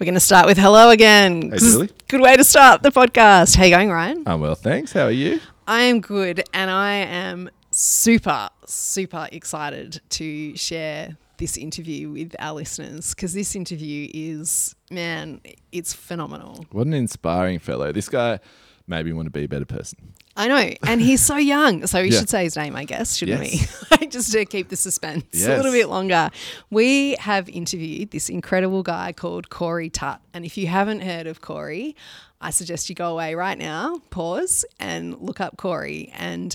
We're 0.00 0.06
going 0.06 0.14
to 0.14 0.20
start 0.20 0.46
with 0.46 0.58
hello 0.58 0.90
again. 0.90 1.52
Hey, 1.52 1.58
Julie. 1.58 1.90
Good 2.08 2.20
way 2.20 2.36
to 2.36 2.42
start 2.42 2.82
the 2.82 2.90
podcast. 2.90 3.54
How 3.54 3.62
you 3.62 3.70
going, 3.70 3.90
Ryan? 3.90 4.24
I'm 4.26 4.40
well, 4.40 4.56
thanks. 4.56 4.92
How 4.92 5.04
are 5.04 5.10
you? 5.12 5.38
I 5.68 5.82
am 5.82 6.00
good 6.00 6.42
and 6.52 6.68
I 6.68 6.94
am 6.94 7.48
super, 7.70 8.48
super 8.66 9.28
excited 9.30 10.00
to 10.10 10.56
share 10.56 11.16
this 11.38 11.56
interview 11.56 12.10
with 12.10 12.34
our 12.40 12.54
listeners 12.54 13.14
because 13.14 13.34
this 13.34 13.54
interview 13.54 14.08
is, 14.12 14.74
man, 14.90 15.40
it's 15.70 15.92
phenomenal. 15.92 16.66
What 16.72 16.88
an 16.88 16.94
inspiring 16.94 17.60
fellow. 17.60 17.92
This 17.92 18.08
guy 18.08 18.40
made 18.88 19.06
me 19.06 19.12
want 19.12 19.26
to 19.26 19.30
be 19.30 19.44
a 19.44 19.48
better 19.48 19.64
person. 19.64 20.12
I 20.36 20.48
know. 20.48 20.74
And 20.86 21.00
he's 21.00 21.22
so 21.24 21.36
young. 21.36 21.86
So 21.86 22.02
we 22.02 22.10
Yeah. 22.10 22.18
should 22.18 22.28
say 22.28 22.44
his 22.44 22.56
name, 22.56 22.74
I 22.74 22.84
guess, 22.84 23.14
shouldn't 23.16 23.40
Yes. 23.52 23.84
we? 24.00 24.06
Just 24.08 24.32
to 24.32 24.44
keep 24.44 24.68
the 24.68 24.76
suspense 24.76 25.24
a 25.46 25.56
little 25.56 25.70
bit 25.72 25.88
longer. 25.88 26.30
We 26.70 27.14
have 27.20 27.48
interviewed 27.48 28.10
this 28.10 28.28
incredible 28.28 28.82
guy 28.82 29.12
called 29.12 29.48
Corey 29.50 29.90
Tutt. 29.90 30.20
And 30.32 30.44
if 30.44 30.56
you 30.56 30.66
haven't 30.66 31.00
heard 31.02 31.26
of 31.28 31.40
Corey, 31.40 31.94
I 32.40 32.50
suggest 32.50 32.88
you 32.88 32.94
go 32.94 33.12
away 33.12 33.34
right 33.36 33.56
now, 33.56 34.00
pause, 34.10 34.64
and 34.80 35.16
look 35.20 35.40
up 35.40 35.56
Corey 35.56 36.12
and 36.16 36.54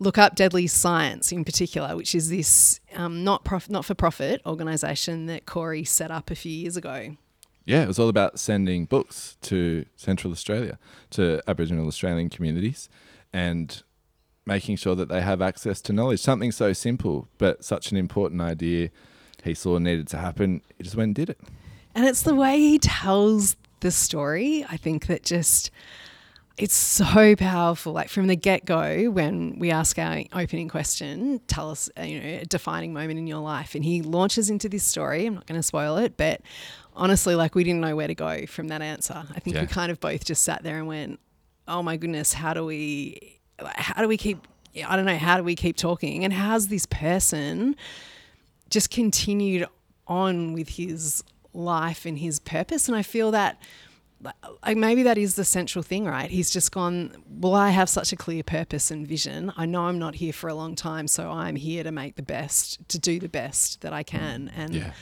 look 0.00 0.16
up 0.18 0.34
Deadly 0.34 0.66
Science 0.66 1.30
in 1.30 1.44
particular, 1.44 1.96
which 1.96 2.14
is 2.14 2.30
this 2.30 2.80
um, 2.96 3.24
not 3.24 3.44
prof- 3.44 3.70
not 3.70 3.84
for 3.84 3.94
profit 3.94 4.40
organization 4.46 5.26
that 5.26 5.44
Corey 5.46 5.84
set 5.84 6.10
up 6.10 6.30
a 6.30 6.34
few 6.34 6.50
years 6.52 6.76
ago. 6.76 7.16
Yeah, 7.66 7.82
it 7.82 7.86
was 7.88 7.98
all 7.98 8.08
about 8.08 8.40
sending 8.40 8.86
books 8.86 9.36
to 9.42 9.84
Central 9.96 10.32
Australia, 10.32 10.78
to 11.10 11.42
Aboriginal 11.46 11.86
Australian 11.86 12.30
communities, 12.30 12.88
and 13.32 13.82
making 14.46 14.76
sure 14.76 14.94
that 14.94 15.08
they 15.08 15.20
have 15.20 15.42
access 15.42 15.80
to 15.82 15.92
knowledge. 15.92 16.20
Something 16.20 16.52
so 16.52 16.72
simple, 16.72 17.28
but 17.38 17.64
such 17.64 17.90
an 17.90 17.96
important 17.96 18.40
idea 18.40 18.90
he 19.44 19.54
saw 19.54 19.78
needed 19.78 20.08
to 20.08 20.18
happen. 20.18 20.62
He 20.76 20.84
just 20.84 20.96
went 20.96 21.08
and 21.08 21.14
did 21.14 21.30
it. 21.30 21.40
And 21.94 22.06
it's 22.06 22.22
the 22.22 22.34
way 22.34 22.58
he 22.58 22.78
tells 22.78 23.56
the 23.80 23.90
story, 23.90 24.64
I 24.68 24.76
think, 24.76 25.06
that 25.06 25.22
just 25.22 25.70
it's 26.56 26.74
so 26.74 27.36
powerful. 27.36 27.92
Like 27.92 28.08
from 28.08 28.26
the 28.26 28.36
get 28.36 28.64
go, 28.64 29.10
when 29.10 29.58
we 29.58 29.70
ask 29.70 29.98
our 29.98 30.22
opening 30.32 30.68
question, 30.68 31.40
tell 31.46 31.70
us, 31.70 31.88
uh, 31.98 32.02
you 32.02 32.20
know, 32.20 32.26
a 32.42 32.44
defining 32.44 32.92
moment 32.92 33.18
in 33.18 33.26
your 33.26 33.40
life. 33.40 33.74
And 33.74 33.84
he 33.84 34.02
launches 34.02 34.50
into 34.50 34.68
this 34.68 34.82
story. 34.82 35.26
I'm 35.26 35.34
not 35.34 35.46
going 35.46 35.58
to 35.58 35.62
spoil 35.62 35.96
it, 35.98 36.16
but 36.16 36.40
honestly, 36.94 37.36
like 37.36 37.54
we 37.54 37.62
didn't 37.62 37.80
know 37.80 37.94
where 37.94 38.08
to 38.08 38.14
go 38.14 38.44
from 38.46 38.68
that 38.68 38.82
answer. 38.82 39.24
I 39.34 39.38
think 39.40 39.56
we 39.56 39.66
kind 39.66 39.92
of 39.92 40.00
both 40.00 40.24
just 40.24 40.42
sat 40.42 40.64
there 40.64 40.78
and 40.78 40.88
went, 40.88 41.20
oh 41.68 41.82
my 41.82 41.96
goodness, 41.96 42.32
how 42.32 42.54
do 42.54 42.64
we, 42.64 43.38
how 43.60 44.02
do 44.02 44.08
we 44.08 44.16
keep, 44.16 44.46
I 44.86 44.96
don't 44.96 45.04
know, 45.04 45.16
how 45.18 45.36
do 45.36 45.42
we 45.44 45.54
keep 45.54 45.76
talking? 45.76 46.24
And 46.24 46.32
how's 46.32 46.68
this 46.68 46.86
person 46.86 47.76
just 48.70 48.90
continued 48.90 49.66
on 50.06 50.52
with 50.54 50.70
his 50.70 51.22
life 51.54 52.06
and 52.06 52.18
his 52.18 52.38
purpose. 52.38 52.88
And 52.88 52.96
I 52.96 53.02
feel 53.02 53.30
that 53.32 53.60
like 54.64 54.76
maybe 54.76 55.04
that 55.04 55.16
is 55.16 55.36
the 55.36 55.44
central 55.44 55.82
thing, 55.82 56.04
right? 56.04 56.28
He's 56.30 56.50
just 56.50 56.72
gone, 56.72 57.12
well, 57.28 57.54
I 57.54 57.70
have 57.70 57.88
such 57.88 58.12
a 58.12 58.16
clear 58.16 58.42
purpose 58.42 58.90
and 58.90 59.06
vision. 59.06 59.52
I 59.56 59.64
know 59.64 59.82
I'm 59.86 59.98
not 60.00 60.16
here 60.16 60.32
for 60.32 60.48
a 60.48 60.54
long 60.54 60.74
time, 60.74 61.06
so 61.06 61.30
I'm 61.30 61.54
here 61.54 61.84
to 61.84 61.92
make 61.92 62.16
the 62.16 62.22
best, 62.22 62.80
to 62.88 62.98
do 62.98 63.20
the 63.20 63.28
best 63.28 63.80
that 63.82 63.92
I 63.92 64.02
can. 64.02 64.50
And 64.56 64.74
Yeah. 64.74 64.92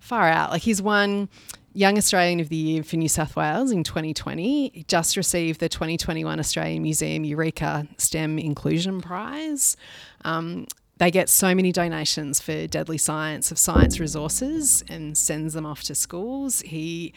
far 0.00 0.28
out. 0.28 0.50
Like 0.50 0.62
he's 0.62 0.82
won 0.82 1.28
Young 1.74 1.98
Australian 1.98 2.38
of 2.40 2.48
the 2.48 2.56
Year 2.56 2.82
for 2.84 2.96
New 2.96 3.08
South 3.08 3.34
Wales 3.34 3.72
in 3.72 3.82
2020. 3.82 4.70
He 4.72 4.84
just 4.84 5.16
received 5.16 5.58
the 5.60 5.68
2021 5.68 6.38
Australian 6.38 6.82
Museum 6.82 7.24
Eureka 7.24 7.86
STEM 7.98 8.38
Inclusion 8.38 9.00
Prize. 9.00 9.76
Um, 10.24 10.66
they 10.98 11.10
get 11.10 11.28
so 11.28 11.52
many 11.52 11.72
donations 11.72 12.40
for 12.40 12.68
Deadly 12.68 12.98
Science 12.98 13.50
of 13.50 13.58
science 13.58 13.98
resources 13.98 14.84
and 14.88 15.18
sends 15.18 15.54
them 15.54 15.66
off 15.66 15.82
to 15.84 15.94
schools. 15.96 16.60
He 16.60 17.12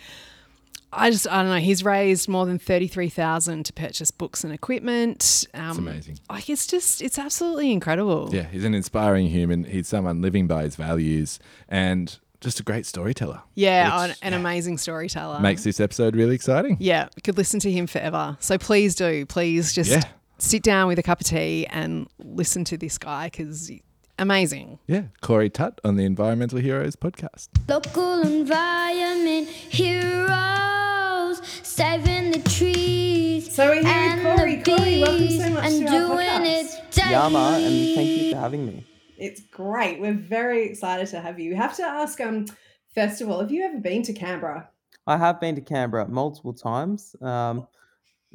I 0.91 1.11
just 1.11 1.27
I 1.27 1.41
don't 1.43 1.51
know. 1.51 1.57
He's 1.57 1.83
raised 1.83 2.29
more 2.29 2.45
than 2.45 2.57
thirty 2.57 2.87
three 2.87 3.09
thousand 3.09 3.65
to 3.65 3.73
purchase 3.73 4.09
books 4.09 4.43
and 4.43 4.53
equipment. 4.53 5.45
Um, 5.53 5.69
It's 5.69 5.77
amazing. 5.77 6.19
Like 6.29 6.49
it's 6.49 6.65
just 6.65 7.01
it's 7.01 7.19
absolutely 7.19 7.71
incredible. 7.71 8.29
Yeah, 8.31 8.43
he's 8.43 8.63
an 8.63 8.73
inspiring 8.73 9.27
human. 9.27 9.65
He's 9.65 9.87
someone 9.87 10.21
living 10.21 10.47
by 10.47 10.63
his 10.63 10.75
values 10.75 11.39
and 11.67 12.17
just 12.41 12.59
a 12.59 12.63
great 12.63 12.85
storyteller. 12.85 13.41
Yeah, 13.55 14.07
Which, 14.07 14.17
an, 14.21 14.33
an 14.33 14.39
amazing 14.39 14.77
storyteller. 14.77 15.39
Makes 15.39 15.63
this 15.63 15.79
episode 15.79 16.15
really 16.15 16.35
exciting. 16.35 16.77
Yeah, 16.79 17.07
we 17.15 17.21
could 17.21 17.37
listen 17.37 17.59
to 17.61 17.71
him 17.71 17.87
forever. 17.87 18.37
So 18.39 18.57
please 18.57 18.95
do, 18.95 19.25
please 19.25 19.73
just 19.73 19.89
Yeah. 19.91 20.01
sit 20.37 20.61
down 20.63 20.87
with 20.87 20.99
a 20.99 21.03
cup 21.03 21.19
of 21.21 21.27
tea 21.27 21.65
and 21.67 22.07
listen 22.19 22.63
to 22.65 22.77
this 22.77 22.97
guy 22.97 23.27
because 23.27 23.71
amazing. 24.19 24.79
Yeah, 24.87 25.03
Corey 25.21 25.49
Tutt 25.49 25.79
on 25.83 25.95
the 25.95 26.05
Environmental 26.05 26.59
Heroes 26.59 26.95
podcast. 26.95 27.47
Local 27.67 28.21
environment 28.21 29.47
heroes, 29.49 31.41
saving 31.63 32.31
the 32.31 32.41
trees. 32.49 33.53
So 33.53 33.67
we're 33.69 33.73
here 33.75 33.83
with 33.83 33.87
and 33.87 34.21
Corey. 34.37 34.55
the 34.57 34.63
Corey, 34.63 34.99
welcome 35.01 35.17
so 35.17 35.43
bees 35.43 35.49
much 35.53 35.65
and 35.65 35.87
to 35.87 35.93
our 35.93 35.99
doing 36.07 36.27
podcast. 36.27 36.75
it 36.75 36.91
daily. 36.91 37.11
Yama, 37.11 37.59
and 37.61 37.95
thank 37.95 38.09
you 38.09 38.31
for 38.31 38.37
having 38.37 38.65
me. 38.65 38.85
It's 39.17 39.41
great. 39.41 39.99
We're 39.99 40.13
very 40.13 40.65
excited 40.65 41.07
to 41.09 41.21
have 41.21 41.39
you. 41.39 41.51
We 41.51 41.55
have 41.55 41.75
to 41.77 41.83
ask, 41.83 42.21
um, 42.21 42.45
first 42.93 43.21
of 43.21 43.29
all, 43.29 43.39
have 43.39 43.51
you 43.51 43.65
ever 43.65 43.79
been 43.79 44.03
to 44.03 44.13
Canberra? 44.13 44.69
I 45.07 45.17
have 45.17 45.39
been 45.39 45.55
to 45.55 45.61
Canberra 45.61 46.07
multiple 46.07 46.53
times. 46.53 47.15
Um, 47.21 47.67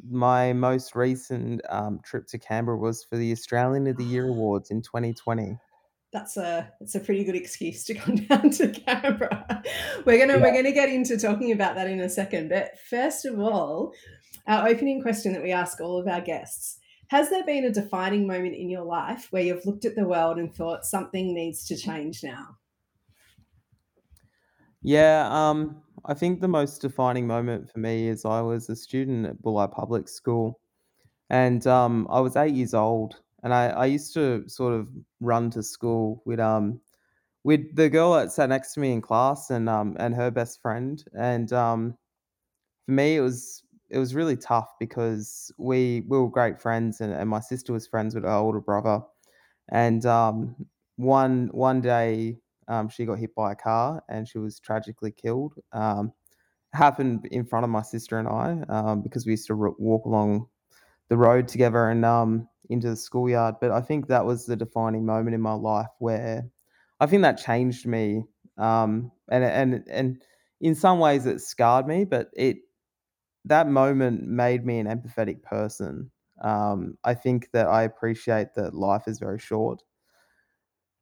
my 0.09 0.53
most 0.53 0.95
recent 0.95 1.61
um, 1.69 1.99
trip 2.03 2.27
to 2.27 2.37
Canberra 2.37 2.77
was 2.77 3.03
for 3.03 3.17
the 3.17 3.31
Australian 3.31 3.87
of 3.87 3.97
the 3.97 4.03
Year 4.03 4.27
Awards 4.29 4.71
in 4.71 4.81
2020. 4.81 5.57
That's 6.11 6.37
a 6.37 6.71
that's 6.79 6.93
a 6.93 6.99
pretty 6.99 7.23
good 7.23 7.35
excuse 7.35 7.83
to 7.85 7.95
come 7.95 8.15
down 8.27 8.51
to 8.51 8.69
Canberra. 8.69 9.63
We're 10.05 10.19
gonna 10.19 10.39
we're 10.39 10.53
gonna 10.53 10.71
get 10.71 10.89
into 10.89 11.17
talking 11.17 11.51
about 11.51 11.73
that 11.75 11.89
in 11.89 11.99
a 12.01 12.09
second. 12.09 12.49
But 12.49 12.77
first 12.87 13.25
of 13.25 13.39
all, 13.39 13.93
our 14.45 14.67
opening 14.67 15.01
question 15.01 15.33
that 15.33 15.41
we 15.41 15.51
ask 15.51 15.81
all 15.81 15.99
of 15.99 16.07
our 16.07 16.21
guests: 16.21 16.77
Has 17.07 17.29
there 17.29 17.45
been 17.45 17.63
a 17.63 17.71
defining 17.71 18.27
moment 18.27 18.55
in 18.55 18.69
your 18.69 18.83
life 18.83 19.31
where 19.31 19.41
you've 19.43 19.65
looked 19.65 19.85
at 19.85 19.95
the 19.95 20.05
world 20.05 20.37
and 20.37 20.53
thought 20.53 20.85
something 20.85 21.33
needs 21.33 21.65
to 21.67 21.77
change 21.77 22.23
now? 22.23 22.57
Yeah, 24.81 25.27
um, 25.31 25.81
I 26.05 26.13
think 26.13 26.41
the 26.41 26.47
most 26.47 26.81
defining 26.81 27.27
moment 27.27 27.71
for 27.71 27.79
me 27.79 28.07
is 28.07 28.25
I 28.25 28.41
was 28.41 28.69
a 28.69 28.75
student 28.75 29.25
at 29.25 29.41
Bulli 29.41 29.71
Public 29.71 30.07
School, 30.09 30.59
and 31.29 31.65
um, 31.67 32.07
I 32.11 32.19
was 32.21 32.35
eight 32.35 32.55
years 32.55 32.73
old, 32.73 33.21
and 33.43 33.53
I, 33.53 33.67
I 33.69 33.85
used 33.87 34.13
to 34.15 34.47
sort 34.49 34.73
of 34.73 34.89
run 35.21 35.49
to 35.51 35.63
school 35.63 36.21
with 36.25 36.39
um 36.39 36.81
with 37.43 37.75
the 37.75 37.89
girl 37.89 38.13
that 38.13 38.31
sat 38.31 38.49
next 38.49 38.73
to 38.75 38.81
me 38.81 38.93
in 38.93 39.01
class 39.01 39.49
and 39.51 39.69
um 39.69 39.97
and 39.99 40.15
her 40.15 40.31
best 40.31 40.61
friend, 40.61 41.03
and 41.17 41.53
um, 41.53 41.97
for 42.85 42.91
me 42.93 43.17
it 43.17 43.21
was 43.21 43.62
it 43.93 43.99
was 43.99 44.15
really 44.15 44.35
tough 44.35 44.73
because 44.79 45.51
we 45.57 46.03
we 46.07 46.17
were 46.17 46.29
great 46.29 46.61
friends, 46.61 46.99
and, 47.01 47.13
and 47.13 47.29
my 47.29 47.39
sister 47.39 47.73
was 47.73 47.87
friends 47.87 48.15
with 48.15 48.23
her 48.23 48.31
older 48.31 48.59
brother, 48.59 49.01
and 49.69 50.05
um, 50.05 50.55
one 50.97 51.49
one 51.51 51.81
day 51.81 52.37
um, 52.67 52.89
she 52.89 53.05
got 53.05 53.19
hit 53.19 53.35
by 53.35 53.51
a 53.51 53.55
car 53.55 54.03
and 54.09 54.27
she 54.27 54.37
was 54.37 54.59
tragically 54.59 55.11
killed. 55.11 55.53
Um, 55.71 56.11
happened 56.73 57.27
in 57.31 57.45
front 57.45 57.63
of 57.63 57.69
my 57.69 57.83
sister 57.83 58.17
and 58.17 58.27
I 58.27 58.57
um, 58.69 59.01
because 59.01 59.25
we 59.25 59.33
used 59.33 59.47
to 59.47 59.55
walk 59.77 60.05
along 60.05 60.47
the 61.09 61.17
road 61.17 61.47
together 61.47 61.89
and 61.89 62.03
um, 62.03 62.47
into 62.69 62.89
the 62.89 62.95
schoolyard. 62.95 63.55
But 63.61 63.71
I 63.71 63.81
think 63.81 64.07
that 64.07 64.25
was 64.25 64.45
the 64.45 64.55
defining 64.55 65.05
moment 65.05 65.35
in 65.35 65.41
my 65.41 65.53
life 65.53 65.91
where 65.99 66.43
I 66.99 67.05
think 67.05 67.21
that 67.21 67.37
changed 67.37 67.85
me, 67.85 68.23
um, 68.57 69.11
and 69.29 69.43
and 69.43 69.83
and 69.87 70.21
in 70.61 70.75
some 70.75 70.99
ways 70.99 71.25
it 71.25 71.41
scarred 71.41 71.87
me, 71.87 72.05
but 72.05 72.29
it 72.33 72.57
that 73.45 73.67
moment 73.67 74.23
made 74.27 74.65
me 74.65 74.79
an 74.79 74.87
empathetic 74.87 75.43
person. 75.43 76.11
Um, 76.41 76.97
I 77.03 77.13
think 77.13 77.49
that 77.51 77.67
I 77.67 77.83
appreciate 77.83 78.55
that 78.55 78.73
life 78.73 79.03
is 79.07 79.19
very 79.19 79.39
short 79.39 79.83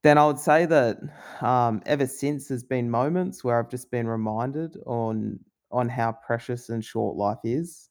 then 0.03 0.18
I 0.18 0.25
would 0.25 0.40
say 0.40 0.66
that 0.66 0.97
um, 1.41 1.81
ever 1.85 2.07
since 2.07 2.47
there's 2.47 2.63
been 2.63 2.90
moments 2.90 3.44
where 3.44 3.59
I've 3.59 3.69
just 3.69 3.91
been 3.91 4.07
reminded 4.07 4.78
on 4.85 5.40
on 5.72 5.88
how 5.88 6.12
precious 6.12 6.69
and 6.69 6.83
short 6.83 7.16
life 7.16 7.38
is. 7.45 7.89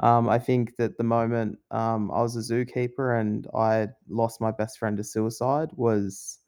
Um, 0.00 0.28
I 0.28 0.38
think 0.38 0.76
that 0.78 0.98
the 0.98 1.04
moment 1.04 1.58
um, 1.70 2.10
I 2.12 2.22
was 2.22 2.36
a 2.36 2.40
zookeeper 2.54 3.20
and 3.20 3.46
I 3.54 3.88
lost 4.08 4.40
my 4.40 4.50
best 4.52 4.78
friend 4.78 4.96
to 4.98 5.04
suicide 5.04 5.70
was 5.74 6.40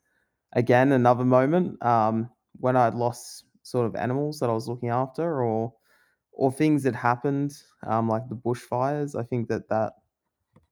again 0.55 0.93
another 0.93 1.25
moment 1.25 1.83
um, 1.85 2.31
when 2.61 2.77
I'd 2.77 2.95
lost 2.95 3.45
sort 3.65 3.87
of 3.87 3.97
animals 3.97 4.41
that 4.41 4.51
I 4.51 4.55
was 4.55 4.69
looking 4.69 4.91
after 4.91 5.43
or 5.45 5.75
or 6.37 6.53
things 6.53 6.85
that 6.85 6.95
happened 6.95 7.53
um, 7.87 8.09
like 8.09 8.29
the 8.29 8.37
bushfires. 8.37 9.19
I 9.19 9.25
think 9.25 9.49
that 9.49 9.69
that 9.71 9.95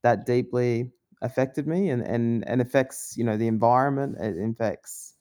that 0.03 0.27
deeply 0.27 0.93
affected 1.23 1.67
me 1.67 1.91
and 1.91 2.03
and 2.03 2.47
and 2.49 2.61
affects 2.61 3.15
you 3.17 3.25
know 3.25 3.37
the 3.37 3.47
environment 3.47 4.17
it 4.21 4.37
affects 4.51 5.15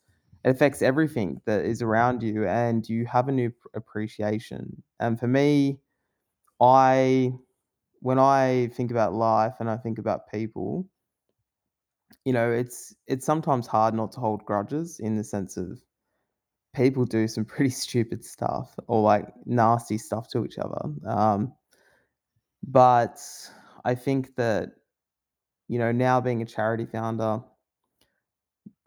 it 0.44 0.50
affects 0.50 0.82
everything 0.82 1.42
that 1.46 1.64
is 1.66 1.82
around 1.82 2.22
you 2.22 2.46
and 2.48 2.90
you 2.90 3.06
have 3.06 3.30
a 3.30 3.32
new 3.32 3.52
appreciation 3.74 4.84
and 5.00 5.20
for 5.20 5.28
me 5.28 5.80
i 6.62 7.32
when 8.02 8.20
i 8.20 8.68
think 8.76 8.92
about 8.92 9.14
life 9.14 9.56
and 9.60 9.70
i 9.70 9.78
think 9.78 10.00
about 10.00 10.30
people 10.32 10.88
you 12.26 12.34
know 12.34 12.52
it's 12.52 12.96
it's 13.08 13.26
sometimes 13.26 13.68
hard 13.68 13.94
not 13.94 14.12
to 14.12 14.20
hold 14.20 14.46
grudges 14.46 15.00
in 15.00 15.16
the 15.16 15.24
sense 15.24 15.58
of 15.58 15.80
people 16.74 17.06
do 17.06 17.28
some 17.28 17.46
pretty 17.54 17.70
stupid 17.70 18.24
stuff 18.24 18.78
or 18.88 19.02
like 19.02 19.28
nasty 19.46 19.98
stuff 19.98 20.28
to 20.30 20.46
each 20.46 20.58
other. 20.58 20.82
Um, 21.08 21.54
but 22.66 23.20
I 23.86 23.96
think 23.96 24.36
that, 24.36 24.70
you 25.68 25.80
know, 25.80 25.92
now 25.92 26.22
being 26.22 26.42
a 26.42 26.46
charity 26.46 26.86
founder, 26.86 27.42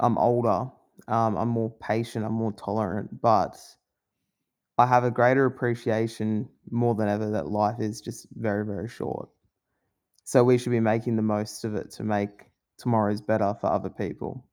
I'm 0.01 0.19
older, 0.19 0.71
um, 1.09 1.37
I'm 1.37 1.49
more 1.49 1.71
patient, 1.81 2.25
I'm 2.25 2.33
more 2.33 2.53
tolerant, 2.53 3.21
but 3.21 3.59
I 4.79 4.87
have 4.87 5.05
a 5.05 5.11
greater 5.11 5.47
appreciation 5.47 6.49
more 6.71 6.95
than 6.95 7.09
ever 7.09 7.31
that 7.31 7.49
life 7.49 7.81
is 7.81 8.01
just 8.01 8.27
very, 8.33 8.65
very 8.65 8.89
short. 8.89 9.29
So 10.25 10.45
we 10.45 10.59
should 10.59 10.73
be 10.73 10.81
making 10.81 11.17
the 11.17 11.23
most 11.23 11.65
of 11.65 11.75
it 11.75 11.91
to 11.93 12.05
make 12.05 12.51
tomorrow's 12.79 13.21
better 13.21 13.55
for 13.61 13.69
other 13.69 13.91
people. 13.91 14.45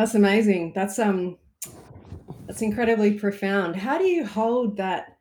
That's 0.00 0.14
amazing. 0.14 0.72
That's 0.74 0.98
um 0.98 1.36
that's 2.46 2.62
incredibly 2.62 3.18
profound. 3.18 3.76
How 3.76 3.98
do 3.98 4.04
you 4.04 4.24
hold 4.24 4.78
that 4.78 5.18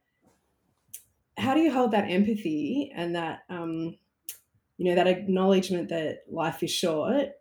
how 1.37 1.53
do 1.53 1.59
you 1.59 1.69
hold 1.69 1.91
that 1.91 2.09
empathy 2.09 2.89
and 2.95 3.13
that 3.13 3.39
um 3.49 3.97
you 4.77 4.85
know 4.85 4.95
that 4.95 5.05
acknowledgement 5.05 5.89
that 5.89 6.19
life 6.31 6.63
is 6.63 6.71
short 6.71 7.31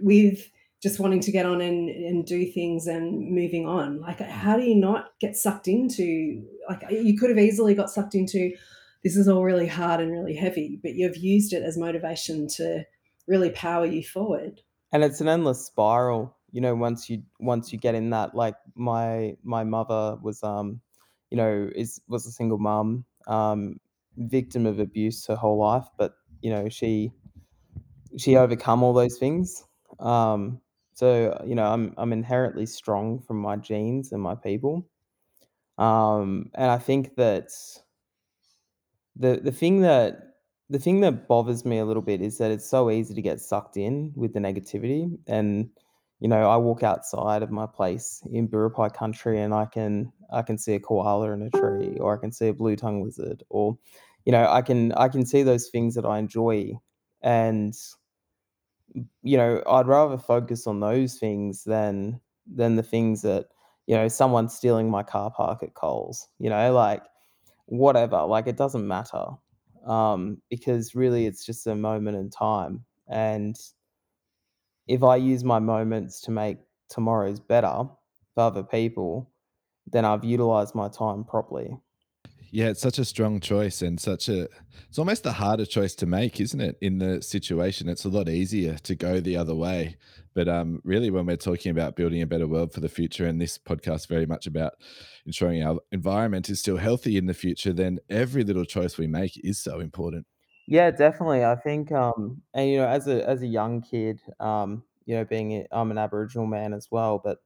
with 0.00 0.48
just 0.80 1.00
wanting 1.00 1.18
to 1.22 1.32
get 1.32 1.44
on 1.44 1.60
and, 1.60 1.88
and 1.88 2.24
do 2.24 2.52
things 2.52 2.86
and 2.86 3.28
moving 3.34 3.66
on 3.66 4.00
like 4.00 4.20
how 4.20 4.56
do 4.56 4.62
you 4.62 4.76
not 4.76 5.06
get 5.20 5.36
sucked 5.36 5.66
into 5.66 6.44
like 6.70 6.84
you 6.88 7.18
could 7.18 7.30
have 7.30 7.38
easily 7.38 7.74
got 7.74 7.90
sucked 7.90 8.14
into 8.14 8.52
this 9.02 9.16
is 9.16 9.26
all 9.26 9.42
really 9.42 9.66
hard 9.66 10.00
and 10.00 10.12
really 10.12 10.36
heavy 10.36 10.78
but 10.84 10.94
you've 10.94 11.16
used 11.16 11.52
it 11.52 11.64
as 11.64 11.76
motivation 11.76 12.46
to 12.46 12.84
really 13.26 13.50
power 13.50 13.84
you 13.84 14.04
forward 14.04 14.60
and 14.96 15.04
it's 15.04 15.20
an 15.20 15.28
endless 15.28 15.66
spiral 15.66 16.34
you 16.52 16.60
know 16.60 16.74
once 16.74 17.10
you 17.10 17.22
once 17.38 17.70
you 17.70 17.78
get 17.78 17.94
in 17.94 18.08
that 18.08 18.34
like 18.34 18.54
my 18.74 19.36
my 19.42 19.62
mother 19.62 20.16
was 20.22 20.42
um 20.42 20.80
you 21.30 21.36
know 21.36 21.68
is 21.74 22.00
was 22.08 22.24
a 22.26 22.32
single 22.32 22.56
mom 22.56 23.04
um 23.26 23.78
victim 24.16 24.64
of 24.64 24.78
abuse 24.80 25.26
her 25.26 25.36
whole 25.36 25.58
life 25.58 25.84
but 25.98 26.14
you 26.40 26.50
know 26.50 26.66
she 26.70 27.12
she 28.16 28.36
overcome 28.36 28.82
all 28.82 28.94
those 28.94 29.18
things. 29.18 29.64
Um 30.00 30.62
so 30.94 31.38
you 31.46 31.54
know 31.54 31.66
i'm 31.70 31.92
i'm 31.98 32.10
inherently 32.14 32.64
strong 32.64 33.20
from 33.20 33.36
my 33.38 33.56
genes 33.56 34.12
and 34.12 34.22
my 34.22 34.34
people. 34.34 34.88
Um 35.76 36.50
and 36.54 36.70
i 36.70 36.78
think 36.78 37.16
that 37.16 37.50
the 39.16 39.40
the 39.42 39.52
thing 39.52 39.82
that 39.82 40.35
the 40.68 40.78
thing 40.78 41.00
that 41.00 41.28
bothers 41.28 41.64
me 41.64 41.78
a 41.78 41.84
little 41.84 42.02
bit 42.02 42.20
is 42.20 42.38
that 42.38 42.50
it's 42.50 42.68
so 42.68 42.90
easy 42.90 43.14
to 43.14 43.22
get 43.22 43.40
sucked 43.40 43.76
in 43.76 44.12
with 44.16 44.32
the 44.32 44.40
negativity. 44.40 45.16
And 45.26 45.70
you 46.20 46.28
know 46.28 46.48
i 46.48 46.56
walk 46.56 46.82
outside 46.82 47.42
of 47.42 47.50
my 47.50 47.66
place 47.66 48.22
in 48.32 48.48
Biripi 48.48 48.92
country 48.94 49.40
and 49.40 49.52
i 49.52 49.66
can 49.66 50.12
i 50.32 50.42
can 50.42 50.56
see 50.58 50.74
a 50.74 50.80
koala 50.80 51.30
in 51.32 51.42
a 51.42 51.50
tree 51.50 51.98
or 52.00 52.16
i 52.16 52.20
can 52.20 52.32
see 52.32 52.48
a 52.48 52.54
blue 52.54 52.76
tongue 52.76 53.02
lizard 53.02 53.42
or 53.50 53.76
you 54.24 54.32
know 54.32 54.46
i 54.48 54.62
can 54.62 54.92
i 54.92 55.08
can 55.08 55.26
see 55.26 55.42
those 55.42 55.68
things 55.68 55.94
that 55.94 56.06
i 56.06 56.18
enjoy. 56.18 56.72
And 57.22 57.74
you 59.22 59.36
know 59.36 59.62
i'd 59.68 59.86
rather 59.86 60.16
focus 60.16 60.66
on 60.66 60.80
those 60.80 61.16
things 61.16 61.64
than 61.64 62.20
than 62.46 62.76
the 62.76 62.82
things 62.82 63.22
that 63.22 63.46
you 63.86 63.94
know 63.96 64.08
someone 64.08 64.48
stealing 64.48 64.88
my 64.88 65.02
car 65.02 65.30
park 65.30 65.62
at 65.62 65.74
coles 65.74 66.28
you 66.38 66.48
know 66.48 66.72
like 66.72 67.02
whatever 67.66 68.22
like 68.22 68.46
it 68.46 68.56
doesn't 68.56 68.86
matter 68.86 69.26
um 69.86 70.40
because 70.50 70.94
really 70.94 71.26
it's 71.26 71.44
just 71.44 71.66
a 71.66 71.74
moment 71.74 72.16
in 72.16 72.28
time 72.30 72.84
and 73.08 73.56
if 74.88 75.02
i 75.02 75.16
use 75.16 75.44
my 75.44 75.58
moments 75.58 76.20
to 76.20 76.30
make 76.30 76.58
tomorrow's 76.88 77.40
better 77.40 77.84
for 78.34 78.40
other 78.40 78.62
people 78.62 79.30
then 79.92 80.04
i've 80.04 80.24
utilized 80.24 80.74
my 80.74 80.88
time 80.88 81.24
properly 81.24 81.76
yeah, 82.50 82.68
it's 82.68 82.80
such 82.80 82.98
a 82.98 83.04
strong 83.04 83.40
choice 83.40 83.82
and 83.82 84.00
such 84.00 84.28
a 84.28 84.48
it's 84.88 84.98
almost 84.98 85.24
the 85.24 85.32
harder 85.32 85.66
choice 85.66 85.94
to 85.96 86.06
make, 86.06 86.40
isn't 86.40 86.60
it? 86.60 86.78
In 86.80 86.98
the 86.98 87.20
situation, 87.20 87.88
it's 87.88 88.04
a 88.04 88.08
lot 88.08 88.28
easier 88.28 88.76
to 88.78 88.94
go 88.94 89.20
the 89.20 89.36
other 89.36 89.54
way. 89.54 89.96
But 90.34 90.48
um, 90.48 90.80
really, 90.84 91.10
when 91.10 91.26
we're 91.26 91.36
talking 91.36 91.70
about 91.70 91.96
building 91.96 92.22
a 92.22 92.26
better 92.26 92.46
world 92.46 92.72
for 92.72 92.80
the 92.80 92.88
future, 92.88 93.26
and 93.26 93.40
this 93.40 93.58
podcast 93.58 94.06
very 94.08 94.26
much 94.26 94.46
about 94.46 94.74
ensuring 95.24 95.62
our 95.62 95.80
environment 95.92 96.48
is 96.48 96.60
still 96.60 96.76
healthy 96.76 97.16
in 97.16 97.26
the 97.26 97.34
future, 97.34 97.72
then 97.72 97.98
every 98.10 98.44
little 98.44 98.64
choice 98.64 98.98
we 98.98 99.06
make 99.06 99.40
is 99.44 99.58
so 99.58 99.80
important. 99.80 100.26
Yeah, 100.68 100.90
definitely. 100.90 101.44
I 101.44 101.56
think, 101.56 101.92
um, 101.92 102.42
and 102.54 102.68
you 102.68 102.78
know, 102.78 102.88
as 102.88 103.08
a 103.08 103.26
as 103.28 103.42
a 103.42 103.46
young 103.46 103.82
kid, 103.82 104.20
um, 104.40 104.82
you 105.04 105.16
know, 105.16 105.24
being 105.24 105.66
I'm 105.72 105.90
an 105.90 105.98
Aboriginal 105.98 106.46
man 106.46 106.74
as 106.74 106.88
well, 106.90 107.20
but 107.22 107.38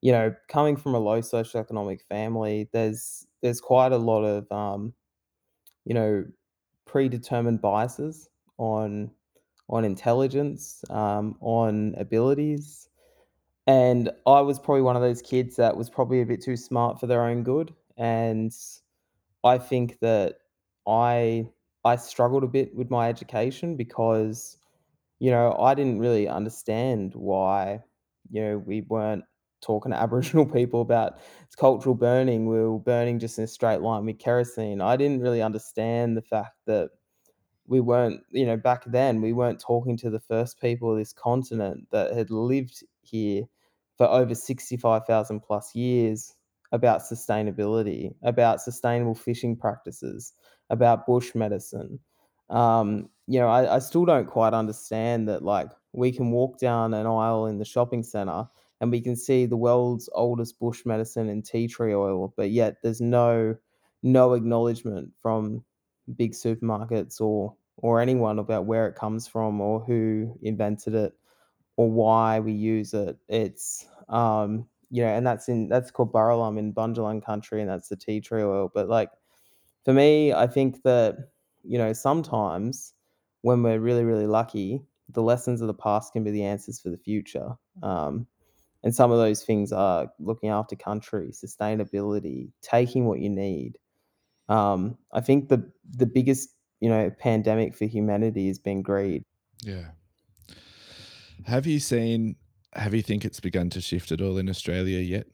you 0.00 0.12
know, 0.12 0.34
coming 0.48 0.76
from 0.76 0.94
a 0.94 0.98
low 0.98 1.20
socioeconomic 1.20 2.02
family, 2.08 2.68
there's 2.72 3.26
there's 3.44 3.60
quite 3.60 3.92
a 3.92 3.98
lot 3.98 4.24
of 4.24 4.50
um, 4.50 4.94
you 5.84 5.92
know, 5.92 6.24
predetermined 6.86 7.60
biases 7.60 8.28
on 8.58 9.10
on 9.68 9.84
intelligence, 9.84 10.82
um, 10.90 11.36
on 11.40 11.94
abilities. 11.98 12.88
And 13.66 14.10
I 14.26 14.40
was 14.40 14.58
probably 14.58 14.82
one 14.82 14.96
of 14.96 15.02
those 15.02 15.22
kids 15.22 15.56
that 15.56 15.76
was 15.76 15.90
probably 15.90 16.22
a 16.22 16.26
bit 16.26 16.42
too 16.42 16.56
smart 16.56 17.00
for 17.00 17.06
their 17.06 17.22
own 17.24 17.42
good. 17.42 17.74
And 17.98 18.52
I 19.44 19.58
think 19.58 19.98
that 20.00 20.36
I 20.88 21.46
I 21.84 21.96
struggled 21.96 22.44
a 22.44 22.48
bit 22.48 22.74
with 22.74 22.90
my 22.90 23.10
education 23.10 23.76
because, 23.76 24.56
you 25.18 25.30
know, 25.30 25.54
I 25.58 25.74
didn't 25.74 25.98
really 25.98 26.28
understand 26.28 27.12
why, 27.14 27.82
you 28.30 28.42
know, 28.42 28.58
we 28.58 28.80
weren't 28.80 29.24
talking 29.64 29.92
to 29.92 29.98
Aboriginal 30.00 30.46
people 30.46 30.80
about 30.80 31.18
cultural 31.56 31.94
burning. 31.94 32.46
We 32.46 32.60
were 32.60 32.78
burning 32.78 33.18
just 33.18 33.38
in 33.38 33.44
a 33.44 33.48
straight 33.48 33.80
line 33.80 34.04
with 34.04 34.18
kerosene. 34.18 34.80
I 34.80 34.96
didn't 34.96 35.20
really 35.20 35.42
understand 35.42 36.16
the 36.16 36.22
fact 36.22 36.56
that 36.66 36.90
we 37.66 37.80
weren't, 37.80 38.20
you 38.30 38.44
know, 38.44 38.56
back 38.56 38.84
then 38.86 39.20
we 39.20 39.32
weren't 39.32 39.60
talking 39.60 39.96
to 39.98 40.10
the 40.10 40.20
first 40.20 40.60
people 40.60 40.92
of 40.92 40.98
this 40.98 41.12
continent 41.12 41.86
that 41.90 42.14
had 42.14 42.30
lived 42.30 42.84
here 43.02 43.44
for 43.96 44.06
over 44.08 44.34
65,000 44.34 45.40
plus 45.40 45.74
years 45.74 46.34
about 46.72 47.02
sustainability, 47.02 48.14
about 48.22 48.60
sustainable 48.60 49.14
fishing 49.14 49.56
practices, 49.56 50.32
about 50.70 51.06
bush 51.06 51.34
medicine. 51.34 52.00
Um, 52.50 53.08
you 53.26 53.38
know, 53.38 53.48
I, 53.48 53.76
I 53.76 53.78
still 53.78 54.04
don't 54.04 54.26
quite 54.26 54.52
understand 54.52 55.28
that 55.28 55.42
like 55.42 55.70
we 55.92 56.12
can 56.12 56.30
walk 56.30 56.58
down 56.58 56.92
an 56.92 57.06
aisle 57.06 57.46
in 57.46 57.58
the 57.58 57.64
shopping 57.64 58.02
center 58.02 58.46
and 58.84 58.92
we 58.92 59.02
can 59.02 59.16
see 59.16 59.46
the 59.46 59.56
world's 59.58 60.10
oldest 60.14 60.60
bush 60.60 60.86
medicine 60.86 61.30
and 61.30 61.44
tea 61.44 61.68
tree 61.68 61.94
oil, 61.94 62.34
but 62.36 62.52
yet 62.52 62.82
there's 62.84 63.00
no 63.00 63.56
no 64.02 64.34
acknowledgement 64.34 65.12
from 65.22 65.64
big 66.16 66.32
supermarkets 66.32 67.20
or 67.20 67.56
or 67.78 68.00
anyone 68.00 68.38
about 68.38 68.66
where 68.66 68.88
it 68.88 68.96
comes 68.96 69.28
from 69.28 69.60
or 69.60 69.80
who 69.80 70.38
invented 70.42 70.94
it 70.94 71.14
or 71.76 71.90
why 71.90 72.40
we 72.40 72.52
use 72.52 72.94
it. 72.94 73.18
It's 73.28 73.86
um 74.08 74.68
you 74.90 75.02
know, 75.02 75.08
and 75.10 75.26
that's 75.26 75.48
in 75.48 75.68
that's 75.68 75.90
called 75.90 76.12
Burralum 76.12 76.58
in 76.58 76.72
Bundjalung 76.72 77.24
country, 77.24 77.62
and 77.62 77.70
that's 77.70 77.88
the 77.88 77.96
tea 77.96 78.20
tree 78.20 78.42
oil. 78.44 78.70
But 78.74 78.88
like 78.88 79.10
for 79.84 79.92
me, 79.92 80.32
I 80.32 80.46
think 80.46 80.82
that 80.84 81.16
you 81.64 81.78
know 81.78 81.92
sometimes 81.92 82.94
when 83.42 83.62
we're 83.62 83.80
really 83.80 84.04
really 84.04 84.26
lucky, 84.26 84.82
the 85.08 85.22
lessons 85.22 85.62
of 85.62 85.68
the 85.68 85.74
past 85.74 86.12
can 86.12 86.24
be 86.24 86.32
the 86.32 86.44
answers 86.44 86.80
for 86.80 86.90
the 86.90 86.98
future. 86.98 87.56
Um, 87.82 88.26
and 88.84 88.94
some 88.94 89.10
of 89.10 89.18
those 89.18 89.42
things 89.42 89.72
are 89.72 90.12
looking 90.20 90.50
after 90.50 90.76
country, 90.76 91.30
sustainability, 91.32 92.52
taking 92.60 93.06
what 93.06 93.18
you 93.18 93.30
need. 93.30 93.78
Um, 94.48 94.98
I 95.12 95.22
think 95.22 95.48
the 95.48 95.68
the 95.96 96.06
biggest 96.06 96.50
you 96.80 96.90
know 96.90 97.10
pandemic 97.18 97.74
for 97.74 97.86
humanity 97.86 98.46
has 98.46 98.58
been 98.58 98.82
greed. 98.82 99.24
Yeah. 99.62 99.86
Have 101.46 101.66
you 101.66 101.80
seen? 101.80 102.36
Have 102.74 102.92
you 102.92 103.02
think 103.02 103.24
it's 103.24 103.40
begun 103.40 103.70
to 103.70 103.80
shift 103.80 104.12
at 104.12 104.20
all 104.20 104.36
in 104.36 104.50
Australia 104.50 104.98
yet? 104.98 105.26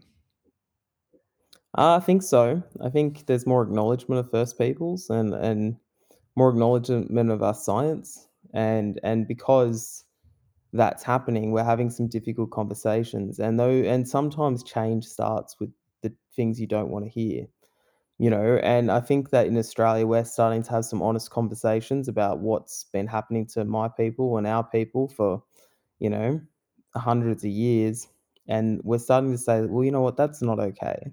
Uh, 1.76 1.96
I 1.96 2.00
think 2.00 2.22
so. 2.22 2.62
I 2.80 2.88
think 2.88 3.26
there's 3.26 3.46
more 3.46 3.62
acknowledgement 3.62 4.20
of 4.20 4.30
First 4.30 4.58
Peoples 4.58 5.10
and 5.10 5.34
and 5.34 5.76
more 6.36 6.50
acknowledgement 6.50 7.30
of 7.30 7.42
our 7.42 7.54
science, 7.54 8.28
and 8.54 9.00
and 9.02 9.26
because 9.26 10.04
that's 10.72 11.02
happening, 11.02 11.50
we're 11.50 11.64
having 11.64 11.90
some 11.90 12.06
difficult 12.06 12.50
conversations, 12.50 13.40
and 13.40 13.58
though 13.58 13.70
and 13.70 14.08
sometimes 14.08 14.62
change 14.62 15.04
starts 15.06 15.58
with 15.58 15.70
the 16.02 16.12
things 16.36 16.60
you 16.60 16.66
don't 16.66 16.90
want 16.90 17.04
to 17.04 17.10
hear, 17.10 17.46
you 18.18 18.30
know. 18.30 18.60
And 18.62 18.90
I 18.90 19.00
think 19.00 19.30
that 19.30 19.46
in 19.46 19.58
Australia, 19.58 20.06
we're 20.06 20.24
starting 20.24 20.62
to 20.62 20.70
have 20.70 20.84
some 20.84 21.02
honest 21.02 21.30
conversations 21.30 22.08
about 22.08 22.38
what's 22.38 22.84
been 22.92 23.06
happening 23.06 23.46
to 23.48 23.64
my 23.64 23.88
people 23.88 24.38
and 24.38 24.46
our 24.46 24.62
people 24.62 25.08
for, 25.08 25.42
you 25.98 26.10
know, 26.10 26.40
hundreds 26.94 27.44
of 27.44 27.50
years, 27.50 28.06
and 28.48 28.80
we're 28.84 28.98
starting 28.98 29.32
to 29.32 29.38
say, 29.38 29.62
well, 29.62 29.84
you 29.84 29.90
know 29.90 30.02
what, 30.02 30.16
that's 30.16 30.42
not 30.42 30.60
okay. 30.60 31.10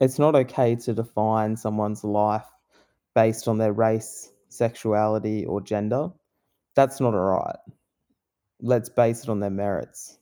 It's 0.00 0.20
not 0.20 0.36
okay 0.36 0.76
to 0.76 0.94
define 0.94 1.56
someone's 1.56 2.04
life 2.04 2.46
based 3.16 3.48
on 3.48 3.58
their 3.58 3.72
race, 3.72 4.30
sexuality, 4.48 5.44
or 5.44 5.60
gender. 5.60 6.10
That's 6.76 7.00
not 7.00 7.14
all 7.14 7.20
right 7.20 7.56
let's 8.60 8.88
base 8.88 9.22
it 9.22 9.28
on 9.28 9.40
their 9.40 9.50
merits. 9.50 10.18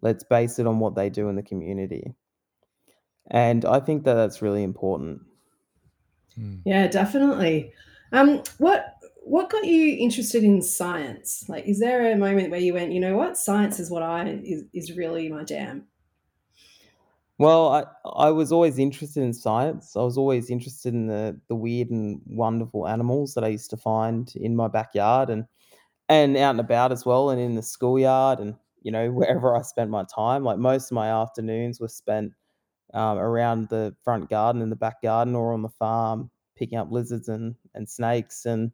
Let's 0.00 0.24
base 0.24 0.58
it 0.58 0.66
on 0.66 0.78
what 0.78 0.94
they 0.94 1.10
do 1.10 1.28
in 1.28 1.36
the 1.36 1.42
community. 1.42 2.14
And 3.30 3.64
I 3.64 3.80
think 3.80 4.04
that 4.04 4.14
that's 4.14 4.42
really 4.42 4.62
important. 4.62 5.22
Yeah, 6.64 6.86
definitely. 6.86 7.72
Um, 8.12 8.42
what 8.58 8.94
what 9.22 9.50
got 9.50 9.64
you 9.64 9.96
interested 9.98 10.42
in 10.42 10.62
science? 10.62 11.44
Like, 11.48 11.66
is 11.66 11.80
there 11.80 12.10
a 12.10 12.16
moment 12.16 12.50
where 12.50 12.60
you 12.60 12.72
went, 12.72 12.92
you 12.92 13.00
know 13.00 13.16
what, 13.16 13.36
science 13.36 13.78
is 13.78 13.90
what 13.90 14.02
I 14.02 14.40
is, 14.42 14.64
is 14.72 14.96
really 14.96 15.28
my 15.28 15.44
jam? 15.44 15.86
Well, 17.38 17.68
I 17.68 17.84
I 18.04 18.30
was 18.30 18.52
always 18.52 18.78
interested 18.78 19.22
in 19.22 19.32
science. 19.32 19.96
I 19.96 20.02
was 20.02 20.16
always 20.16 20.48
interested 20.48 20.94
in 20.94 21.06
the 21.06 21.38
the 21.48 21.54
weird 21.54 21.90
and 21.90 22.20
wonderful 22.26 22.86
animals 22.88 23.34
that 23.34 23.44
I 23.44 23.48
used 23.48 23.70
to 23.70 23.76
find 23.76 24.32
in 24.36 24.56
my 24.56 24.68
backyard 24.68 25.28
and 25.28 25.44
and 26.08 26.36
out 26.36 26.50
and 26.50 26.60
about 26.60 26.92
as 26.92 27.04
well, 27.06 27.30
and 27.30 27.40
in 27.40 27.54
the 27.54 27.62
schoolyard, 27.62 28.40
and 28.40 28.54
you 28.82 28.90
know 28.92 29.10
wherever 29.12 29.56
I 29.56 29.62
spent 29.62 29.90
my 29.90 30.04
time. 30.14 30.44
Like 30.44 30.58
most 30.58 30.90
of 30.90 30.94
my 30.94 31.08
afternoons 31.10 31.80
were 31.80 31.88
spent 31.88 32.32
um, 32.94 33.18
around 33.18 33.68
the 33.68 33.94
front 34.04 34.30
garden 34.30 34.62
in 34.62 34.70
the 34.70 34.76
back 34.76 35.02
garden 35.02 35.34
or 35.34 35.52
on 35.52 35.62
the 35.62 35.68
farm, 35.68 36.30
picking 36.56 36.78
up 36.78 36.90
lizards 36.92 37.28
and 37.28 37.54
and 37.74 37.88
snakes 37.88 38.46
and 38.46 38.72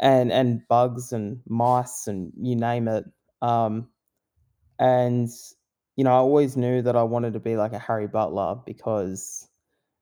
and 0.00 0.32
and 0.32 0.62
bugs 0.68 1.12
and 1.12 1.40
mice 1.48 2.06
and 2.08 2.32
you 2.40 2.56
name 2.56 2.88
it. 2.88 3.04
Um, 3.42 3.88
and 4.78 5.28
you 5.96 6.04
know, 6.04 6.10
I 6.12 6.16
always 6.18 6.56
knew 6.56 6.82
that 6.82 6.96
I 6.96 7.02
wanted 7.02 7.32
to 7.34 7.40
be 7.40 7.56
like 7.56 7.72
a 7.72 7.78
Harry 7.78 8.06
Butler 8.06 8.56
because 8.66 9.48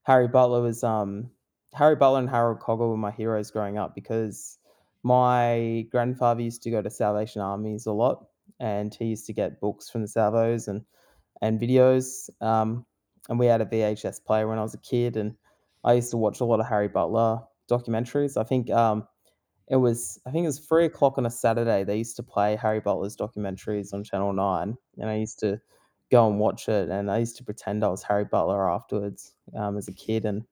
Harry 0.04 0.28
Butler 0.28 0.62
was 0.62 0.84
um 0.84 1.30
Harry 1.74 1.96
Butler 1.96 2.20
and 2.20 2.30
Harold 2.30 2.60
Cogger 2.60 2.88
were 2.88 2.96
my 2.96 3.10
heroes 3.12 3.50
growing 3.50 3.78
up 3.78 3.94
because 3.94 4.58
my 5.06 5.86
grandfather 5.92 6.42
used 6.42 6.64
to 6.64 6.70
go 6.70 6.82
to 6.82 6.90
Salvation 6.90 7.40
Armies 7.40 7.86
a 7.86 7.92
lot 7.92 8.26
and 8.58 8.92
he 8.92 9.04
used 9.04 9.24
to 9.26 9.32
get 9.32 9.60
books 9.60 9.88
from 9.88 10.02
the 10.02 10.08
Salvos 10.08 10.66
and 10.66 10.82
and 11.42 11.60
videos. 11.60 12.28
Um, 12.40 12.84
and 13.28 13.38
we 13.38 13.46
had 13.46 13.60
a 13.60 13.66
VHS 13.66 14.24
player 14.24 14.48
when 14.48 14.58
I 14.58 14.62
was 14.62 14.74
a 14.74 14.78
kid 14.78 15.16
and 15.16 15.36
I 15.84 15.92
used 15.92 16.10
to 16.10 16.16
watch 16.16 16.40
a 16.40 16.44
lot 16.44 16.58
of 16.58 16.66
Harry 16.66 16.88
Butler 16.88 17.40
documentaries. 17.70 18.36
I 18.36 18.42
think 18.42 18.68
um 18.70 19.06
it 19.68 19.76
was 19.76 20.18
I 20.26 20.32
think 20.32 20.42
it 20.42 20.48
was 20.48 20.58
three 20.58 20.86
o'clock 20.86 21.18
on 21.18 21.26
a 21.26 21.30
Saturday. 21.30 21.84
They 21.84 21.98
used 21.98 22.16
to 22.16 22.24
play 22.24 22.56
Harry 22.56 22.80
Butler's 22.80 23.16
documentaries 23.16 23.94
on 23.94 24.02
Channel 24.02 24.32
Nine, 24.32 24.76
and 24.98 25.08
I 25.08 25.18
used 25.18 25.38
to 25.40 25.60
go 26.10 26.28
and 26.28 26.40
watch 26.40 26.68
it. 26.68 26.88
And 26.88 27.12
I 27.12 27.18
used 27.18 27.36
to 27.36 27.44
pretend 27.44 27.84
I 27.84 27.88
was 27.88 28.02
Harry 28.02 28.24
Butler 28.24 28.68
afterwards 28.68 29.34
um, 29.56 29.76
as 29.76 29.86
a 29.86 29.92
kid, 29.92 30.24
and 30.24 30.42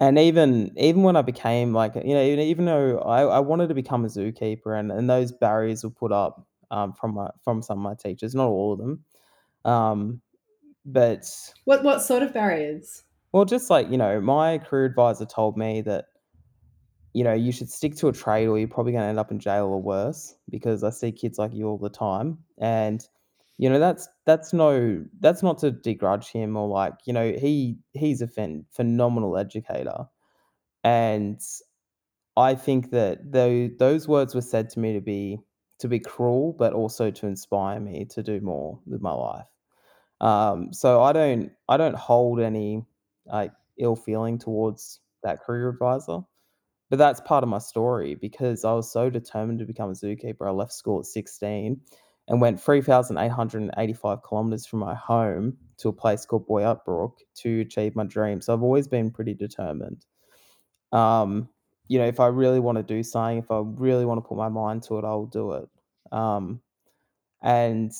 and 0.00 0.18
even 0.18 0.72
even 0.76 1.02
when 1.02 1.16
I 1.16 1.22
became 1.22 1.72
like 1.72 1.94
you 1.94 2.14
know 2.14 2.22
even, 2.22 2.40
even 2.40 2.64
though 2.64 2.98
I, 2.98 3.22
I 3.22 3.38
wanted 3.40 3.68
to 3.68 3.74
become 3.74 4.04
a 4.04 4.08
zookeeper, 4.08 4.78
and, 4.78 4.92
and 4.92 5.08
those 5.08 5.32
barriers 5.32 5.84
were 5.84 5.90
put 5.90 6.12
up 6.12 6.46
um, 6.70 6.92
from 6.92 7.14
my 7.14 7.30
from 7.44 7.62
some 7.62 7.78
of 7.78 7.82
my 7.82 7.94
teachers, 7.94 8.34
not 8.34 8.48
all 8.48 8.72
of 8.72 8.78
them, 8.78 9.04
um, 9.64 10.20
but 10.84 11.26
What 11.64 11.82
what 11.84 12.02
sort 12.02 12.22
of 12.22 12.32
barriers? 12.32 13.04
well, 13.32 13.44
just 13.44 13.70
like 13.70 13.90
you 13.90 13.98
know, 13.98 14.20
my 14.20 14.58
career 14.58 14.84
advisor 14.84 15.26
told 15.26 15.56
me 15.56 15.80
that 15.82 16.06
you 17.14 17.24
know, 17.24 17.32
you 17.32 17.50
should 17.50 17.70
stick 17.70 17.96
to 17.96 18.08
a 18.08 18.12
trade 18.12 18.46
or 18.46 18.58
you're 18.58 18.68
probably 18.68 18.92
going 18.92 19.02
to 19.02 19.08
end 19.08 19.18
up 19.18 19.30
in 19.32 19.40
jail 19.40 19.64
or 19.64 19.80
worse 19.82 20.36
because 20.50 20.84
I 20.84 20.90
see 20.90 21.10
kids 21.10 21.38
like 21.38 21.52
you 21.52 21.66
all 21.66 21.78
the 21.78 21.88
time. 21.88 22.38
And, 22.58 23.04
you 23.58 23.68
know, 23.68 23.78
that's, 23.78 24.08
that's 24.24 24.52
no, 24.52 25.04
that's 25.20 25.42
not 25.42 25.58
to 25.58 25.72
begrudge 25.72 26.28
him 26.30 26.56
or 26.56 26.68
like, 26.68 26.94
you 27.04 27.12
know, 27.12 27.32
he, 27.32 27.78
he's 27.92 28.22
a 28.22 28.26
phen- 28.26 28.64
phenomenal 28.70 29.36
educator. 29.36 30.06
And 30.84 31.40
I 32.36 32.54
think 32.54 32.90
that 32.92 33.32
though 33.32 33.68
those 33.78 34.08
words 34.08 34.34
were 34.34 34.40
said 34.40 34.70
to 34.70 34.80
me 34.80 34.94
to 34.94 35.00
be, 35.00 35.40
to 35.80 35.88
be 35.88 35.98
cruel, 36.00 36.54
but 36.58 36.72
also 36.72 37.10
to 37.10 37.26
inspire 37.26 37.80
me 37.80 38.06
to 38.10 38.22
do 38.22 38.40
more 38.40 38.80
with 38.86 39.02
my 39.02 39.12
life. 39.12 39.46
Um, 40.20 40.72
so 40.72 41.02
I 41.02 41.12
don't, 41.12 41.50
I 41.68 41.76
don't 41.76 41.96
hold 41.96 42.40
any 42.40 42.84
like 43.26 43.52
ill 43.78 43.96
feeling 43.96 44.38
towards 44.38 45.00
that 45.22 45.42
career 45.42 45.68
advisor 45.68 46.20
but 46.90 46.98
that's 46.98 47.20
part 47.20 47.44
of 47.44 47.50
my 47.50 47.58
story 47.58 48.14
because 48.14 48.64
I 48.64 48.72
was 48.72 48.90
so 48.90 49.10
determined 49.10 49.58
to 49.58 49.66
become 49.66 49.90
a 49.90 49.94
zookeeper. 49.94 50.46
I 50.46 50.50
left 50.50 50.72
school 50.72 51.00
at 51.00 51.06
16 51.06 51.80
and 52.28 52.40
went 52.40 52.60
3,885 52.60 54.22
kilometers 54.22 54.66
from 54.66 54.80
my 54.80 54.94
home 54.94 55.56
to 55.78 55.88
a 55.88 55.92
place 55.92 56.26
called 56.26 56.46
Boyup 56.46 56.84
Brook 56.84 57.18
to 57.36 57.60
achieve 57.60 57.96
my 57.96 58.04
dream. 58.04 58.40
So 58.40 58.52
I've 58.52 58.62
always 58.62 58.86
been 58.86 59.10
pretty 59.10 59.34
determined. 59.34 60.04
Um, 60.92 61.48
you 61.88 61.98
know, 61.98 62.06
if 62.06 62.20
I 62.20 62.26
really 62.26 62.60
want 62.60 62.76
to 62.76 62.82
do 62.82 63.02
something, 63.02 63.38
if 63.38 63.50
I 63.50 63.62
really 63.64 64.04
want 64.04 64.22
to 64.22 64.28
put 64.28 64.36
my 64.36 64.50
mind 64.50 64.82
to 64.84 64.98
it, 64.98 65.04
I'll 65.04 65.26
do 65.26 65.52
it. 65.52 65.68
Um, 66.12 66.60
and 67.42 67.92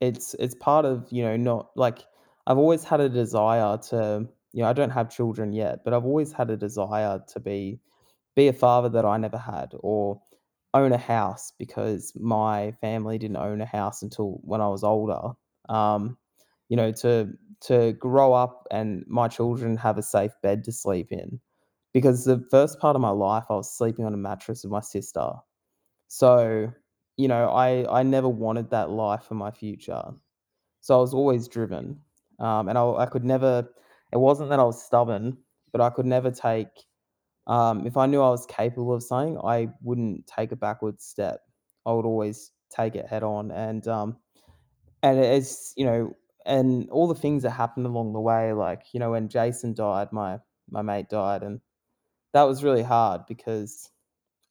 it's 0.00 0.34
it's 0.38 0.54
part 0.54 0.84
of 0.84 1.06
you 1.10 1.22
know 1.22 1.36
not 1.36 1.70
like 1.76 2.00
I've 2.46 2.58
always 2.58 2.84
had 2.84 3.00
a 3.00 3.08
desire 3.08 3.76
to 3.90 4.26
you 4.52 4.62
know 4.62 4.68
I 4.68 4.72
don't 4.72 4.90
have 4.90 5.10
children 5.10 5.52
yet, 5.52 5.84
but 5.84 5.94
I've 5.94 6.04
always 6.04 6.32
had 6.32 6.50
a 6.50 6.56
desire 6.56 7.20
to 7.28 7.40
be 7.40 7.80
be 8.36 8.48
a 8.48 8.52
father 8.52 8.88
that 8.90 9.04
I 9.04 9.16
never 9.16 9.38
had 9.38 9.72
or 9.80 10.20
own 10.74 10.92
a 10.92 10.98
house 10.98 11.52
because 11.58 12.12
my 12.16 12.72
family 12.80 13.18
didn't 13.18 13.36
own 13.36 13.60
a 13.60 13.66
house 13.66 14.02
until 14.02 14.40
when 14.42 14.60
I 14.60 14.68
was 14.68 14.84
older. 14.84 15.32
Um, 15.68 16.18
you 16.68 16.76
know, 16.76 16.92
to 16.92 17.32
to 17.62 17.92
grow 17.94 18.32
up 18.32 18.66
and 18.70 19.04
my 19.08 19.28
children 19.28 19.76
have 19.76 19.98
a 19.98 20.02
safe 20.02 20.32
bed 20.42 20.64
to 20.64 20.72
sleep 20.72 21.12
in. 21.12 21.40
Because 21.92 22.24
the 22.24 22.44
first 22.50 22.78
part 22.80 22.96
of 22.96 23.02
my 23.02 23.10
life 23.10 23.44
I 23.50 23.54
was 23.54 23.76
sleeping 23.76 24.04
on 24.04 24.14
a 24.14 24.18
mattress 24.18 24.62
with 24.64 24.72
my 24.72 24.80
sister. 24.80 25.32
So, 26.08 26.72
you 27.16 27.28
know, 27.28 27.50
I 27.50 27.86
I 28.00 28.02
never 28.02 28.28
wanted 28.28 28.70
that 28.70 28.90
life 28.90 29.24
for 29.24 29.34
my 29.34 29.50
future. 29.50 30.02
So 30.80 30.96
I 30.98 31.00
was 31.00 31.14
always 31.14 31.48
driven. 31.48 32.00
Um, 32.38 32.68
and 32.68 32.78
I 32.78 32.84
I 32.92 33.06
could 33.06 33.24
never 33.24 33.68
it 34.12 34.18
wasn't 34.18 34.50
that 34.50 34.60
I 34.60 34.64
was 34.64 34.82
stubborn, 34.84 35.38
but 35.72 35.80
I 35.80 35.90
could 35.90 36.06
never 36.06 36.30
take 36.30 36.68
um, 37.46 37.86
if 37.86 37.96
I 37.96 38.06
knew 38.06 38.20
I 38.20 38.30
was 38.30 38.46
capable 38.46 38.94
of 38.94 39.02
something, 39.02 39.38
I 39.42 39.68
wouldn't 39.82 40.26
take 40.26 40.52
a 40.52 40.56
backward 40.56 41.00
step. 41.00 41.40
I 41.86 41.92
would 41.92 42.04
always 42.04 42.52
take 42.70 42.94
it 42.94 43.06
head 43.06 43.22
on. 43.22 43.50
And 43.50 43.86
um, 43.88 44.16
and 45.02 45.18
it's 45.18 45.72
you 45.76 45.84
know, 45.84 46.16
and 46.46 46.88
all 46.90 47.08
the 47.08 47.14
things 47.14 47.42
that 47.42 47.50
happened 47.50 47.86
along 47.86 48.12
the 48.12 48.20
way, 48.20 48.52
like 48.52 48.82
you 48.92 49.00
know, 49.00 49.12
when 49.12 49.28
Jason 49.28 49.74
died, 49.74 50.12
my 50.12 50.38
my 50.70 50.82
mate 50.82 51.08
died, 51.08 51.42
and 51.42 51.60
that 52.32 52.42
was 52.44 52.64
really 52.64 52.82
hard 52.82 53.22
because 53.26 53.90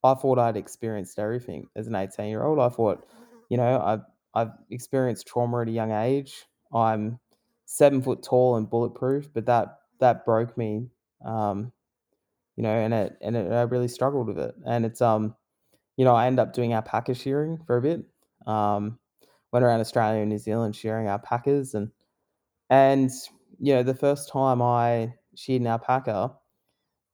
I 0.03 0.13
thought 0.13 0.39
I'd 0.39 0.57
experienced 0.57 1.19
everything 1.19 1.67
as 1.75 1.87
an 1.87 1.95
18 1.95 2.27
year 2.29 2.43
old. 2.43 2.59
I 2.59 2.69
thought, 2.69 3.07
you 3.49 3.57
know, 3.57 3.81
I've 3.81 4.03
I've 4.33 4.53
experienced 4.69 5.27
trauma 5.27 5.61
at 5.61 5.67
a 5.67 5.71
young 5.71 5.91
age. 5.91 6.45
I'm 6.73 7.19
seven 7.65 8.01
foot 8.01 8.23
tall 8.23 8.55
and 8.57 8.69
bulletproof, 8.69 9.29
but 9.33 9.45
that 9.47 9.79
that 9.99 10.25
broke 10.25 10.57
me. 10.57 10.87
Um, 11.25 11.71
you 12.59 12.63
know, 12.63 12.71
and 12.71 12.93
it 12.93 13.17
and 13.21 13.37
it, 13.37 13.49
I 13.53 13.61
really 13.61 13.87
struggled 13.87 14.27
with 14.27 14.37
it. 14.37 14.53
And 14.65 14.85
it's 14.85 15.01
um, 15.01 15.33
you 15.95 16.03
know, 16.03 16.13
I 16.13 16.27
ended 16.27 16.39
up 16.39 16.51
doing 16.51 16.73
alpaca 16.73 17.13
shearing 17.13 17.57
for 17.65 17.77
a 17.77 17.81
bit. 17.81 18.01
Um, 18.45 18.99
went 19.53 19.63
around 19.63 19.79
Australia 19.79 20.19
and 20.19 20.29
New 20.29 20.37
Zealand 20.37 20.75
shearing 20.75 21.07
alpacas, 21.07 21.73
and 21.73 21.89
and 22.69 23.09
you 23.59 23.73
know, 23.73 23.81
the 23.81 23.95
first 23.95 24.29
time 24.29 24.61
I 24.61 25.13
sheared 25.37 25.61
an 25.61 25.67
alpaca, 25.67 26.35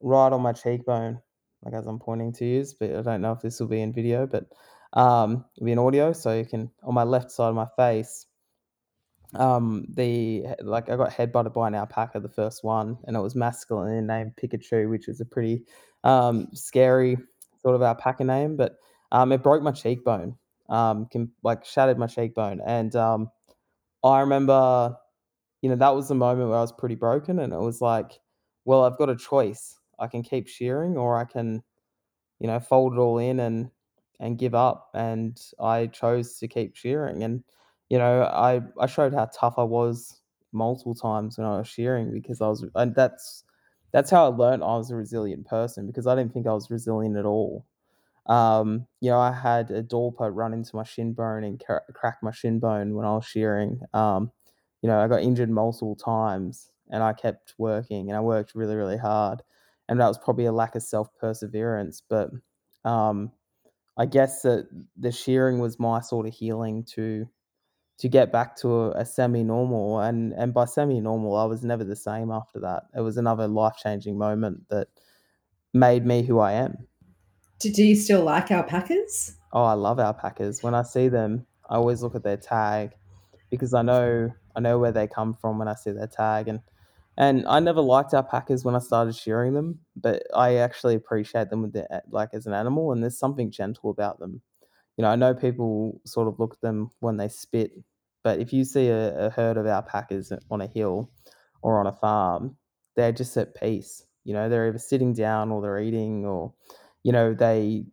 right 0.01 0.33
on 0.33 0.41
my 0.41 0.51
cheekbone, 0.51 1.21
like 1.61 1.75
as 1.75 1.85
I'm 1.85 1.99
pointing 1.99 2.33
to 2.33 2.45
you, 2.45 2.65
but 2.79 2.95
I 2.95 3.01
don't 3.03 3.21
know 3.21 3.33
if 3.33 3.41
this 3.41 3.59
will 3.59 3.67
be 3.67 3.83
in 3.83 3.93
video, 3.93 4.25
but 4.25 4.45
um, 4.93 5.45
it'll 5.55 5.65
be 5.65 5.73
in 5.73 5.77
audio, 5.77 6.11
so 6.11 6.35
you 6.35 6.45
can 6.45 6.71
on 6.81 6.95
my 6.95 7.03
left 7.03 7.29
side 7.29 7.49
of 7.49 7.55
my 7.55 7.67
face 7.77 8.25
um, 9.39 9.85
the 9.89 10.45
like 10.61 10.89
I 10.89 10.95
got 10.95 11.11
headbutted 11.11 11.53
by 11.53 11.67
an 11.67 11.75
alpaca, 11.75 12.19
the 12.19 12.29
first 12.29 12.63
one, 12.63 12.97
and 13.05 13.15
it 13.15 13.19
was 13.19 13.35
masculine 13.35 13.93
and 13.93 14.07
named 14.07 14.33
Pikachu, 14.41 14.89
which 14.89 15.07
is 15.07 15.21
a 15.21 15.25
pretty 15.25 15.63
um, 16.03 16.47
scary 16.53 17.17
sort 17.61 17.75
of 17.75 17.81
alpaca 17.81 18.23
name. 18.23 18.55
But 18.57 18.77
um, 19.11 19.31
it 19.31 19.43
broke 19.43 19.63
my 19.63 19.71
cheekbone, 19.71 20.37
um, 20.69 21.07
can, 21.11 21.31
like 21.43 21.65
shattered 21.65 21.97
my 21.99 22.07
cheekbone, 22.07 22.61
and 22.65 22.95
um, 22.95 23.29
I 24.03 24.19
remember, 24.21 24.95
you 25.61 25.69
know, 25.69 25.75
that 25.75 25.95
was 25.95 26.07
the 26.07 26.15
moment 26.15 26.49
where 26.49 26.57
I 26.57 26.61
was 26.61 26.71
pretty 26.71 26.95
broken, 26.95 27.39
and 27.39 27.53
it 27.53 27.59
was 27.59 27.81
like, 27.81 28.19
well, 28.65 28.83
I've 28.83 28.97
got 28.97 29.09
a 29.09 29.15
choice. 29.15 29.77
I 29.99 30.07
can 30.07 30.23
keep 30.23 30.47
shearing, 30.47 30.97
or 30.97 31.17
I 31.17 31.23
can 31.25 31.63
you 32.39 32.47
know, 32.47 32.59
fold 32.59 32.93
it 32.93 32.99
all 32.99 33.17
in 33.17 33.39
and 33.39 33.69
and 34.19 34.37
give 34.37 34.55
up. 34.55 34.89
And 34.93 35.39
I 35.59 35.87
chose 35.87 36.37
to 36.39 36.47
keep 36.47 36.75
shearing. 36.75 37.23
And 37.23 37.43
you 37.89 37.97
know, 37.97 38.23
I 38.23 38.61
I 38.79 38.87
showed 38.87 39.13
how 39.13 39.25
tough 39.27 39.55
I 39.57 39.63
was 39.63 40.21
multiple 40.51 40.95
times 40.95 41.37
when 41.37 41.47
I 41.47 41.57
was 41.59 41.67
shearing 41.67 42.11
because 42.11 42.41
I 42.41 42.47
was, 42.47 42.65
and 42.75 42.95
that's 42.95 43.43
that's 43.91 44.11
how 44.11 44.25
I 44.25 44.35
learned 44.35 44.63
I 44.63 44.77
was 44.77 44.91
a 44.91 44.95
resilient 44.95 45.45
person 45.47 45.87
because 45.87 46.07
I 46.07 46.15
didn't 46.15 46.33
think 46.33 46.47
I 46.47 46.53
was 46.53 46.69
resilient 46.71 47.17
at 47.17 47.25
all. 47.25 47.65
Um, 48.27 48.87
you 49.01 49.09
know, 49.09 49.19
I 49.19 49.31
had 49.31 49.69
a 49.71 49.83
dorper 49.83 50.31
run 50.33 50.53
into 50.53 50.75
my 50.75 50.83
shin 50.83 51.13
bone 51.13 51.43
and 51.43 51.63
cra- 51.63 51.83
crack 51.93 52.17
my 52.23 52.31
shin 52.31 52.59
bone 52.59 52.95
when 52.95 53.05
I 53.05 53.13
was 53.15 53.25
shearing. 53.25 53.81
Um, 53.93 54.31
you 54.81 54.89
know, 54.89 54.99
I 54.99 55.07
got 55.07 55.21
injured 55.21 55.49
multiple 55.49 55.95
times 55.95 56.71
and 56.89 57.03
I 57.03 57.13
kept 57.13 57.53
working 57.57 58.09
and 58.09 58.17
I 58.17 58.21
worked 58.21 58.55
really, 58.55 58.75
really 58.75 58.97
hard. 58.97 59.43
And 59.87 59.99
that 59.99 60.07
was 60.07 60.17
probably 60.17 60.45
a 60.45 60.51
lack 60.51 60.75
of 60.75 60.81
self 60.83 61.09
perseverance. 61.19 62.01
But 62.07 62.31
um, 62.83 63.31
I 63.97 64.05
guess 64.05 64.41
that 64.43 64.67
the 64.97 65.11
shearing 65.11 65.59
was 65.59 65.79
my 65.79 66.01
sort 66.01 66.27
of 66.27 66.33
healing 66.33 66.83
to 66.95 67.27
to 67.97 68.09
get 68.09 68.31
back 68.31 68.55
to 68.57 68.69
a, 68.69 68.91
a 68.91 69.05
semi-normal 69.05 69.99
and 70.01 70.33
and 70.33 70.53
by 70.53 70.65
semi-normal 70.65 71.35
I 71.35 71.45
was 71.45 71.63
never 71.63 71.83
the 71.83 71.95
same 71.95 72.31
after 72.31 72.59
that. 72.59 72.83
It 72.95 73.01
was 73.01 73.17
another 73.17 73.47
life-changing 73.47 74.17
moment 74.17 74.67
that 74.69 74.87
made 75.73 76.05
me 76.05 76.23
who 76.23 76.39
I 76.39 76.53
am. 76.53 76.87
Do, 77.59 77.71
do 77.71 77.83
you 77.83 77.95
still 77.95 78.23
like 78.23 78.51
alpacas? 78.51 79.35
Oh, 79.53 79.63
I 79.63 79.73
love 79.73 79.99
alpacas. 79.99 80.61
When 80.61 80.75
I 80.75 80.83
see 80.83 81.07
them, 81.07 81.45
I 81.69 81.75
always 81.75 82.01
look 82.01 82.15
at 82.15 82.23
their 82.23 82.37
tag 82.37 82.91
because 83.49 83.73
I 83.73 83.81
know 83.81 84.31
I 84.55 84.59
know 84.59 84.79
where 84.79 84.91
they 84.91 85.07
come 85.07 85.33
from 85.33 85.59
when 85.59 85.67
I 85.67 85.75
see 85.75 85.91
their 85.91 86.07
tag 86.07 86.47
and 86.47 86.59
and 87.17 87.45
I 87.47 87.61
never 87.61 87.79
liked 87.79 88.13
alpacas 88.13 88.65
when 88.65 88.75
I 88.75 88.79
started 88.79 89.15
shearing 89.15 89.53
them, 89.53 89.79
but 89.95 90.23
I 90.35 90.55
actually 90.55 90.95
appreciate 90.95 91.49
them 91.49 91.61
with 91.61 91.71
the, 91.71 92.03
like 92.09 92.33
as 92.33 92.45
an 92.45 92.53
animal 92.53 92.91
and 92.91 93.01
there's 93.01 93.17
something 93.17 93.51
gentle 93.51 93.89
about 93.89 94.19
them. 94.19 94.41
You 94.97 95.03
know, 95.03 95.09
I 95.09 95.15
know 95.15 95.33
people 95.33 96.01
sort 96.05 96.27
of 96.27 96.39
look 96.39 96.53
at 96.53 96.61
them 96.61 96.89
when 96.99 97.17
they 97.17 97.27
spit, 97.27 97.71
but 98.23 98.39
if 98.39 98.53
you 98.53 98.63
see 98.63 98.87
a, 98.87 99.27
a 99.27 99.29
herd 99.29 99.57
of 99.57 99.65
alpacas 99.67 100.31
on 100.49 100.61
a 100.61 100.67
hill 100.67 101.11
or 101.61 101.79
on 101.79 101.87
a 101.87 101.91
farm, 101.93 102.57
they're 102.95 103.11
just 103.11 103.35
at 103.37 103.55
peace. 103.55 104.05
You 104.23 104.33
know, 104.33 104.49
they're 104.49 104.67
either 104.67 104.79
sitting 104.79 105.13
down 105.13 105.51
or 105.51 105.61
they're 105.61 105.79
eating 105.79 106.25
or 106.25 106.53
you 107.03 107.11
know, 107.11 107.33
they 107.33 107.85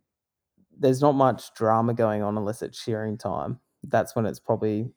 there's 0.77 1.01
not 1.01 1.13
much 1.13 1.53
drama 1.53 1.93
going 1.93 2.23
on 2.23 2.37
unless 2.37 2.61
it's 2.61 2.81
shearing 2.81 3.17
time. 3.17 3.59
That's 3.83 4.15
when 4.15 4.25
it's 4.25 4.39
probably 4.39 4.91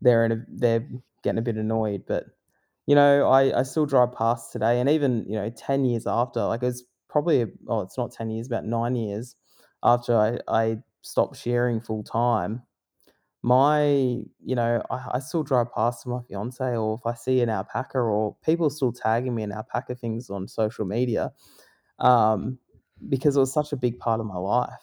they're 0.00 0.24
in 0.24 0.32
a 0.32 0.44
they're 0.48 0.88
getting 1.22 1.38
a 1.38 1.42
bit 1.42 1.56
annoyed. 1.56 2.04
But 2.06 2.24
you 2.86 2.94
know, 2.94 3.28
I 3.28 3.60
I 3.60 3.62
still 3.62 3.86
drive 3.86 4.12
past 4.12 4.52
today, 4.52 4.80
and 4.80 4.88
even 4.88 5.24
you 5.28 5.36
know, 5.36 5.50
ten 5.50 5.84
years 5.84 6.06
after, 6.06 6.44
like 6.44 6.62
it's 6.62 6.82
probably 7.08 7.46
oh, 7.68 7.80
it's 7.82 7.98
not 7.98 8.12
ten 8.12 8.30
years, 8.30 8.46
about 8.46 8.64
nine 8.64 8.96
years 8.96 9.36
after 9.82 10.16
I 10.16 10.38
I 10.48 10.78
stopped 11.02 11.36
sharing 11.36 11.80
full 11.80 12.02
time. 12.04 12.62
My, 13.42 13.84
you 14.44 14.54
know, 14.54 14.82
I, 14.90 15.12
I 15.14 15.18
still 15.20 15.42
drive 15.42 15.72
past 15.74 16.06
my 16.06 16.20
fiance, 16.28 16.76
or 16.76 16.96
if 16.98 17.06
I 17.06 17.14
see 17.14 17.40
an 17.40 17.48
alpaca, 17.48 17.98
or 17.98 18.36
people 18.44 18.68
still 18.70 18.92
tagging 18.92 19.34
me 19.34 19.42
in 19.44 19.52
alpaca 19.52 19.94
things 19.94 20.30
on 20.30 20.46
social 20.48 20.84
media 20.84 21.32
um, 21.98 22.58
because 23.08 23.36
it 23.36 23.40
was 23.40 23.52
such 23.52 23.72
a 23.72 23.76
big 23.76 23.98
part 23.98 24.20
of 24.20 24.26
my 24.26 24.36
life. 24.38 24.82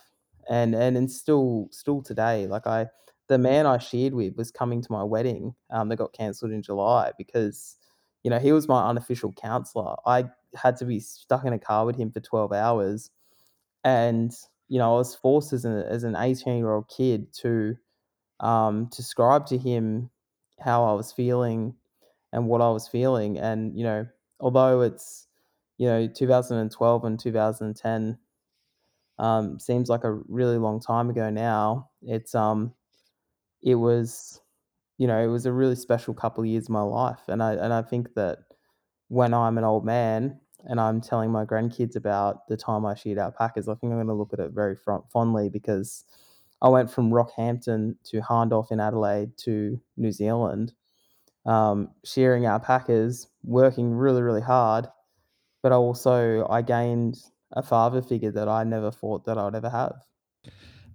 And 0.49 0.73
and 0.75 0.95
and 0.97 1.11
still 1.11 1.67
still 1.71 2.01
today, 2.01 2.47
like 2.47 2.67
I 2.67 2.87
the 3.27 3.37
man 3.37 3.65
I 3.65 3.77
shared 3.79 4.13
with 4.13 4.35
was 4.37 4.51
coming 4.51 4.81
to 4.81 4.91
my 4.91 5.03
wedding, 5.03 5.53
um, 5.71 5.89
that 5.89 5.97
got 5.97 6.13
cancelled 6.13 6.51
in 6.51 6.61
July 6.61 7.11
because, 7.17 7.75
you 8.23 8.29
know, 8.31 8.39
he 8.39 8.53
was 8.53 8.67
my 8.69 8.87
unofficial 8.89 9.33
counselor. 9.33 9.95
I 10.05 10.25
had 10.55 10.77
to 10.77 10.85
be 10.85 10.99
stuck 11.01 11.43
in 11.45 11.51
a 11.53 11.59
car 11.59 11.85
with 11.85 11.97
him 11.97 12.11
for 12.11 12.21
12 12.21 12.53
hours, 12.53 13.11
and, 13.83 14.33
you 14.69 14.79
know, 14.79 14.95
I 14.95 14.97
was 14.97 15.15
forced 15.15 15.53
as 15.53 15.65
an 15.65 15.77
as 15.83 16.03
an 16.03 16.15
18-year-old 16.15 16.89
kid 16.89 17.33
to, 17.41 17.77
um, 18.41 18.89
describe 18.95 19.45
to 19.47 19.57
him 19.57 20.09
how 20.61 20.85
I 20.85 20.93
was 20.93 21.11
feeling 21.13 21.75
and 22.33 22.47
what 22.47 22.61
I 22.61 22.69
was 22.71 22.87
feeling, 22.87 23.37
and, 23.39 23.77
you 23.77 23.83
know, 23.85 24.07
although 24.41 24.81
it's, 24.81 25.27
you 25.77 25.87
know, 25.87 26.07
2012 26.07 27.05
and 27.05 27.19
2010 27.19 28.19
um, 29.19 29.59
seems 29.59 29.89
like 29.89 30.03
a 30.03 30.13
really 30.27 30.57
long 30.57 30.79
time 30.79 31.09
ago 31.09 31.29
now. 31.29 31.89
It's 32.03 32.35
um, 32.35 32.73
it 33.63 33.75
was, 33.75 34.41
you 34.97 35.07
know, 35.07 35.19
it 35.23 35.27
was 35.27 35.45
a 35.45 35.53
really 35.53 35.75
special 35.75 36.13
couple 36.13 36.43
of 36.43 36.49
years 36.49 36.65
of 36.65 36.71
my 36.71 36.81
life, 36.81 37.21
and 37.27 37.43
I 37.43 37.53
and 37.53 37.73
I 37.73 37.81
think 37.83 38.13
that 38.15 38.39
when 39.09 39.33
I'm 39.33 39.57
an 39.57 39.63
old 39.65 39.85
man 39.85 40.39
and 40.67 40.79
I'm 40.79 41.01
telling 41.01 41.31
my 41.31 41.45
grandkids 41.45 41.95
about 41.95 42.47
the 42.47 42.57
time 42.57 42.85
I 42.85 42.93
sheared 42.93 43.17
alpacas, 43.17 43.67
I 43.67 43.75
think 43.75 43.91
I'm 43.91 43.97
going 43.97 44.07
to 44.07 44.13
look 44.13 44.33
at 44.33 44.39
it 44.39 44.51
very 44.51 44.75
fondly 45.11 45.49
because 45.49 46.03
I 46.61 46.69
went 46.69 46.91
from 46.91 47.09
Rockhampton 47.09 47.95
to 48.05 48.21
Hahndorf 48.21 48.71
in 48.71 48.79
Adelaide 48.79 49.37
to 49.39 49.79
New 49.95 50.11
Zealand, 50.11 50.73
um, 51.45 51.89
shearing 52.03 52.45
alpacas, 52.45 53.27
working 53.43 53.93
really 53.93 54.21
really 54.21 54.41
hard, 54.41 54.87
but 55.63 55.71
also 55.71 56.45
I 56.49 56.61
gained 56.61 57.17
a 57.53 57.63
father 57.63 58.01
figure 58.01 58.31
that 58.31 58.49
I 58.49 58.63
never 58.63 58.91
thought 58.91 59.25
that 59.25 59.37
I'd 59.37 59.55
ever 59.55 59.69
have. 59.69 60.03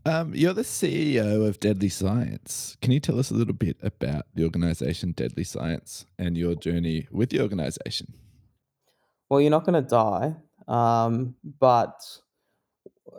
Um, 0.05 0.35
you're 0.35 0.53
the 0.53 0.63
CEO 0.63 1.47
of 1.47 1.61
Deadly 1.61 1.89
Science. 1.89 2.77
Can 2.83 2.91
you 2.91 2.99
tell 2.99 3.21
us 3.21 3.31
a 3.31 3.35
little 3.35 3.55
bit 3.55 3.77
about 3.83 4.27
the 4.35 4.43
organization 4.43 5.13
Deadly 5.13 5.45
Science 5.45 6.07
and 6.19 6.37
your 6.37 6.57
journey 6.57 7.07
with 7.13 7.31
the 7.31 7.41
organization? 7.41 8.13
Well, 9.33 9.41
you're 9.41 9.51
not 9.51 9.65
going 9.65 9.83
to 9.83 9.89
die, 9.89 10.37
um, 10.69 11.35
but 11.59 12.03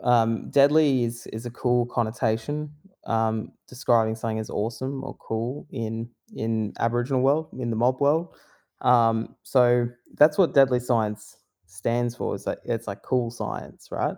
um, 0.04 0.48
deadly 0.52 1.02
is 1.02 1.26
is 1.32 1.44
a 1.44 1.50
cool 1.50 1.86
connotation 1.86 2.70
um, 3.04 3.50
describing 3.66 4.14
something 4.14 4.38
as 4.38 4.48
awesome 4.48 5.02
or 5.02 5.16
cool 5.16 5.66
in 5.72 6.08
in 6.36 6.72
Aboriginal 6.78 7.20
world, 7.20 7.48
in 7.58 7.68
the 7.68 7.74
mob 7.74 8.00
world. 8.00 8.36
Um, 8.80 9.34
so 9.42 9.88
that's 10.14 10.38
what 10.38 10.54
deadly 10.54 10.78
science 10.78 11.38
stands 11.66 12.14
for. 12.14 12.36
Is 12.36 12.46
like 12.46 12.60
it's 12.64 12.86
like 12.86 13.02
cool 13.02 13.32
science, 13.32 13.88
right? 13.90 14.14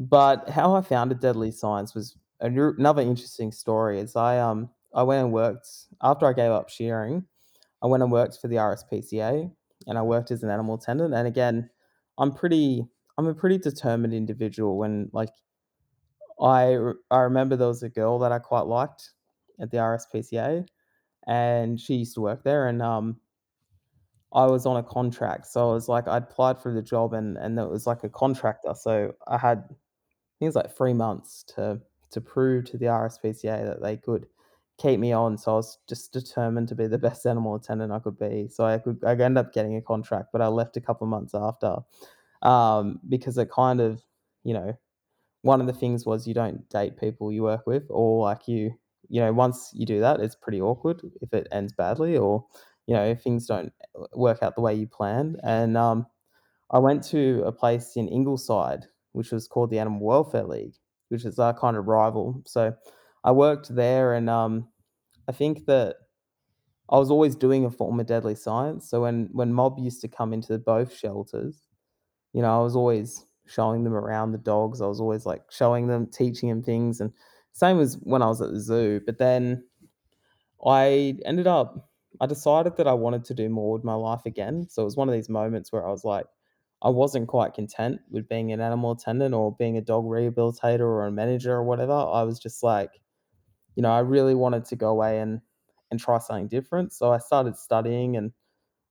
But 0.00 0.48
how 0.50 0.74
I 0.74 0.80
founded 0.80 1.20
Deadly 1.20 1.52
Science 1.52 1.94
was 1.94 2.16
ano 2.42 2.74
another 2.76 3.02
interesting 3.02 3.52
story, 3.52 4.00
is 4.00 4.16
I, 4.16 4.40
um, 4.40 4.68
I 4.92 5.04
went 5.04 5.22
and 5.22 5.32
worked 5.32 5.68
after 6.02 6.26
I 6.26 6.32
gave 6.32 6.50
up 6.50 6.70
shearing, 6.70 7.24
I 7.82 7.86
went 7.86 8.02
and 8.02 8.10
worked 8.10 8.38
for 8.40 8.48
the 8.48 8.56
RSPCA, 8.56 9.48
and 9.86 9.98
I 9.98 10.02
worked 10.02 10.30
as 10.30 10.42
an 10.42 10.50
animal 10.50 10.74
attendant, 10.76 11.14
and 11.14 11.26
again, 11.28 11.70
I'm 12.18 12.32
pretty 12.32 12.86
I'm 13.18 13.26
a 13.26 13.34
pretty 13.34 13.58
determined 13.58 14.14
individual 14.14 14.78
when, 14.78 15.10
like, 15.12 15.30
I 16.40 16.76
I 17.10 17.18
remember 17.20 17.56
there 17.56 17.68
was 17.68 17.82
a 17.82 17.88
girl 17.88 18.18
that 18.20 18.32
I 18.32 18.38
quite 18.38 18.66
liked 18.66 19.12
at 19.60 19.70
the 19.70 19.78
RSPCA, 19.78 20.66
and 21.26 21.78
she 21.80 21.96
used 21.96 22.14
to 22.14 22.20
work 22.22 22.42
there, 22.44 22.66
and, 22.68 22.82
um, 22.82 23.20
I 24.32 24.46
was 24.46 24.64
on 24.66 24.76
a 24.76 24.82
contract, 24.82 25.46
so 25.46 25.70
I 25.70 25.72
was 25.74 25.88
like 25.88 26.06
I 26.06 26.18
applied 26.18 26.60
for 26.60 26.72
the 26.72 26.82
job 26.82 27.12
and 27.14 27.36
and 27.36 27.58
it 27.58 27.68
was 27.68 27.86
like 27.86 28.04
a 28.04 28.08
contractor, 28.08 28.74
so 28.74 29.14
I 29.26 29.38
had 29.38 29.68
think 30.40 30.48
it's 30.48 30.56
like 30.56 30.76
3 30.76 30.94
months 30.94 31.44
to 31.56 31.82
to 32.12 32.20
prove 32.20 32.66
to 32.66 32.78
the 32.78 32.86
RSPCA 32.88 33.64
that 33.66 33.82
they 33.82 33.96
could 33.98 34.28
keep 34.80 35.00
me 35.00 35.12
on, 35.12 35.38
so 35.38 35.52
I 35.52 35.56
was 35.56 35.78
just 35.88 36.12
determined 36.12 36.68
to 36.68 36.74
be 36.74 36.86
the 36.88 36.98
best 37.08 37.26
animal 37.26 37.54
attendant 37.56 37.92
I 37.92 37.98
could 38.00 38.18
be, 38.18 38.48
so 38.48 38.64
I 38.64 38.78
could 38.78 38.98
I 39.04 39.12
ended 39.12 39.38
up 39.38 39.52
getting 39.52 39.76
a 39.76 39.82
contract, 39.82 40.28
but 40.32 40.42
I 40.42 40.48
left 40.48 40.76
a 40.76 40.80
couple 40.80 41.06
of 41.06 41.10
months 41.10 41.34
after, 41.34 41.78
um, 42.42 43.00
because 43.08 43.38
it 43.38 43.50
kind 43.50 43.80
of, 43.80 44.02
you 44.44 44.54
know, 44.54 44.74
one 45.42 45.60
of 45.60 45.66
the 45.66 45.72
things 45.72 46.06
was 46.06 46.26
you 46.26 46.34
don't 46.34 46.68
date 46.70 46.98
people 46.98 47.32
you 47.32 47.42
work 47.42 47.66
with 47.66 47.84
or 47.90 48.24
like 48.24 48.48
you 48.48 48.72
you 49.08 49.20
know, 49.20 49.32
once 49.32 49.70
you 49.74 49.86
do 49.86 50.00
that, 50.00 50.20
it's 50.20 50.36
pretty 50.36 50.60
awkward 50.60 51.02
if 51.20 51.32
it 51.34 51.48
ends 51.50 51.72
badly 51.72 52.16
or, 52.16 52.46
you 52.86 52.94
know, 52.94 53.04
if 53.04 53.22
things 53.22 53.46
don't 53.46 53.72
uh, 54.00 54.04
work 54.14 54.38
out 54.42 54.54
the 54.54 54.60
way 54.60 54.74
you 54.74 54.86
planned, 54.86 55.40
and, 55.42 55.76
um, 55.76 56.06
I 56.70 56.78
went 56.78 57.02
to 57.08 57.42
a 57.44 57.52
place 57.52 57.96
in 57.96 58.08
Ingleside, 58.08 58.86
which 59.12 59.32
was 59.32 59.48
called 59.48 59.70
the 59.70 59.78
Animal 59.78 60.00
Welfare 60.06 60.44
League, 60.44 60.76
which 61.08 61.24
is 61.24 61.38
our 61.38 61.54
kind 61.54 61.76
of 61.76 61.86
rival. 61.88 62.42
So 62.46 62.74
I 63.24 63.32
worked 63.32 63.74
there, 63.74 64.14
and 64.14 64.30
um, 64.30 64.68
I 65.30 65.32
think 65.32 65.66
that 65.66 65.94
I 66.88 66.98
was 66.98 67.08
always 67.12 67.36
doing 67.36 67.64
a 67.64 67.70
form 67.70 68.00
of 68.00 68.06
deadly 68.06 68.34
science. 68.34 68.90
So 68.90 69.02
when 69.02 69.28
when 69.32 69.52
mob 69.52 69.78
used 69.78 70.00
to 70.00 70.08
come 70.08 70.32
into 70.32 70.58
both 70.58 70.92
shelters, 70.92 71.62
you 72.32 72.42
know, 72.42 72.60
I 72.60 72.64
was 72.64 72.74
always 72.74 73.24
showing 73.46 73.84
them 73.84 73.94
around 73.94 74.32
the 74.32 74.38
dogs. 74.38 74.80
I 74.80 74.86
was 74.88 75.00
always 75.00 75.26
like 75.26 75.42
showing 75.50 75.86
them, 75.86 76.08
teaching 76.08 76.48
them 76.48 76.64
things, 76.64 77.00
and 77.00 77.12
same 77.52 77.78
as 77.78 77.94
when 78.02 78.22
I 78.22 78.26
was 78.26 78.42
at 78.42 78.50
the 78.50 78.58
zoo. 78.58 79.00
But 79.06 79.18
then 79.18 79.62
I 80.66 81.16
ended 81.24 81.46
up 81.46 81.90
I 82.20 82.26
decided 82.26 82.76
that 82.76 82.88
I 82.88 82.92
wanted 82.94 83.24
to 83.26 83.34
do 83.34 83.48
more 83.48 83.72
with 83.72 83.84
my 83.84 83.94
life 83.94 84.26
again. 84.26 84.66
So 84.68 84.82
it 84.82 84.84
was 84.86 84.96
one 84.96 85.08
of 85.08 85.14
these 85.14 85.28
moments 85.28 85.70
where 85.72 85.86
I 85.86 85.90
was 85.90 86.04
like, 86.04 86.26
I 86.82 86.88
wasn't 86.90 87.28
quite 87.28 87.54
content 87.54 88.00
with 88.10 88.28
being 88.28 88.52
an 88.52 88.60
animal 88.60 88.92
attendant 88.92 89.32
or 89.34 89.54
being 89.56 89.76
a 89.76 89.80
dog 89.80 90.06
rehabilitator 90.06 90.80
or 90.80 91.06
a 91.06 91.12
manager 91.12 91.52
or 91.54 91.62
whatever. 91.62 91.92
I 91.92 92.24
was 92.24 92.40
just 92.40 92.64
like, 92.64 93.00
you 93.76 93.82
know, 93.82 93.92
I 93.92 94.00
really 94.00 94.34
wanted 94.34 94.64
to 94.66 94.76
go 94.76 94.90
away 94.90 95.20
and 95.20 95.40
and 95.90 95.98
try 96.00 96.18
something 96.18 96.48
different. 96.48 96.92
So 96.92 97.12
I 97.12 97.18
started 97.18 97.56
studying 97.56 98.16
and 98.16 98.32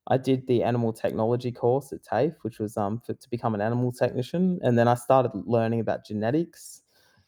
I 0.07 0.17
did 0.17 0.47
the 0.47 0.63
animal 0.63 0.93
technology 0.93 1.51
course 1.51 1.93
at 1.93 2.03
TAFE, 2.03 2.35
which 2.41 2.59
was 2.59 2.77
um 2.77 2.99
for, 2.99 3.13
to 3.13 3.29
become 3.29 3.55
an 3.55 3.61
animal 3.61 3.91
technician. 3.91 4.59
And 4.63 4.77
then 4.77 4.87
I 4.87 4.95
started 4.95 5.31
learning 5.45 5.79
about 5.81 6.05
genetics 6.05 6.81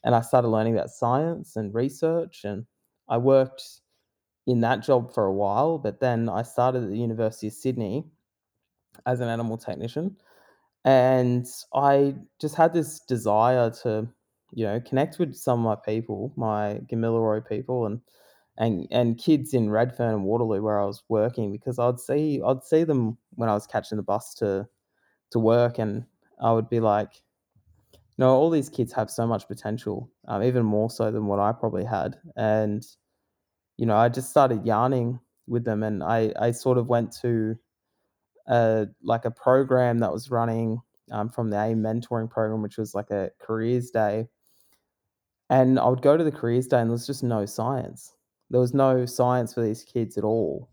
and 0.03 0.15
I 0.15 0.21
started 0.21 0.49
learning 0.49 0.75
about 0.75 0.89
science 0.89 1.55
and 1.55 1.73
research 1.73 2.43
and 2.43 2.65
I 3.09 3.17
worked 3.17 3.81
in 4.47 4.61
that 4.61 4.83
job 4.83 5.13
for 5.13 5.25
a 5.25 5.33
while, 5.33 5.77
but 5.77 5.99
then 5.99 6.29
I 6.29 6.41
started 6.43 6.83
at 6.83 6.89
the 6.89 6.97
University 6.97 7.47
of 7.47 7.53
Sydney 7.53 8.05
as 9.05 9.19
an 9.19 9.29
animal 9.29 9.57
technician, 9.57 10.15
and 10.85 11.45
I 11.73 12.15
just 12.39 12.55
had 12.55 12.73
this 12.73 12.99
desire 13.01 13.69
to, 13.83 14.07
you 14.53 14.65
know, 14.65 14.79
connect 14.81 15.19
with 15.19 15.35
some 15.35 15.59
of 15.59 15.65
my 15.65 15.93
people, 15.93 16.33
my 16.35 16.81
Gamilaroi 16.91 17.47
people, 17.47 17.85
and 17.85 18.01
and 18.57 18.87
and 18.91 19.17
kids 19.17 19.53
in 19.53 19.69
Redfern 19.69 20.13
and 20.13 20.23
Waterloo 20.25 20.61
where 20.61 20.79
I 20.79 20.85
was 20.85 21.03
working 21.09 21.51
because 21.51 21.79
I'd 21.79 21.99
see 21.99 22.41
I'd 22.45 22.63
see 22.63 22.83
them 22.83 23.17
when 23.35 23.49
I 23.49 23.53
was 23.53 23.67
catching 23.67 23.97
the 23.97 24.03
bus 24.03 24.33
to 24.35 24.67
to 25.31 25.39
work, 25.39 25.79
and 25.79 26.05
I 26.41 26.51
would 26.51 26.69
be 26.69 26.79
like, 26.79 27.23
know, 28.21 28.35
all 28.35 28.49
these 28.49 28.69
kids 28.69 28.93
have 28.93 29.09
so 29.09 29.27
much 29.27 29.47
potential, 29.47 30.09
um, 30.27 30.43
even 30.43 30.63
more 30.63 30.89
so 30.89 31.11
than 31.11 31.25
what 31.25 31.39
I 31.39 31.51
probably 31.51 31.83
had, 31.83 32.17
and 32.37 32.85
you 33.77 33.85
know, 33.85 33.97
I 33.97 34.09
just 34.09 34.29
started 34.29 34.65
yarning 34.65 35.19
with 35.47 35.65
them, 35.65 35.83
and 35.83 36.03
I 36.03 36.31
I 36.39 36.51
sort 36.51 36.77
of 36.77 36.87
went 36.87 37.11
to 37.21 37.57
a 38.47 38.87
like 39.03 39.25
a 39.25 39.31
program 39.31 39.99
that 39.99 40.13
was 40.13 40.31
running 40.31 40.79
um, 41.11 41.29
from 41.29 41.49
the 41.49 41.57
AIM 41.57 41.81
mentoring 41.81 42.29
program, 42.29 42.61
which 42.61 42.77
was 42.77 42.95
like 42.95 43.09
a 43.11 43.31
careers 43.39 43.89
day. 43.91 44.27
And 45.51 45.77
I 45.77 45.87
would 45.89 46.01
go 46.01 46.15
to 46.15 46.23
the 46.23 46.31
careers 46.31 46.65
day, 46.65 46.79
and 46.79 46.89
there 46.89 46.93
was 46.93 47.05
just 47.05 47.23
no 47.23 47.45
science. 47.45 48.15
There 48.49 48.61
was 48.61 48.73
no 48.73 49.05
science 49.05 49.53
for 49.53 49.61
these 49.61 49.83
kids 49.83 50.17
at 50.17 50.23
all. 50.23 50.69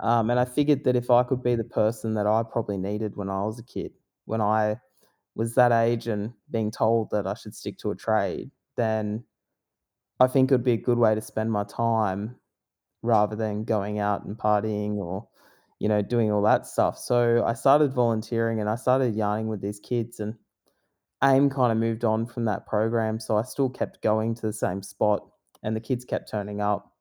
Um, 0.00 0.30
and 0.30 0.40
I 0.40 0.46
figured 0.46 0.84
that 0.84 0.96
if 0.96 1.10
I 1.10 1.22
could 1.22 1.42
be 1.42 1.54
the 1.54 1.64
person 1.64 2.14
that 2.14 2.26
I 2.26 2.42
probably 2.42 2.78
needed 2.78 3.16
when 3.16 3.28
I 3.28 3.42
was 3.42 3.58
a 3.58 3.64
kid, 3.64 3.92
when 4.24 4.40
I 4.40 4.80
was 5.34 5.54
that 5.54 5.72
age 5.72 6.08
and 6.08 6.32
being 6.50 6.70
told 6.70 7.10
that 7.10 7.26
I 7.26 7.34
should 7.34 7.54
stick 7.54 7.76
to 7.78 7.90
a 7.90 7.96
trade, 7.96 8.50
then 8.76 9.24
I 10.20 10.26
think 10.26 10.50
it 10.50 10.54
would 10.54 10.64
be 10.64 10.72
a 10.72 10.78
good 10.78 10.98
way 10.98 11.14
to 11.14 11.20
spend 11.20 11.52
my 11.52 11.64
time 11.64 12.36
rather 13.02 13.36
than 13.36 13.64
going 13.64 13.98
out 13.98 14.24
and 14.24 14.38
partying 14.38 14.96
or, 14.96 15.28
you 15.80 15.88
know, 15.88 16.00
doing 16.00 16.32
all 16.32 16.42
that 16.42 16.66
stuff. 16.66 16.96
So 16.98 17.44
I 17.44 17.52
started 17.52 17.92
volunteering 17.92 18.60
and 18.60 18.70
I 18.70 18.76
started 18.76 19.14
yarning 19.14 19.48
with 19.48 19.60
these 19.60 19.80
kids 19.80 20.20
and 20.20 20.34
AIM 21.22 21.50
kind 21.50 21.72
of 21.72 21.78
moved 21.78 22.04
on 22.04 22.26
from 22.26 22.44
that 22.44 22.66
program. 22.66 23.18
So 23.18 23.36
I 23.36 23.42
still 23.42 23.68
kept 23.68 24.02
going 24.02 24.34
to 24.36 24.42
the 24.42 24.52
same 24.52 24.82
spot 24.82 25.26
and 25.62 25.74
the 25.74 25.80
kids 25.80 26.04
kept 26.04 26.30
turning 26.30 26.60
up 26.60 26.92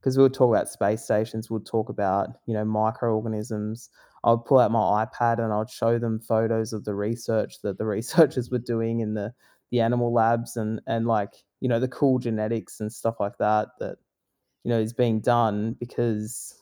because 0.00 0.16
we 0.16 0.22
would 0.22 0.34
talk 0.34 0.48
about 0.54 0.68
space 0.68 1.02
stations, 1.02 1.50
we'd 1.50 1.66
talk 1.66 1.88
about, 1.88 2.30
you 2.46 2.54
know, 2.54 2.64
microorganisms. 2.64 3.90
I 4.24 4.30
would 4.30 4.44
pull 4.44 4.58
out 4.58 4.70
my 4.70 5.04
iPad 5.04 5.38
and 5.38 5.52
I'd 5.52 5.70
show 5.70 5.98
them 5.98 6.18
photos 6.20 6.72
of 6.72 6.84
the 6.84 6.94
research 6.94 7.60
that 7.62 7.78
the 7.78 7.86
researchers 7.86 8.50
were 8.50 8.58
doing 8.58 9.00
in 9.00 9.14
the 9.14 9.32
the 9.70 9.80
animal 9.80 10.12
labs 10.12 10.56
and 10.56 10.80
and 10.86 11.06
like, 11.06 11.32
you 11.60 11.68
know, 11.68 11.78
the 11.78 11.88
cool 11.88 12.18
genetics 12.18 12.80
and 12.80 12.92
stuff 12.92 13.16
like 13.20 13.38
that 13.38 13.68
that 13.78 13.98
you 14.64 14.70
know 14.70 14.80
is 14.80 14.92
being 14.92 15.20
done 15.20 15.76
because 15.78 16.59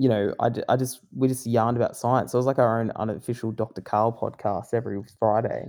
you 0.00 0.08
know, 0.08 0.34
I, 0.40 0.48
I 0.70 0.76
just 0.76 1.00
we 1.14 1.28
just 1.28 1.46
yarned 1.46 1.76
about 1.76 1.94
science. 1.94 2.32
So 2.32 2.38
it 2.38 2.40
was 2.40 2.46
like 2.46 2.58
our 2.58 2.80
own 2.80 2.90
unofficial 2.96 3.52
Dr. 3.52 3.82
Karl 3.82 4.10
podcast 4.10 4.72
every 4.72 4.98
Friday. 5.18 5.66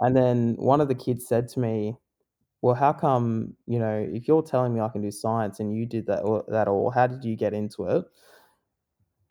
And 0.00 0.16
then 0.16 0.54
one 0.56 0.80
of 0.80 0.88
the 0.88 0.94
kids 0.94 1.28
said 1.28 1.46
to 1.48 1.60
me, 1.60 1.98
well, 2.62 2.74
how 2.74 2.94
come, 2.94 3.54
you 3.66 3.78
know, 3.78 4.08
if 4.10 4.26
you're 4.26 4.42
telling 4.42 4.72
me 4.72 4.80
I 4.80 4.88
can 4.88 5.02
do 5.02 5.10
science 5.10 5.60
and 5.60 5.76
you 5.76 5.84
did 5.84 6.06
that 6.06 6.20
or 6.20 6.46
that 6.48 6.66
all, 6.66 6.88
how 6.88 7.06
did 7.06 7.22
you 7.22 7.36
get 7.36 7.52
into 7.52 7.88
it? 7.88 8.06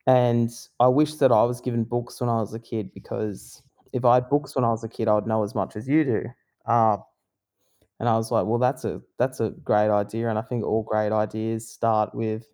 And 0.06 0.52
I 0.80 0.88
wish 0.88 1.16
that 1.16 1.32
I 1.32 1.44
was 1.44 1.60
given 1.60 1.84
books 1.84 2.22
when 2.22 2.30
I 2.30 2.36
was 2.42 2.54
a 2.54 2.60
kid 2.60 2.94
because 2.94 3.64
if 3.92 4.06
I 4.06 4.16
had 4.16 4.30
books 4.30 4.56
when 4.56 4.66
I 4.66 4.70
was 4.70 4.84
a 4.84 4.88
kid, 4.88 5.08
I 5.08 5.16
would 5.16 5.26
know 5.26 5.44
as 5.44 5.56
much 5.56 5.76
as 5.76 5.88
you 5.88 6.04
do. 6.04 6.26
Uh, 6.68 6.98
and 8.00 8.08
I 8.08 8.16
was 8.18 8.30
like, 8.30 8.46
well, 8.46 8.60
that's 8.60 8.86
a 8.86 9.02
that's 9.18 9.40
a 9.40 9.50
great 9.50 9.90
idea. 9.90 10.30
And 10.30 10.38
I 10.38 10.44
think 10.44 10.64
all 10.64 10.84
great 10.84 11.12
ideas 11.12 11.68
start 11.68 12.14
with, 12.14 12.46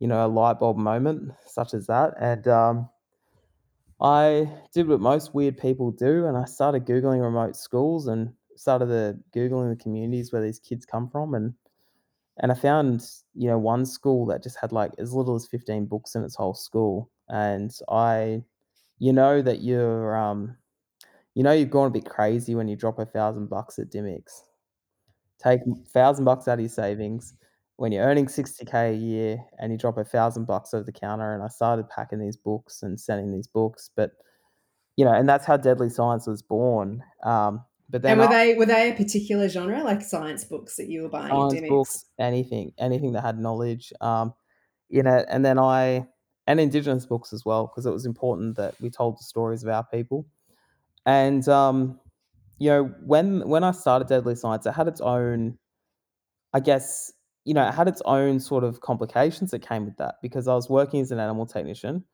you 0.00 0.08
know, 0.08 0.26
a 0.26 0.28
light 0.28 0.60
bulb 0.60 0.76
moment 0.76 1.32
such 1.46 1.74
as 1.74 1.86
that. 1.88 2.14
And 2.20 2.46
um, 2.48 2.88
I 4.00 4.48
did 4.72 4.86
what 4.88 5.00
most 5.00 5.34
weird 5.34 5.58
people 5.58 5.90
do, 5.90 6.26
and 6.26 6.36
I 6.36 6.44
started 6.44 6.86
googling 6.86 7.22
remote 7.22 7.56
schools 7.56 8.06
and 8.06 8.32
started 8.56 8.86
the 8.86 9.20
googling 9.34 9.70
the 9.70 9.82
communities 9.82 10.32
where 10.32 10.42
these 10.42 10.60
kids 10.60 10.86
come 10.86 11.08
from, 11.08 11.34
and 11.34 11.54
and 12.38 12.52
I 12.52 12.56
found, 12.56 13.04
you 13.34 13.48
know, 13.48 13.58
one 13.58 13.86
school 13.86 14.26
that 14.26 14.42
just 14.44 14.58
had, 14.60 14.72
like, 14.72 14.92
as 14.98 15.12
little 15.14 15.34
as 15.36 15.46
15 15.46 15.86
books 15.86 16.14
in 16.16 16.24
its 16.24 16.36
whole 16.36 16.54
school, 16.54 17.10
and 17.28 17.72
I 17.90 18.44
you 19.00 19.12
know 19.12 19.42
that 19.42 19.60
you're, 19.62 20.16
um 20.16 20.56
you 21.34 21.42
know 21.44 21.52
you've 21.52 21.70
gone 21.70 21.88
a 21.88 21.90
bit 21.90 22.06
crazy 22.08 22.54
when 22.56 22.68
you 22.68 22.76
drop 22.76 22.98
a 22.98 23.04
1,000 23.04 23.48
bucks 23.48 23.78
at 23.80 23.90
Dymocks. 23.90 24.42
Take 25.42 25.60
1,000 25.66 26.24
bucks 26.24 26.48
out 26.48 26.54
of 26.54 26.60
your 26.60 26.68
savings 26.68 27.34
when 27.78 27.92
you're 27.92 28.04
earning 28.04 28.26
60K 28.26 28.90
a 28.90 28.92
year 28.92 29.38
and 29.58 29.72
you 29.72 29.78
drop 29.78 29.96
a 29.96 30.02
1,000 30.02 30.44
bucks 30.46 30.74
over 30.74 30.84
the 30.84 30.92
counter, 30.92 31.32
and 31.32 31.42
I 31.42 31.48
started 31.48 31.88
packing 31.88 32.18
these 32.18 32.36
books 32.36 32.82
and 32.82 33.00
sending 33.00 33.32
these 33.32 33.46
books, 33.46 33.90
but, 33.96 34.10
you 34.96 35.04
know, 35.04 35.12
and 35.12 35.28
that's 35.28 35.46
how 35.46 35.56
Deadly 35.56 35.88
Science 35.88 36.26
was 36.26 36.42
born, 36.42 37.02
um, 37.24 37.64
but 37.88 38.02
then 38.02 38.12
And 38.12 38.20
were 38.20 38.26
af 38.26 38.30
they 38.30 38.54
were 38.54 38.66
they 38.66 38.90
a 38.90 38.94
particular 38.94 39.48
genre, 39.48 39.82
like 39.84 40.02
science 40.02 40.44
books 40.44 40.76
that 40.76 40.88
you 40.88 41.02
were 41.02 41.08
buying 41.08 41.30
science 41.30 41.68
books, 41.68 42.04
anything 42.18 42.72
anything 42.78 43.12
that 43.12 43.22
had 43.22 43.38
knowledge, 43.38 43.92
um, 44.00 44.34
you 44.88 45.02
know, 45.02 45.24
and 45.30 45.44
then 45.44 45.58
I 45.58 46.06
and 46.48 46.60
Indigenous 46.60 47.06
books 47.06 47.32
as 47.32 47.44
well, 47.44 47.66
because 47.68 47.86
it 47.86 47.92
was 47.92 48.06
important 48.06 48.56
that 48.56 48.74
we 48.80 48.90
told 48.90 49.18
the 49.18 49.22
stories 49.24 49.62
of 49.62 49.68
our 49.70 49.84
people. 49.84 50.26
And, 51.06 51.48
um, 51.48 52.00
you 52.58 52.70
know, 52.70 52.84
when 53.06 53.48
when 53.48 53.64
I 53.64 53.70
started 53.70 54.08
Deadly 54.08 54.34
Science, 54.34 54.66
it 54.66 54.72
had 54.72 54.88
its 54.88 55.00
own 55.00 55.58
I 56.54 56.60
guess, 56.60 57.12
you 57.48 57.54
know, 57.54 57.66
it 57.66 57.72
had 57.72 57.88
its 57.88 58.02
own 58.04 58.38
sort 58.38 58.62
of 58.62 58.82
complications 58.82 59.52
that 59.52 59.66
came 59.66 59.86
with 59.86 59.96
that 59.96 60.16
because 60.20 60.48
I 60.48 60.54
was 60.54 60.68
working 60.68 61.00
as 61.00 61.10
an 61.12 61.18
animal 61.18 61.46
technician. 61.46 62.04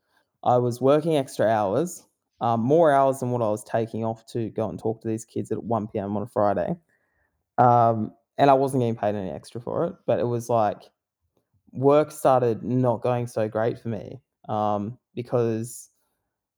I 0.44 0.58
was 0.58 0.80
working 0.80 1.16
extra 1.16 1.48
hours, 1.48 2.06
um, 2.40 2.60
more 2.60 2.92
hours 2.92 3.18
than 3.18 3.32
what 3.32 3.42
I 3.42 3.48
was 3.48 3.64
taking 3.64 4.04
off 4.04 4.24
to 4.26 4.50
go 4.50 4.68
and 4.68 4.78
talk 4.78 5.02
to 5.02 5.08
these 5.08 5.24
kids 5.24 5.50
at 5.50 5.64
1 5.64 5.88
p.m. 5.88 6.16
on 6.16 6.22
a 6.22 6.26
Friday. 6.28 6.76
Um, 7.58 8.12
and 8.38 8.48
I 8.48 8.54
wasn't 8.54 8.82
getting 8.82 8.94
paid 8.94 9.16
any 9.16 9.30
extra 9.30 9.60
for 9.60 9.86
it, 9.86 9.96
but 10.06 10.20
it 10.20 10.26
was 10.28 10.48
like 10.48 10.84
work 11.72 12.12
started 12.12 12.62
not 12.62 13.02
going 13.02 13.26
so 13.26 13.48
great 13.48 13.80
for 13.80 13.88
me 13.88 14.20
um, 14.48 14.96
because 15.16 15.90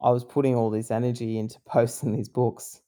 I 0.03 0.11
was 0.11 0.23
putting 0.23 0.55
all 0.55 0.69
this 0.69 0.91
energy 0.91 1.39
into 1.39 1.59
posting 1.67 2.15
these 2.15 2.29
books. 2.29 2.83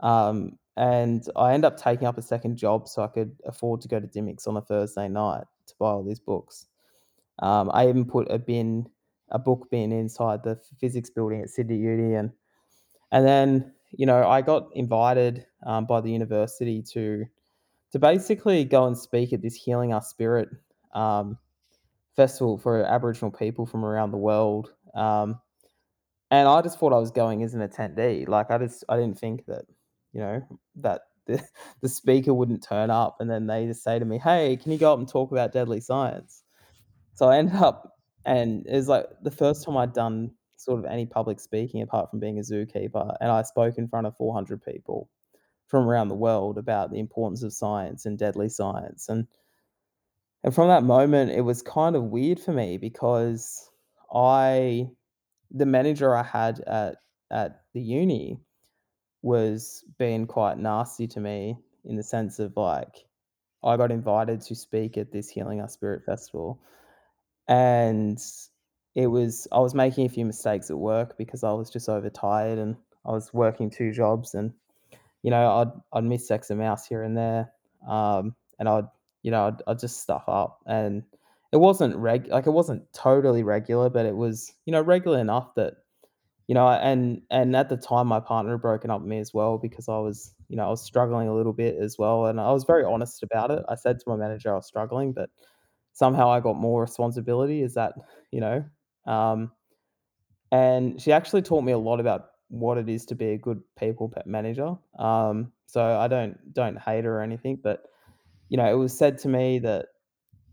Um, 0.00 0.58
and 0.76 1.26
I 1.36 1.54
end 1.54 1.64
up 1.64 1.76
taking 1.76 2.06
up 2.06 2.18
a 2.18 2.22
second 2.22 2.56
job 2.56 2.88
so 2.88 3.02
I 3.02 3.08
could 3.08 3.34
afford 3.44 3.80
to 3.82 3.88
go 3.88 3.98
to 3.98 4.06
Dymocks 4.06 4.46
on 4.46 4.56
a 4.56 4.60
Thursday 4.60 5.08
night 5.08 5.44
to 5.66 5.74
buy 5.78 5.90
all 5.90 6.04
these 6.04 6.20
books. 6.20 6.66
Um, 7.40 7.70
I 7.72 7.88
even 7.88 8.04
put 8.04 8.30
a 8.30 8.38
bin, 8.38 8.86
a 9.30 9.38
book 9.38 9.68
bin 9.70 9.92
inside 9.92 10.42
the 10.42 10.58
physics 10.78 11.10
building 11.10 11.42
at 11.42 11.50
Sydney 11.50 11.78
Uni, 11.78 12.14
and 12.14 12.30
and 13.12 13.26
then 13.26 13.72
you 13.92 14.06
know 14.06 14.26
I 14.28 14.42
got 14.42 14.68
invited 14.74 15.46
um, 15.66 15.86
by 15.86 16.00
the 16.00 16.10
university 16.10 16.82
to 16.92 17.24
to 17.92 17.98
basically 17.98 18.64
go 18.64 18.86
and 18.86 18.96
speak 18.96 19.32
at 19.32 19.42
this 19.42 19.54
Healing 19.54 19.92
Our 19.92 20.02
Spirit 20.02 20.48
um, 20.94 21.38
festival 22.16 22.58
for 22.58 22.82
Aboriginal 22.84 23.30
people 23.30 23.66
from 23.66 23.84
around 23.84 24.10
the 24.10 24.18
world. 24.18 24.72
Um, 24.94 25.40
and 26.30 26.48
I 26.48 26.60
just 26.62 26.78
thought 26.78 26.92
I 26.92 26.98
was 26.98 27.10
going 27.10 27.42
as 27.42 27.54
an 27.54 27.66
attendee. 27.66 28.26
Like 28.26 28.50
I 28.50 28.58
just 28.58 28.84
I 28.88 28.96
didn't 28.96 29.18
think 29.18 29.46
that, 29.46 29.64
you 30.12 30.20
know, 30.20 30.42
that 30.76 31.02
the 31.26 31.42
the 31.82 31.88
speaker 31.88 32.32
wouldn't 32.32 32.62
turn 32.62 32.90
up 32.90 33.16
and 33.20 33.28
then 33.30 33.46
they 33.46 33.66
just 33.66 33.82
say 33.82 33.98
to 33.98 34.04
me, 34.04 34.18
"Hey, 34.18 34.56
can 34.56 34.72
you 34.72 34.78
go 34.78 34.92
up 34.92 34.98
and 34.98 35.08
talk 35.08 35.32
about 35.32 35.52
deadly 35.52 35.80
science?" 35.80 36.42
So 37.14 37.28
I 37.28 37.38
ended 37.38 37.56
up 37.56 37.96
and 38.24 38.66
it 38.66 38.74
was 38.74 38.88
like 38.88 39.06
the 39.22 39.30
first 39.30 39.64
time 39.64 39.76
I'd 39.76 39.92
done 39.92 40.32
sort 40.56 40.78
of 40.78 40.84
any 40.84 41.06
public 41.06 41.38
speaking 41.40 41.82
apart 41.82 42.10
from 42.10 42.20
being 42.20 42.38
a 42.38 42.42
zookeeper, 42.42 43.16
and 43.20 43.30
I 43.30 43.42
spoke 43.42 43.78
in 43.78 43.88
front 43.88 44.06
of 44.06 44.16
400 44.16 44.62
people 44.62 45.08
from 45.68 45.86
around 45.88 46.08
the 46.08 46.14
world 46.14 46.58
about 46.58 46.90
the 46.90 46.98
importance 46.98 47.42
of 47.42 47.52
science 47.52 48.06
and 48.06 48.18
deadly 48.18 48.48
science. 48.48 49.08
And 49.08 49.26
and 50.44 50.54
from 50.54 50.68
that 50.68 50.84
moment, 50.84 51.32
it 51.32 51.40
was 51.40 51.62
kind 51.62 51.96
of 51.96 52.04
weird 52.04 52.38
for 52.38 52.52
me 52.52 52.78
because 52.78 53.68
I 54.12 54.90
the 55.50 55.66
manager 55.66 56.14
I 56.14 56.22
had 56.22 56.60
at 56.60 56.96
at 57.30 57.62
the 57.74 57.80
uni 57.80 58.40
was 59.22 59.84
being 59.98 60.26
quite 60.26 60.58
nasty 60.58 61.06
to 61.08 61.20
me 61.20 61.56
in 61.84 61.96
the 61.96 62.02
sense 62.02 62.38
of 62.38 62.56
like 62.56 63.04
I 63.64 63.76
got 63.76 63.90
invited 63.90 64.40
to 64.42 64.54
speak 64.54 64.96
at 64.96 65.12
this 65.12 65.28
Healing 65.28 65.60
Our 65.60 65.68
Spirit 65.68 66.04
festival 66.04 66.60
and 67.48 68.22
it 68.94 69.06
was 69.06 69.46
I 69.52 69.60
was 69.60 69.74
making 69.74 70.06
a 70.06 70.10
few 70.10 70.24
mistakes 70.24 70.70
at 70.70 70.78
work 70.78 71.16
because 71.18 71.44
I 71.44 71.52
was 71.52 71.70
just 71.70 71.88
overtired 71.88 72.58
and 72.58 72.76
I 73.04 73.12
was 73.12 73.32
working 73.32 73.70
two 73.70 73.92
jobs 73.92 74.34
and 74.34 74.52
you 75.22 75.30
know 75.30 75.60
I'd 75.60 75.98
I'd 75.98 76.04
miss 76.04 76.30
X 76.30 76.50
and 76.50 76.58
mouse 76.58 76.86
here 76.86 77.02
and 77.02 77.16
there 77.16 77.52
um, 77.88 78.34
and 78.58 78.68
I'd 78.68 78.86
you 79.22 79.30
know 79.30 79.48
I'd, 79.48 79.62
I'd 79.66 79.78
just 79.78 80.00
stuff 80.00 80.24
up 80.28 80.60
and 80.66 81.02
it 81.52 81.58
wasn't 81.58 81.96
reg 81.96 82.28
like 82.28 82.46
it 82.46 82.52
wasn't 82.52 82.92
totally 82.92 83.42
regular 83.42 83.90
but 83.90 84.06
it 84.06 84.16
was 84.16 84.52
you 84.64 84.72
know 84.72 84.82
regular 84.82 85.18
enough 85.18 85.54
that 85.54 85.74
you 86.48 86.54
know, 86.54 86.68
and 86.68 87.22
and 87.30 87.56
at 87.56 87.68
the 87.68 87.76
time, 87.76 88.06
my 88.06 88.20
partner 88.20 88.52
had 88.52 88.62
broken 88.62 88.90
up 88.90 89.00
with 89.00 89.08
me 89.08 89.18
as 89.18 89.34
well 89.34 89.58
because 89.58 89.88
I 89.88 89.98
was, 89.98 90.34
you 90.48 90.56
know, 90.56 90.66
I 90.66 90.70
was 90.70 90.82
struggling 90.82 91.28
a 91.28 91.34
little 91.34 91.52
bit 91.52 91.76
as 91.76 91.96
well, 91.98 92.26
and 92.26 92.40
I 92.40 92.52
was 92.52 92.64
very 92.64 92.84
honest 92.84 93.22
about 93.22 93.50
it. 93.50 93.64
I 93.68 93.74
said 93.74 93.98
to 93.98 94.08
my 94.08 94.16
manager 94.16 94.52
I 94.52 94.56
was 94.56 94.66
struggling, 94.66 95.12
but 95.12 95.30
somehow 95.92 96.30
I 96.30 96.40
got 96.40 96.56
more 96.56 96.82
responsibility. 96.82 97.62
Is 97.62 97.74
that, 97.74 97.94
you 98.30 98.40
know, 98.40 98.64
um, 99.06 99.50
and 100.52 101.00
she 101.00 101.12
actually 101.12 101.42
taught 101.42 101.62
me 101.64 101.72
a 101.72 101.78
lot 101.78 102.00
about 102.00 102.30
what 102.48 102.78
it 102.78 102.88
is 102.88 103.04
to 103.06 103.14
be 103.16 103.30
a 103.30 103.38
good 103.38 103.60
people 103.78 104.12
manager. 104.24 104.76
Um, 104.98 105.52
so 105.66 105.82
I 105.82 106.06
don't 106.08 106.54
don't 106.54 106.78
hate 106.78 107.04
her 107.04 107.18
or 107.18 107.22
anything, 107.22 107.58
but 107.62 107.84
you 108.48 108.56
know, 108.56 108.70
it 108.70 108.78
was 108.78 108.96
said 108.96 109.18
to 109.18 109.28
me 109.28 109.58
that 109.60 109.86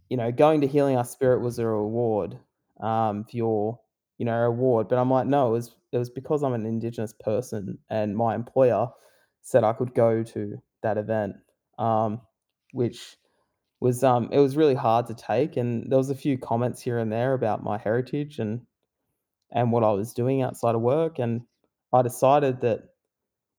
you 0.09 0.17
know, 0.17 0.31
going 0.31 0.61
to 0.61 0.67
Healing 0.67 0.95
Our 0.95 1.05
Spirit 1.05 1.41
was 1.41 1.57
a 1.57 1.65
reward, 1.65 2.37
um, 2.79 3.23
for 3.23 3.35
your, 3.35 3.79
you 4.19 4.25
know, 4.25 4.37
reward. 4.37 4.87
But 4.87 4.99
I'm 4.99 5.09
like, 5.09 5.25
no, 5.25 5.47
it 5.47 5.51
was 5.51 5.75
it 5.93 5.97
was 5.97 6.09
because 6.09 6.43
I'm 6.43 6.53
an 6.53 6.65
Indigenous 6.65 7.13
person 7.13 7.77
and 7.89 8.17
my 8.17 8.35
employer 8.35 8.89
said 9.41 9.63
I 9.63 9.73
could 9.73 9.93
go 9.93 10.23
to 10.23 10.61
that 10.81 10.97
event, 10.97 11.35
um, 11.77 12.21
which 12.71 13.17
was 13.79 14.03
um 14.03 14.29
it 14.31 14.39
was 14.39 14.55
really 14.55 14.75
hard 14.75 15.07
to 15.07 15.13
take 15.13 15.57
and 15.57 15.91
there 15.91 15.97
was 15.97 16.09
a 16.09 16.15
few 16.15 16.37
comments 16.37 16.81
here 16.81 16.97
and 16.97 17.11
there 17.11 17.33
about 17.33 17.63
my 17.63 17.77
heritage 17.77 18.39
and 18.39 18.61
and 19.51 19.71
what 19.73 19.83
I 19.83 19.91
was 19.91 20.13
doing 20.13 20.41
outside 20.41 20.73
of 20.73 20.81
work 20.81 21.19
and 21.19 21.41
I 21.91 22.01
decided 22.01 22.61
that 22.61 22.79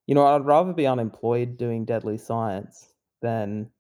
you 0.07 0.15
know 0.15 0.27
I'd 0.27 0.47
rather 0.47 0.73
be 0.73 0.87
unemployed 0.87 1.59
doing 1.59 1.85
deadly 1.85 2.17
science 2.17 2.89
than 3.21 3.71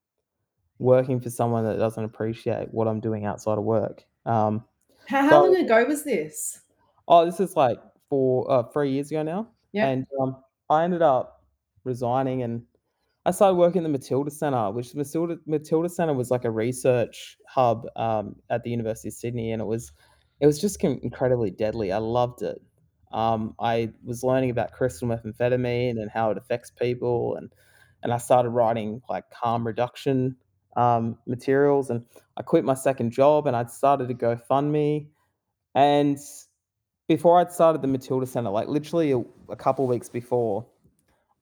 working 0.78 1.18
for 1.20 1.30
someone 1.30 1.64
that 1.64 1.78
doesn't 1.78 2.04
appreciate 2.04 2.68
what 2.72 2.88
I'm 2.88 3.00
doing 3.00 3.24
outside 3.24 3.56
of 3.56 3.64
work. 3.64 4.04
Um, 4.26 4.64
How, 5.06 5.22
how 5.22 5.30
so 5.30 5.44
long 5.44 5.56
ago 5.56 5.84
was 5.86 6.04
this? 6.04 6.60
oh, 7.08 7.24
this 7.24 7.40
is 7.40 7.56
like 7.56 7.78
uh, 8.48 8.62
three 8.72 8.92
years 8.92 9.10
ago 9.10 9.22
now, 9.22 9.48
Yep. 9.72 9.88
and 9.88 10.06
um, 10.20 10.36
I 10.70 10.84
ended 10.84 11.02
up 11.02 11.44
resigning 11.84 12.42
and 12.42 12.62
I 13.26 13.30
started 13.30 13.56
working 13.56 13.80
at 13.80 13.84
the 13.84 13.88
Matilda 13.88 14.30
Centre, 14.30 14.70
which 14.70 14.92
the 14.92 14.98
Matilda 14.98 15.36
Matilda 15.46 15.88
Centre 15.88 16.14
was 16.14 16.30
like 16.30 16.44
a 16.44 16.50
research 16.50 17.38
hub 17.48 17.86
um, 17.96 18.36
at 18.50 18.62
the 18.64 18.70
University 18.70 19.08
of 19.08 19.14
Sydney, 19.14 19.52
and 19.52 19.62
it 19.62 19.64
was 19.66 19.92
it 20.40 20.46
was 20.46 20.60
just 20.60 20.82
incredibly 20.84 21.50
deadly. 21.50 21.92
I 21.92 21.98
loved 21.98 22.42
it. 22.42 22.60
Um, 23.12 23.54
I 23.60 23.92
was 24.04 24.24
learning 24.24 24.50
about 24.50 24.72
crystal 24.72 25.08
methamphetamine 25.08 26.00
and 26.00 26.10
how 26.10 26.30
it 26.30 26.38
affects 26.38 26.70
people, 26.70 27.36
and 27.36 27.50
and 28.02 28.12
I 28.12 28.18
started 28.18 28.50
writing 28.50 29.00
like 29.08 29.24
harm 29.32 29.66
reduction 29.66 30.36
um, 30.76 31.16
materials. 31.26 31.88
And 31.90 32.04
I 32.36 32.42
quit 32.42 32.64
my 32.64 32.74
second 32.74 33.12
job, 33.12 33.46
and 33.46 33.56
I 33.56 33.64
started 33.66 34.08
to 34.08 34.14
GoFundMe. 34.14 35.08
And 35.74 36.18
before 37.08 37.38
I'd 37.38 37.52
started 37.52 37.82
the 37.82 37.88
Matilda 37.88 38.26
Centre, 38.26 38.50
like 38.50 38.68
literally 38.68 39.12
a, 39.12 39.22
a 39.48 39.56
couple 39.56 39.86
weeks 39.86 40.08
before, 40.08 40.66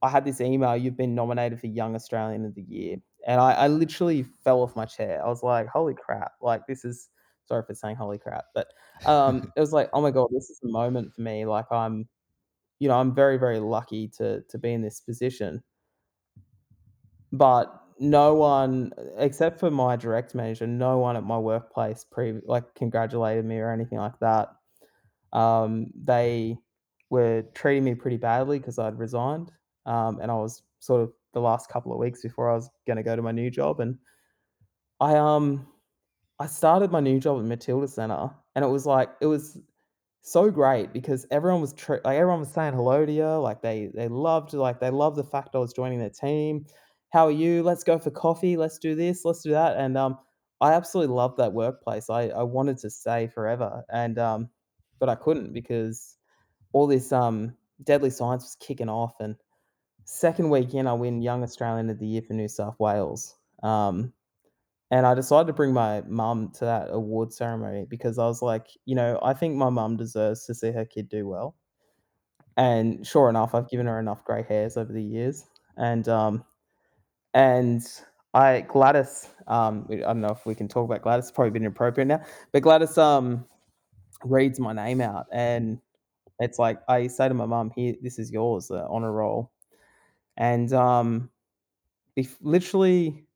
I 0.03 0.09
had 0.09 0.25
this 0.25 0.40
email, 0.40 0.77
you've 0.77 0.96
been 0.96 1.14
nominated 1.14 1.61
for 1.61 1.68
Young 1.68 1.94
Australian 1.94 2.44
of 2.44 2.55
the 2.55 2.62
Year. 2.62 2.96
And 3.27 3.40
I, 3.40 3.53
I 3.53 3.68
literally 3.68 4.25
fell 4.42 4.62
off 4.62 4.75
my 4.75 4.85
chair. 4.85 5.25
I 5.25 5.29
was 5.29 5.44
like, 5.44 5.68
holy 5.68 5.94
crap. 5.94 6.33
Like, 6.40 6.66
this 6.66 6.85
is, 6.85 7.09
sorry 7.46 7.62
for 7.64 7.75
saying 7.75 7.96
holy 7.96 8.18
crap, 8.18 8.46
but 8.55 8.68
um, 9.07 9.53
it 9.57 9.61
was 9.61 9.72
like, 9.72 9.88
oh 9.92 10.01
my 10.01 10.11
God, 10.11 10.29
this 10.33 10.51
is 10.51 10.61
a 10.64 10.68
moment 10.68 11.14
for 11.14 11.20
me. 11.20 11.46
Like, 11.46 11.70
I'm, 11.70 12.09
you 12.81 12.88
know, 12.88 12.98
I'm 12.98 13.14
very, 13.14 13.38
very 13.38 13.61
lucky 13.61 14.09
to, 14.18 14.42
to 14.48 14.59
be 14.59 14.72
in 14.72 14.83
this 14.83 15.01
position. 15.01 15.62
But 17.31 17.72
no 18.01 18.35
one, 18.35 18.92
except 19.16 19.61
for 19.61 19.70
my 19.70 19.94
direct 19.94 20.35
manager, 20.35 20.66
no 20.66 20.98
one 20.98 21.16
at 21.16 21.22
my 21.22 21.38
workplace 21.38 22.05
pre 22.11 22.40
like 22.44 22.75
congratulated 22.75 23.44
me 23.44 23.59
or 23.59 23.70
anything 23.70 23.98
like 23.98 24.18
that. 24.18 24.48
Um, 25.33 25.88
they 25.95 26.59
were 27.11 27.45
treating 27.55 27.85
me 27.85 27.95
pretty 27.95 28.16
badly 28.16 28.59
because 28.59 28.79
I'd 28.79 28.99
resigned, 28.99 29.53
um, 29.87 30.18
and 30.21 30.31
I 30.31 30.35
was 30.35 30.62
sort 30.81 31.03
of 31.03 31.12
the 31.35 31.40
last 31.40 31.68
couple 31.68 31.92
of 31.92 31.99
weeks 31.99 32.23
before 32.23 32.51
I 32.51 32.55
was 32.55 32.71
going 32.87 32.97
to 32.99 33.03
go 33.03 33.16
to 33.16 33.23
my 33.23 33.33
new 33.33 33.51
job, 33.51 33.81
and 33.81 33.99
I 35.01 35.16
um 35.16 35.66
I 36.38 36.47
started 36.47 36.90
my 36.90 37.01
new 37.01 37.21
job 37.21 37.38
at 37.38 37.45
Matilda 37.47 37.88
Centre, 37.88 38.31
and 38.55 38.64
it 38.64 38.68
was 38.68 38.87
like 38.87 39.11
it 39.21 39.27
was 39.27 39.59
so 40.23 40.51
great 40.51 40.92
because 40.92 41.27
everyone 41.31 41.61
was 41.61 41.73
tre- 41.75 42.01
like 42.05 42.16
everyone 42.16 42.40
was 42.40 42.53
saying 42.53 42.75
hello 42.75 43.05
to 43.07 43.12
you, 43.12 43.27
like 43.38 43.62
they 43.62 43.90
they 43.95 44.09
loved 44.09 44.53
like 44.55 44.81
they 44.81 44.90
loved 44.90 45.16
the 45.16 45.25
fact 45.25 45.55
I 45.55 45.59
was 45.59 45.73
joining 45.73 45.99
their 45.99 46.11
team. 46.11 46.66
How 47.12 47.27
are 47.27 47.31
you? 47.33 47.62
Let's 47.62 47.85
go 47.85 47.99
for 47.99 48.11
coffee. 48.11 48.57
Let's 48.57 48.79
do 48.79 48.95
this. 48.95 49.25
Let's 49.25 49.42
do 49.42 49.51
that. 49.53 49.77
And 49.77 49.99
um, 49.99 50.18
I 50.61 50.73
absolutely 50.73 51.14
loved 51.14 51.38
that 51.38 51.53
workplace. 51.53 52.09
I 52.11 52.29
I 52.29 52.42
wanted 52.45 52.79
to 52.79 52.90
stay 52.90 53.29
forever, 53.29 53.85
and 53.92 54.18
um, 54.18 54.51
but 55.03 55.09
I 55.09 55.17
couldn't 55.17 55.53
because 55.53 56.17
all 56.73 56.87
this 56.87 57.11
um 57.11 57.57
deadly 57.83 58.09
science 58.09 58.45
was 58.45 58.57
kicking 58.61 58.88
off, 58.88 59.15
and 59.19 59.35
second 60.05 60.49
weekend, 60.49 60.88
I 60.88 60.93
win 60.93 61.23
Young 61.23 61.43
Australian 61.43 61.91
of 61.91 61.99
the 61.99 62.07
Year 62.07 62.23
for 62.23 62.35
New 62.35 62.47
South 62.47 62.79
Wales. 62.79 63.35
Um, 63.65 64.12
and 64.93 65.05
I 65.05 65.15
decided 65.15 65.49
to 65.49 65.55
bring 65.55 65.73
my 65.73 66.03
mum 66.03 66.53
to 66.59 66.67
that 66.67 66.87
award 66.93 67.33
ceremony 67.33 67.85
because 67.91 68.17
I 68.17 68.27
was 68.27 68.43
like, 68.43 68.69
you 68.85 68.95
know, 68.95 69.19
I 69.25 69.33
think 69.33 69.57
my 69.57 69.71
mum 69.71 69.97
deserves 69.97 70.47
to 70.47 70.55
see 70.55 70.71
her 70.71 70.85
kid 70.85 71.09
do 71.09 71.27
well. 71.27 71.57
And 72.57 73.05
sure 73.05 73.29
enough, 73.29 73.57
I've 73.57 73.69
given 73.69 73.87
her 73.87 73.99
enough 73.99 74.25
grey 74.25 74.45
hairs 74.49 74.77
over 74.77 74.93
the 74.93 75.03
years. 75.03 75.47
And 75.79 76.09
um, 76.09 76.45
and 77.35 77.83
I 78.35 78.61
Gladys, 78.61 79.31
um, 79.49 79.88
I 79.91 79.97
don't 79.97 80.21
know 80.21 80.29
if 80.29 80.47
we 80.47 80.55
can 80.55 80.69
talk 80.69 80.85
about 80.85 81.03
Gladys. 81.03 81.25
It's 81.25 81.33
probably 81.33 81.51
been 81.51 81.65
inappropriate 81.65 82.07
now, 82.07 82.23
but 82.53 82.62
Gladys 82.62 82.97
um 82.99 83.47
reads 84.25 84.61
my 84.61 84.73
name 84.73 85.01
out, 85.01 85.27
and 85.33 85.81
it's 86.41 86.59
like 86.59 86.81
I 86.89 87.07
say 87.09 87.29
to 87.29 87.35
my 87.35 87.47
mum, 87.47 87.73
"Here, 87.75 87.95
this 88.03 88.19
is 88.19 88.31
yours, 88.33 88.69
the 88.69 88.87
honor 88.89 89.13
roll." 89.13 89.53
And 90.37 90.73
um, 90.73 91.31
if 92.17 92.39
literally 92.43 93.27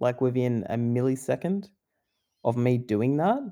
like 0.00 0.20
within 0.20 0.64
a 0.70 0.76
millisecond 0.76 1.68
of 2.44 2.56
me 2.56 2.78
doing 2.78 3.16
that, 3.18 3.42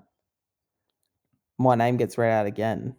my 1.58 1.74
name 1.74 1.96
gets 1.96 2.18
read 2.18 2.32
out 2.32 2.46
again. 2.46 2.94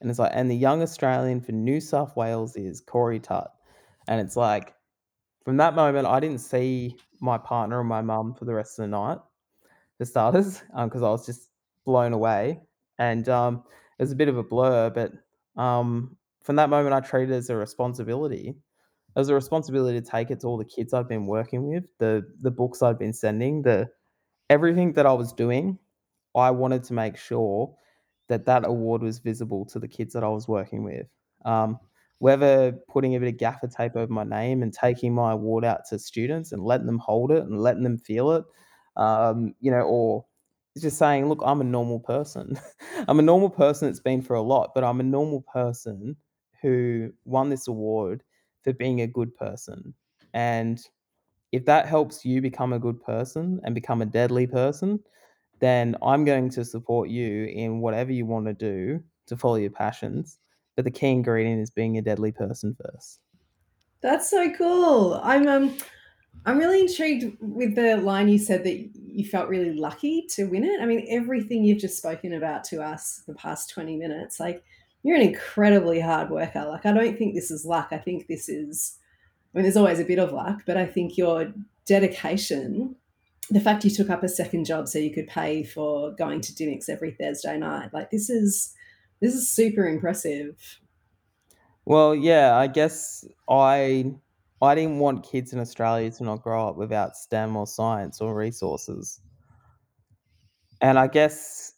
And 0.00 0.10
it's 0.10 0.18
like, 0.18 0.32
and 0.34 0.50
the 0.50 0.56
young 0.56 0.82
Australian 0.82 1.40
for 1.40 1.52
New 1.52 1.80
South 1.80 2.16
Wales 2.16 2.56
is 2.56 2.80
Corey 2.80 3.20
Tutt. 3.20 3.52
And 4.08 4.20
it's 4.20 4.36
like, 4.36 4.74
from 5.44 5.56
that 5.58 5.74
moment, 5.74 6.06
I 6.06 6.20
didn't 6.20 6.40
see 6.40 6.96
my 7.20 7.38
partner 7.38 7.80
or 7.80 7.84
my 7.84 8.02
mum 8.02 8.34
for 8.34 8.44
the 8.44 8.54
rest 8.54 8.78
of 8.78 8.84
the 8.84 8.88
night, 8.88 9.18
for 9.98 10.04
starters, 10.04 10.62
because 10.84 11.02
I 11.02 11.10
was 11.10 11.26
just 11.26 11.50
blown 11.84 12.12
away. 12.12 12.60
And 12.98 13.28
um, 13.28 13.64
it 13.98 14.02
was 14.02 14.12
a 14.12 14.16
bit 14.16 14.28
of 14.28 14.36
a 14.38 14.42
blur, 14.42 14.90
but 14.90 15.12
um, 15.60 16.16
from 16.42 16.56
that 16.56 16.70
moment, 16.70 16.94
I 16.94 17.00
treated 17.00 17.32
it 17.32 17.36
as 17.38 17.50
a 17.50 17.56
responsibility. 17.56 18.48
It 18.50 19.18
was 19.18 19.28
a 19.28 19.34
responsibility 19.34 20.00
to 20.00 20.06
take 20.06 20.30
it 20.30 20.40
to 20.40 20.46
all 20.46 20.58
the 20.58 20.64
kids 20.64 20.92
I'd 20.92 21.08
been 21.08 21.26
working 21.26 21.68
with, 21.68 21.84
the 21.98 22.24
the 22.40 22.50
books 22.50 22.82
I'd 22.82 22.98
been 22.98 23.12
sending, 23.12 23.62
the 23.62 23.88
everything 24.50 24.92
that 24.94 25.06
I 25.06 25.12
was 25.12 25.32
doing. 25.32 25.78
I 26.34 26.50
wanted 26.50 26.84
to 26.84 26.94
make 26.94 27.16
sure 27.16 27.74
that 28.28 28.46
that 28.46 28.66
award 28.66 29.02
was 29.02 29.18
visible 29.18 29.64
to 29.66 29.78
the 29.78 29.88
kids 29.88 30.14
that 30.14 30.24
I 30.24 30.28
was 30.28 30.48
working 30.48 30.84
with. 30.84 31.06
Um, 31.44 31.78
whether 32.18 32.72
putting 32.88 33.14
a 33.14 33.20
bit 33.20 33.28
of 33.34 33.38
gaffer 33.38 33.68
tape 33.68 33.96
over 33.96 34.12
my 34.12 34.24
name 34.24 34.62
and 34.62 34.72
taking 34.72 35.14
my 35.14 35.32
award 35.32 35.64
out 35.64 35.80
to 35.90 35.98
students 35.98 36.52
and 36.52 36.64
letting 36.64 36.86
them 36.86 36.98
hold 36.98 37.30
it 37.30 37.42
and 37.42 37.60
letting 37.60 37.82
them 37.82 37.98
feel 37.98 38.32
it, 38.32 38.44
um, 38.96 39.54
you 39.60 39.70
know, 39.70 39.82
or 39.82 40.24
just 40.82 40.98
saying, 40.98 41.28
look, 41.28 41.40
I'm 41.44 41.60
a 41.60 41.64
normal 41.64 42.00
person. 42.00 42.58
I'm 43.08 43.18
a 43.18 43.22
normal 43.22 43.50
person 43.50 43.88
It's 43.88 44.00
been 44.00 44.22
for 44.22 44.34
a 44.34 44.42
lot, 44.42 44.72
but 44.74 44.84
I'm 44.84 45.00
a 45.00 45.04
normal 45.04 45.42
person 45.52 46.16
who 46.62 47.12
won 47.24 47.48
this 47.48 47.68
award 47.68 48.22
for 48.62 48.72
being 48.72 49.00
a 49.00 49.06
good 49.06 49.34
person. 49.36 49.94
And 50.32 50.80
if 51.52 51.64
that 51.66 51.86
helps 51.86 52.24
you 52.24 52.40
become 52.40 52.72
a 52.72 52.78
good 52.78 53.00
person 53.02 53.60
and 53.64 53.74
become 53.74 54.02
a 54.02 54.06
deadly 54.06 54.46
person, 54.46 54.98
then 55.60 55.96
I'm 56.02 56.24
going 56.24 56.50
to 56.50 56.64
support 56.64 57.08
you 57.08 57.44
in 57.44 57.80
whatever 57.80 58.12
you 58.12 58.26
want 58.26 58.46
to 58.46 58.54
do 58.54 59.02
to 59.26 59.36
follow 59.36 59.56
your 59.56 59.70
passions. 59.70 60.38
But 60.74 60.84
the 60.84 60.90
key 60.90 61.10
ingredient 61.10 61.60
is 61.60 61.70
being 61.70 61.98
a 61.98 62.02
deadly 62.02 62.32
person 62.32 62.76
first. 62.82 63.20
That's 64.00 64.28
so 64.28 64.50
cool. 64.50 65.20
I'm 65.22 65.46
um 65.46 65.76
I'm 66.46 66.58
really 66.58 66.80
intrigued 66.80 67.36
with 67.40 67.74
the 67.74 67.96
line 67.96 68.28
you 68.28 68.38
said 68.38 68.64
that 68.64 68.90
you 68.94 69.24
felt 69.24 69.48
really 69.48 69.72
lucky 69.72 70.26
to 70.30 70.44
win 70.44 70.64
it. 70.64 70.80
I 70.80 70.86
mean, 70.86 71.06
everything 71.08 71.64
you've 71.64 71.78
just 71.78 71.96
spoken 71.96 72.34
about 72.34 72.64
to 72.64 72.82
us 72.82 73.22
the 73.26 73.34
past 73.34 73.70
20 73.70 73.96
minutes, 73.96 74.38
like 74.38 74.62
you're 75.02 75.16
an 75.16 75.22
incredibly 75.22 76.00
hard 76.00 76.30
worker. 76.30 76.64
Like 76.66 76.84
I 76.84 76.92
don't 76.92 77.16
think 77.16 77.34
this 77.34 77.50
is 77.50 77.64
luck. 77.64 77.88
I 77.92 77.98
think 77.98 78.26
this 78.26 78.48
is 78.48 78.98
I 79.54 79.58
mean, 79.58 79.62
there's 79.62 79.76
always 79.76 80.00
a 80.00 80.04
bit 80.04 80.18
of 80.18 80.32
luck, 80.32 80.62
but 80.66 80.76
I 80.76 80.84
think 80.84 81.16
your 81.16 81.52
dedication, 81.86 82.96
the 83.50 83.60
fact 83.60 83.84
you 83.84 83.90
took 83.90 84.10
up 84.10 84.24
a 84.24 84.28
second 84.28 84.64
job 84.64 84.88
so 84.88 84.98
you 84.98 85.12
could 85.12 85.28
pay 85.28 85.62
for 85.62 86.10
going 86.12 86.40
to 86.40 86.52
Dymocks 86.52 86.88
every 86.88 87.12
Thursday 87.12 87.56
night, 87.56 87.94
like 87.94 88.10
this 88.10 88.28
is 88.28 88.74
this 89.20 89.34
is 89.34 89.48
super 89.48 89.86
impressive. 89.86 90.80
Well, 91.84 92.14
yeah, 92.14 92.56
I 92.56 92.66
guess 92.66 93.24
I 93.48 94.14
I 94.64 94.74
didn't 94.74 94.98
want 94.98 95.24
kids 95.24 95.52
in 95.52 95.60
Australia 95.60 96.10
to 96.10 96.24
not 96.24 96.42
grow 96.42 96.68
up 96.68 96.76
without 96.76 97.16
STEM 97.16 97.56
or 97.56 97.66
science 97.66 98.20
or 98.20 98.34
resources. 98.34 99.20
And 100.80 100.98
I 100.98 101.06
guess 101.06 101.74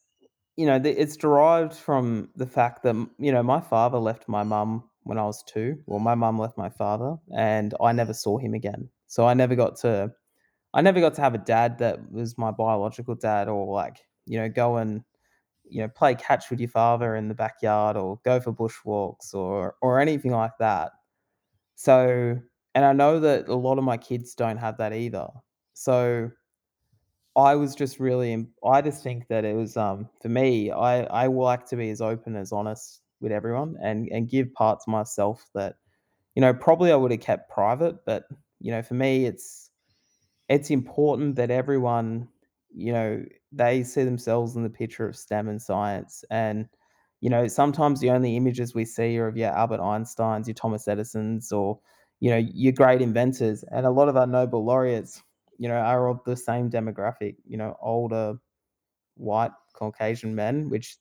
you 0.57 0.65
know, 0.65 0.79
the, 0.79 0.91
it's 1.01 1.17
derived 1.17 1.75
from 1.75 2.31
the 2.35 2.47
fact 2.47 2.83
that 2.83 2.95
you 3.19 3.31
know 3.31 3.43
my 3.43 3.61
father 3.61 3.99
left 3.99 4.27
my 4.29 4.43
mum 4.43 4.85
when 5.03 5.19
I 5.19 5.25
was 5.25 5.43
two. 5.45 5.79
Well, 5.87 6.01
my 6.01 6.15
mum 6.15 6.39
left 6.39 6.57
my 6.57 6.71
father, 6.71 7.17
and 7.37 7.75
I 7.81 7.93
never 7.93 8.15
saw 8.15 8.39
him 8.39 8.55
again. 8.55 8.89
So 9.07 9.27
I 9.27 9.35
never 9.35 9.55
got 9.55 9.77
to, 9.81 10.13
I 10.75 10.81
never 10.81 11.01
got 11.01 11.15
to 11.15 11.21
have 11.21 11.35
a 11.35 11.39
dad 11.39 11.79
that 11.79 12.11
was 12.11 12.39
my 12.39 12.51
biological 12.51 13.15
dad, 13.15 13.49
or 13.49 13.73
like 13.73 13.99
you 14.25 14.39
know 14.39 14.49
go 14.49 14.79
and 14.79 15.05
you 15.69 15.83
know 15.83 15.89
play 15.89 16.15
catch 16.15 16.51
with 16.51 16.59
your 16.59 16.71
father 16.71 17.17
in 17.17 17.29
the 17.29 17.35
backyard, 17.35 17.99
or 17.99 18.19
go 18.25 18.41
for 18.41 18.53
bushwalks, 18.53 19.35
or 19.35 19.77
or 19.83 20.01
anything 20.01 20.33
like 20.33 20.57
that. 20.59 20.93
So, 21.75 22.41
and 22.77 22.87
I 22.87 22.93
know 22.95 23.21
that 23.21 23.49
a 23.49 23.57
lot 23.57 23.79
of 23.79 23.85
my 23.85 23.99
kids 23.99 24.37
don't 24.37 24.59
have 24.59 24.79
that 24.79 24.95
either. 24.95 25.29
So 25.75 26.31
I 27.37 27.55
was 27.55 27.75
just 27.75 28.01
really, 28.01 28.47
I 28.65 28.81
just 28.81 29.03
think 29.03 29.29
that 29.29 29.45
it 29.45 29.55
was, 29.55 29.77
um 29.77 30.09
for 30.23 30.29
me, 30.29 30.71
I 30.71 31.03
I 31.05 31.27
like 31.27 31.67
to 31.67 31.77
be 31.77 31.91
as 31.91 32.01
open, 32.01 32.37
as 32.37 32.53
honest 32.53 33.03
with 33.21 33.33
everyone 33.33 33.77
and 33.83 34.09
and 34.11 34.29
give 34.31 34.53
parts 34.55 34.85
of 34.87 34.93
myself 34.93 35.45
that, 35.55 35.77
you 36.37 36.43
know, 36.43 36.55
probably 36.55 36.93
I 36.93 36.97
would 36.97 37.13
have 37.13 37.21
kept 37.21 37.51
private, 37.51 38.05
but, 38.07 38.25
you 38.61 38.73
know, 38.73 38.83
for 38.83 38.95
me, 38.95 39.27
it's 39.27 39.71
it's 40.49 40.71
important 40.71 41.37
that 41.37 41.51
everyone, 41.51 42.29
you 42.75 42.93
know, 42.93 43.25
they 43.53 43.83
see 43.85 44.05
themselves 44.05 44.57
in 44.57 44.63
the 44.65 44.71
picture 44.71 45.07
of 45.09 45.17
STEM 45.17 45.49
and 45.49 45.63
science. 45.63 46.25
And, 46.31 46.69
you 47.21 47.31
know, 47.31 47.49
sometimes 47.49 48.01
the 48.01 48.11
only 48.11 48.37
images 48.37 48.75
we 48.75 48.85
see 48.85 49.19
are 49.19 49.29
of 49.29 49.37
your 49.39 49.51
Albert 49.51 49.81
Einsteins, 49.81 50.47
your 50.49 50.55
Thomas 50.55 50.89
Edisons, 50.89 51.53
or, 51.53 51.81
you 52.21 52.31
know, 52.31 52.37
your 52.37 52.73
great 52.73 53.03
inventors. 53.03 53.65
And 53.71 53.87
a 53.87 53.91
lot 53.91 54.09
of 54.09 54.17
our 54.17 54.27
Nobel 54.27 54.65
laureates, 54.65 55.23
you 55.59 55.69
know, 55.69 55.77
are 55.77 56.09
of 56.09 56.21
the 56.25 56.37
same 56.37 56.71
demographic, 56.71 57.37
you 57.47 57.57
know, 57.57 57.77
older, 57.81 58.39
white, 59.17 59.53
Caucasian 59.73 60.35
men, 60.35 60.69
which 60.71 60.97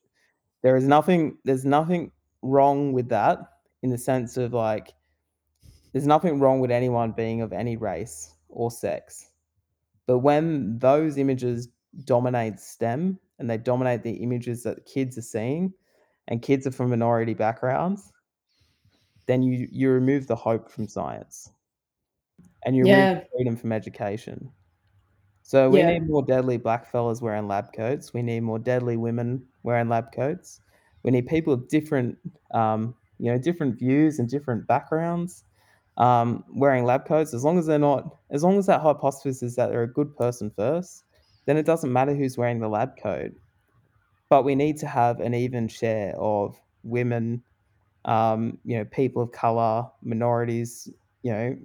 there 0.62 0.76
is 0.76 0.86
nothing, 0.86 1.38
there's 1.44 1.66
nothing 1.66 2.12
wrong 2.42 2.94
with 2.94 3.10
that 3.10 3.40
in 3.84 3.90
the 3.90 3.98
sense 3.98 4.38
of 4.38 4.54
like, 4.54 4.94
there's 5.94 6.08
nothing 6.08 6.40
wrong 6.40 6.60
with 6.60 6.72
anyone 6.72 7.12
being 7.12 7.42
of 7.42 7.54
any 7.54 7.78
race 7.78 8.34
or 8.50 8.70
sex. 8.70 9.30
But 10.08 10.20
when 10.20 10.78
those 10.78 11.18
images 11.18 11.70
dominate 12.04 12.60
STEM 12.60 13.18
and 13.40 13.50
they 13.50 13.58
dominate 13.58 14.04
the 14.04 14.12
images 14.12 14.64
that 14.64 14.86
kids 14.86 15.18
are 15.18 15.22
seeing, 15.22 15.74
and 16.28 16.42
kids 16.42 16.66
are 16.66 16.72
from 16.72 16.90
minority 16.90 17.34
backgrounds, 17.34 18.12
then 19.28 19.42
you 19.44 19.68
you 19.72 19.90
remove 19.92 20.28
the 20.28 20.36
hope 20.36 20.70
from 20.70 20.88
science, 20.88 21.52
and 22.66 22.76
you 22.76 22.86
remove 22.86 23.10
Yeah. 23.10 23.22
freedom 23.36 23.56
from 23.56 23.72
education. 23.72 24.52
So 25.44 25.70
we 25.70 25.80
Yeah. 25.80 25.86
need 25.86 26.08
more 26.08 26.24
deadly 26.24 26.58
black 26.58 26.88
fellas 26.92 27.22
wearing 27.22 27.48
lab 27.48 27.74
coats. 27.74 28.14
We 28.14 28.22
need 28.24 28.42
more 28.42 28.60
deadly 28.60 28.98
women 28.98 29.46
wearing 29.64 29.90
lab 29.90 30.12
coats. 30.12 30.62
We 31.04 31.12
need 31.12 31.28
people 31.28 31.54
of 31.54 31.68
different, 31.68 32.18
um, 32.54 32.96
you 33.20 33.32
know, 33.32 33.38
different 33.38 33.78
views 33.78 34.20
and 34.20 34.28
different 34.30 34.68
backgrounds 34.68 35.46
um, 35.98 36.44
wearing 36.50 36.84
lab 36.86 37.06
coats. 37.06 37.34
As 37.34 37.44
long 37.44 37.60
as 37.60 37.68
they're 37.68 37.80
not, 37.80 38.18
as 38.32 38.44
long 38.44 38.58
as 38.58 38.66
that 38.68 38.82
hypothesis 38.82 39.44
is 39.44 39.56
that 39.56 39.70
they're 39.70 39.84
a 39.84 39.94
good 39.94 40.16
person 40.18 40.52
first, 40.56 41.04
then 41.46 41.58
it 41.58 41.66
doesn't 41.66 41.94
matter 41.94 42.16
who's 42.16 42.38
wearing 42.38 42.60
the 42.60 42.68
lab 42.70 42.98
coat. 43.02 43.32
But 44.30 44.44
we 44.44 44.56
need 44.56 44.78
to 44.80 44.88
have 44.88 45.20
an 45.20 45.34
even 45.34 45.68
share 45.68 46.16
of 46.18 46.60
women, 46.84 47.44
um, 48.06 48.58
you 48.64 48.78
know, 48.78 48.86
people 48.86 49.22
of 49.22 49.32
color, 49.32 49.86
minorities, 50.04 50.90
you 51.24 51.32
know, 51.32 51.58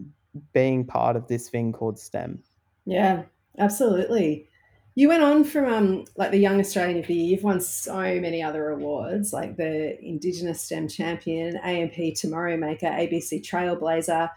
being 0.53 0.85
part 0.85 1.17
of 1.17 1.29
this 1.29 1.49
thing 1.49 1.73
called 1.73 1.99
STEM. 1.99 2.43
Yeah, 2.87 3.23
absolutely. 3.59 4.49
You 4.95 5.09
went 5.09 5.23
on 5.23 5.45
from 5.45 5.73
um, 5.73 6.05
like 6.17 6.31
the 6.31 6.39
Young 6.39 6.59
Australian 6.59 6.99
of 6.99 7.07
the 7.07 7.15
Year. 7.15 7.31
You've 7.31 7.45
won 7.45 7.61
so 7.61 8.21
many 8.21 8.43
other 8.43 8.71
awards, 8.71 9.33
like 9.33 9.57
the 9.57 10.03
Indigenous 10.05 10.63
STEM 10.63 10.89
Champion, 10.89 11.57
AMP 11.59 12.15
Tomorrow 12.17 12.57
Maker, 12.57 12.87
ABC 12.87 13.43
Trailblazer. 13.47 14.31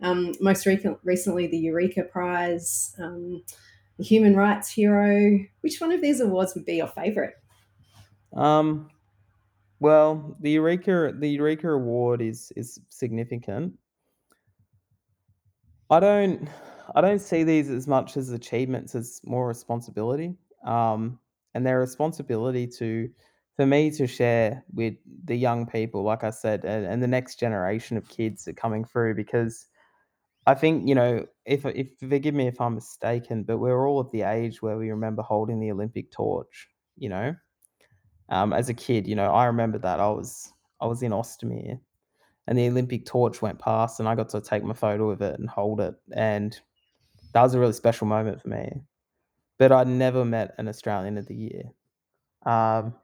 Um, 0.00 0.34
most 0.40 0.66
recent, 0.66 0.98
recently, 1.04 1.46
the 1.46 1.58
Eureka 1.58 2.02
Prize, 2.02 2.96
um, 2.98 3.42
the 3.98 4.04
Human 4.04 4.34
Rights 4.34 4.70
Hero. 4.70 5.38
Which 5.60 5.80
one 5.80 5.92
of 5.92 6.02
these 6.02 6.20
awards 6.20 6.54
would 6.54 6.64
be 6.64 6.76
your 6.76 6.88
favourite? 6.88 7.34
Um, 8.34 8.90
well, 9.82 10.36
the 10.40 10.52
Eureka 10.52 11.12
the 11.18 11.28
Eureka 11.28 11.70
Award 11.70 12.22
is 12.22 12.52
is 12.56 12.80
significant. 12.88 13.74
I 15.90 15.98
don't 15.98 16.48
I 16.94 17.00
don't 17.00 17.20
see 17.20 17.42
these 17.42 17.68
as 17.68 17.88
much 17.88 18.16
as 18.16 18.30
achievements 18.30 18.94
as 18.94 19.20
more 19.24 19.48
responsibility. 19.48 20.36
Um, 20.64 21.18
and 21.54 21.66
their 21.66 21.80
responsibility 21.80 22.66
to 22.78 23.10
for 23.56 23.66
me 23.66 23.90
to 23.90 24.06
share 24.06 24.64
with 24.72 24.94
the 25.24 25.36
young 25.36 25.66
people, 25.66 26.04
like 26.04 26.24
I 26.24 26.30
said, 26.30 26.64
and, 26.64 26.86
and 26.86 27.02
the 27.02 27.08
next 27.08 27.40
generation 27.40 27.96
of 27.96 28.08
kids 28.08 28.44
that 28.44 28.52
are 28.52 28.54
coming 28.54 28.84
through 28.84 29.16
because 29.16 29.66
I 30.46 30.54
think, 30.54 30.88
you 30.88 30.94
know, 30.94 31.26
if 31.44 31.66
if 31.66 31.90
forgive 31.98 32.34
me 32.34 32.46
if 32.46 32.60
I'm 32.60 32.76
mistaken, 32.76 33.42
but 33.42 33.58
we're 33.58 33.88
all 33.88 33.98
of 33.98 34.12
the 34.12 34.22
age 34.22 34.62
where 34.62 34.78
we 34.78 34.90
remember 34.90 35.22
holding 35.22 35.58
the 35.58 35.72
Olympic 35.72 36.12
torch, 36.12 36.68
you 36.96 37.08
know. 37.08 37.34
Um, 38.28 38.52
as 38.52 38.68
a 38.68 38.74
kid, 38.74 39.06
you 39.06 39.14
know, 39.14 39.32
I 39.32 39.46
remember 39.46 39.78
that 39.78 40.00
I 40.00 40.08
was 40.08 40.52
I 40.80 40.86
was 40.86 41.02
in 41.02 41.12
Ostomy 41.12 41.78
and 42.46 42.58
the 42.58 42.68
Olympic 42.68 43.06
torch 43.06 43.40
went 43.40 43.58
past 43.58 44.00
and 44.00 44.08
I 44.08 44.14
got 44.14 44.28
to 44.30 44.40
take 44.40 44.64
my 44.64 44.74
photo 44.74 45.10
of 45.10 45.22
it 45.22 45.38
and 45.38 45.48
hold 45.48 45.80
it. 45.80 45.94
And 46.14 46.58
that 47.32 47.42
was 47.42 47.54
a 47.54 47.60
really 47.60 47.72
special 47.72 48.06
moment 48.06 48.42
for 48.42 48.48
me. 48.48 48.72
But 49.58 49.70
I'd 49.70 49.86
never 49.86 50.24
met 50.24 50.54
an 50.58 50.68
Australian 50.68 51.18
of 51.18 51.26
the 51.26 51.34
year. 51.34 51.62
Um, 52.44 52.94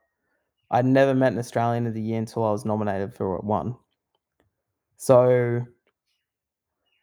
I'd 0.71 0.87
never 0.87 1.15
met 1.15 1.33
an 1.33 1.39
Australian 1.39 1.87
of 1.87 1.95
the 1.95 2.03
year 2.03 2.19
until 2.19 2.45
I 2.45 2.51
was 2.51 2.65
nominated 2.65 3.15
for 3.15 3.39
one. 3.39 3.77
So 4.97 5.65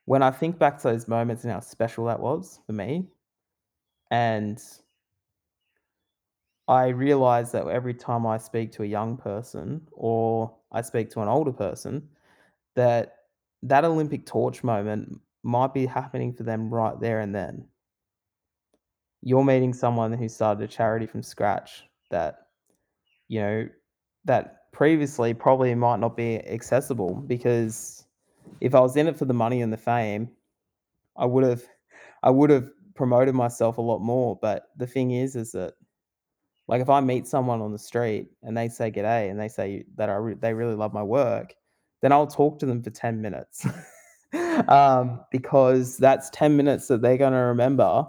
when 0.06 0.21
I 0.21 0.32
think 0.32 0.60
back 0.60 0.78
to 0.80 0.89
those 0.89 1.08
moments 1.08 1.43
and 1.43 1.54
how 1.54 1.62
special 1.62 2.06
that 2.06 2.19
was 2.19 2.60
for 2.65 2.73
me, 2.73 3.08
and 4.12 4.62
I 6.67 6.88
realize 6.88 7.51
that 7.51 7.67
every 7.67 7.93
time 7.93 8.25
I 8.25 8.38
speak 8.38 8.71
to 8.73 8.84
a 8.84 8.88
young 8.88 9.17
person 9.17 9.88
or 9.91 10.56
I 10.71 10.82
speak 10.82 11.12
to 11.12 11.21
an 11.21 11.28
older 11.28 11.54
person, 11.54 12.10
that 12.75 13.17
that 13.63 13.86
Olympic 13.86 14.25
torch 14.25 14.63
moment 14.63 15.19
might 15.43 15.73
be 15.73 15.86
happening 15.86 16.34
for 16.34 16.43
them 16.43 16.73
right 16.73 16.99
there 16.99 17.19
and 17.19 17.34
then. 17.34 17.67
You're 19.21 19.43
meeting 19.43 19.73
someone 19.73 20.13
who 20.13 20.28
started 20.28 20.63
a 20.63 20.67
charity 20.67 21.06
from 21.06 21.23
scratch 21.23 21.84
that, 22.12 22.47
you 23.28 23.39
know, 23.39 23.69
that 24.25 24.71
previously 24.71 25.34
probably 25.34 25.73
might 25.73 25.99
not 25.99 26.17
be 26.17 26.45
accessible 26.47 27.15
because 27.28 28.06
if 28.62 28.75
I 28.75 28.80
was 28.80 28.97
in 28.97 29.08
it 29.08 29.17
for 29.17 29.25
the 29.25 29.34
money 29.34 29.62
and 29.62 29.71
the 29.71 29.78
fame, 29.78 30.30
I 31.15 31.25
would 31.25 31.43
have 31.43 31.63
I 32.23 32.30
would 32.30 32.49
have 32.49 32.69
promoted 32.95 33.36
myself 33.36 33.78
a 33.78 33.82
lot 33.82 33.99
more. 33.99 34.38
But 34.41 34.69
the 34.78 34.88
thing 34.88 35.12
is, 35.12 35.36
is 35.36 35.51
that 35.51 35.73
like 36.67 36.82
if 36.82 36.89
I 36.89 36.99
meet 36.99 37.28
someone 37.28 37.62
on 37.62 37.71
the 37.71 37.80
street 37.80 38.30
and 38.43 38.58
they 38.58 38.69
say 38.69 38.91
g'day 38.91 39.30
and 39.30 39.39
they 39.39 39.47
say 39.47 39.86
that 39.95 40.10
I 40.10 40.15
re- 40.15 40.36
they 40.39 40.54
really 40.54 40.75
love 40.75 40.93
my 40.93 41.04
work, 41.04 41.54
then 42.01 42.12
I'll 42.12 42.28
talk 42.28 42.60
to 42.60 42.65
them 42.65 42.82
for 42.82 42.89
10 42.89 43.21
minutes. 43.21 43.65
um, 44.67 45.21
because 45.32 45.97
that's 45.97 46.30
10 46.32 46.58
minutes 46.58 46.88
that 46.88 47.01
they're 47.01 47.17
going 47.17 47.34
to 47.34 47.39
remember 47.39 48.06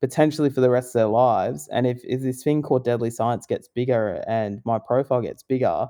potentially 0.00 0.50
for 0.50 0.60
the 0.60 0.70
rest 0.70 0.88
of 0.88 1.00
their 1.00 1.06
lives. 1.08 1.68
And 1.72 1.86
if, 1.86 2.00
if 2.04 2.20
this 2.20 2.42
thing 2.42 2.62
called 2.62 2.84
Deadly 2.84 3.10
Science 3.10 3.46
gets 3.46 3.68
bigger 3.68 4.22
and 4.28 4.60
my 4.64 4.78
profile 4.78 5.20
gets 5.20 5.42
bigger, 5.42 5.88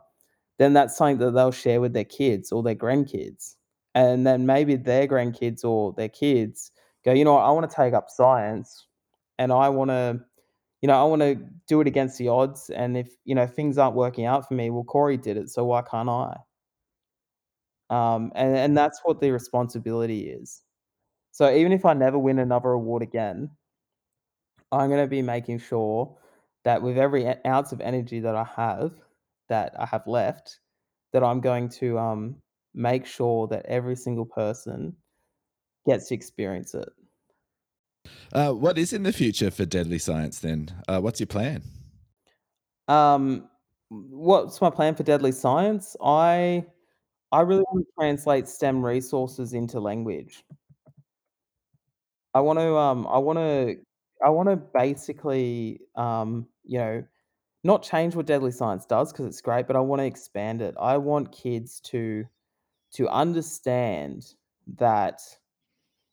then 0.59 0.73
that's 0.73 0.97
something 0.97 1.19
that 1.19 1.33
they'll 1.33 1.53
share 1.53 1.81
with 1.81 1.93
their 1.93 2.05
kids 2.05 2.51
or 2.51 2.63
their 2.63 2.75
grandkids. 2.75 3.55
And 3.95 4.27
then 4.27 4.47
maybe 4.47 4.77
their 4.77 5.07
grandkids 5.07 5.65
or 5.65 5.93
their 5.93 6.09
kids 6.09 6.71
go, 7.05 7.13
you 7.13 7.25
know 7.25 7.35
what, 7.35 7.45
I 7.45 7.51
want 7.51 7.69
to 7.69 7.77
take 7.77 7.95
up 7.95 8.09
science 8.09 8.87
and 9.39 9.53
I 9.53 9.69
want 9.69 9.91
to 9.91 10.21
you 10.81 10.87
know, 10.87 11.01
I 11.01 11.05
want 11.05 11.23
to 11.23 11.37
do 11.67 11.81
it 11.81 11.87
against 11.87 12.19
the 12.19 12.29
odds. 12.29 12.71
And 12.71 12.97
if, 12.97 13.09
you 13.25 13.35
know, 13.35 13.47
things 13.47 13.79
aren't 13.79 13.97
working 13.97 14.27
out 14.27 14.47
for 14.47 14.55
me, 14.55 14.71
well, 14.71 14.85
Corey 14.85 15.17
did 15.17 15.37
it. 15.37 15.51
So 15.51 15.65
why 15.65 15.83
can't 15.83 16.09
I? 16.09 16.37
Um, 17.91 18.33
and, 18.35 18.57
and 18.57 18.77
that's 18.77 19.01
what 19.05 19.21
the 19.21 19.31
responsibility 19.31 20.29
is. 20.29 20.63
So 21.33 21.53
even 21.53 21.73
if 21.73 21.85
I 21.85 21.95
never 21.95 22.19
win 22.19 22.39
another 22.39 22.71
award 22.71 23.03
again, 23.03 23.51
I'm 24.71 24.89
going 24.89 25.03
to 25.03 25.09
be 25.09 25.23
making 25.23 25.59
sure 25.59 26.17
that 26.65 26.83
with 26.83 26.99
every 26.99 27.27
ounce 27.47 27.73
of 27.73 27.81
energy 27.81 28.21
that 28.21 28.37
I 28.37 28.45
have, 28.57 28.93
that 29.49 29.73
I 29.79 29.87
have 29.87 30.07
left, 30.07 30.61
that 31.13 31.25
I'm 31.25 31.41
going 31.41 31.69
to 31.71 31.99
um, 31.99 32.37
make 32.75 33.07
sure 33.07 33.47
that 33.49 33.65
every 33.67 33.97
single 33.97 34.27
person 34.27 34.95
gets 35.87 36.09
to 36.09 36.15
experience 36.15 36.75
it. 36.75 36.89
Uh, 38.33 38.53
what 38.53 38.79
is 38.79 38.93
in 38.93 39.03
the 39.03 39.13
future 39.13 39.51
for 39.51 39.65
Deadly 39.65 39.99
Science 39.99 40.41
then? 40.41 40.71
Uh, 40.87 41.01
what's 41.01 41.21
your 41.21 41.27
plan? 41.27 41.63
Um, 42.89 43.49
what's 43.89 44.61
my 44.61 44.71
plan 44.71 44.95
for 44.95 45.03
Deadly 45.03 45.33
Science? 45.33 45.97
I 46.03 46.65
I 47.31 47.41
really 47.43 47.65
want 47.71 47.87
to 47.87 47.93
translate 47.99 48.49
STEM 48.49 48.85
resources 48.85 49.53
into 49.53 49.81
language. 49.81 50.45
I 52.35 52.41
want 52.41 52.59
to 52.59 52.77
um 52.77 53.07
I 53.07 53.19
want 53.19 53.39
to 53.39 53.77
I 54.25 54.31
want 54.31 54.49
to 54.49 54.57
basically 54.57 55.81
um 55.97 56.47
you 56.65 56.79
know 56.79 57.05
not 57.65 57.83
change 57.83 58.15
what 58.15 58.27
Deadly 58.27 58.53
Science 58.53 58.87
does 58.87 59.13
because 59.13 59.27
it's 59.27 59.41
great, 59.41 59.67
but 59.67 59.77
I 59.77 59.81
want 59.81 60.01
to 60.01 60.07
expand 60.07 60.63
it. 60.63 60.75
I 60.81 60.97
want 60.97 61.33
kids 61.33 61.81
to 61.81 62.25
to 62.95 63.09
understand 63.09 64.35
that 64.77 65.21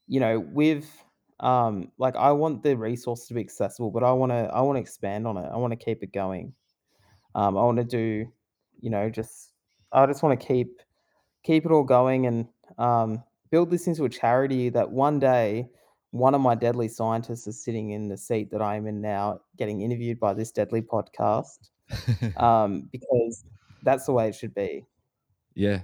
you 0.08 0.20
know 0.20 0.40
with 0.40 1.05
um 1.40 1.92
like 1.98 2.16
I 2.16 2.32
want 2.32 2.64
the 2.64 2.76
resources 2.76 3.28
to 3.28 3.34
be 3.34 3.42
accessible, 3.42 3.92
but 3.92 4.04
I 4.04 4.12
want 4.12 4.32
to 4.32 4.50
I 4.54 4.62
want 4.62 4.78
to 4.78 4.82
expand 4.82 5.28
on 5.28 5.38
it. 5.38 5.50
I 5.52 5.58
want 5.58 5.72
to 5.72 5.86
keep 5.86 6.04
it 6.04 6.14
going. 6.14 6.54
Um, 7.34 7.58
I 7.58 7.62
want 7.64 7.78
to 7.78 7.84
do, 7.84 8.26
you 8.80 8.90
know, 8.90 9.10
just 9.10 9.52
I 9.92 10.06
just 10.06 10.24
want 10.24 10.40
to 10.40 10.48
keep 10.48 10.82
keep 11.44 11.66
it 11.66 11.72
all 11.72 11.84
going 11.84 12.26
and 12.26 12.48
um, 12.78 13.24
build 13.52 13.70
this 13.70 13.88
into 13.88 14.06
a 14.06 14.10
charity 14.10 14.70
that 14.70 14.90
one 14.90 15.20
day 15.20 15.70
one 16.12 16.34
of 16.34 16.40
my 16.40 16.56
deadly 16.56 16.88
scientists 16.88 17.46
is 17.46 17.62
sitting 17.62 17.92
in 17.92 18.08
the 18.08 18.18
seat 18.18 18.50
that 18.52 18.62
I 18.62 18.78
am 18.78 18.88
in 18.88 19.02
now, 19.02 19.42
getting 19.58 19.82
interviewed 19.82 20.18
by 20.18 20.34
this 20.34 20.50
deadly 20.50 20.82
podcast, 20.82 21.70
um, 22.38 22.88
because 22.90 23.44
that's 23.84 24.06
the 24.06 24.14
way 24.14 24.30
it 24.30 24.36
should 24.36 24.56
be. 24.56 24.86
Yeah. 25.56 25.82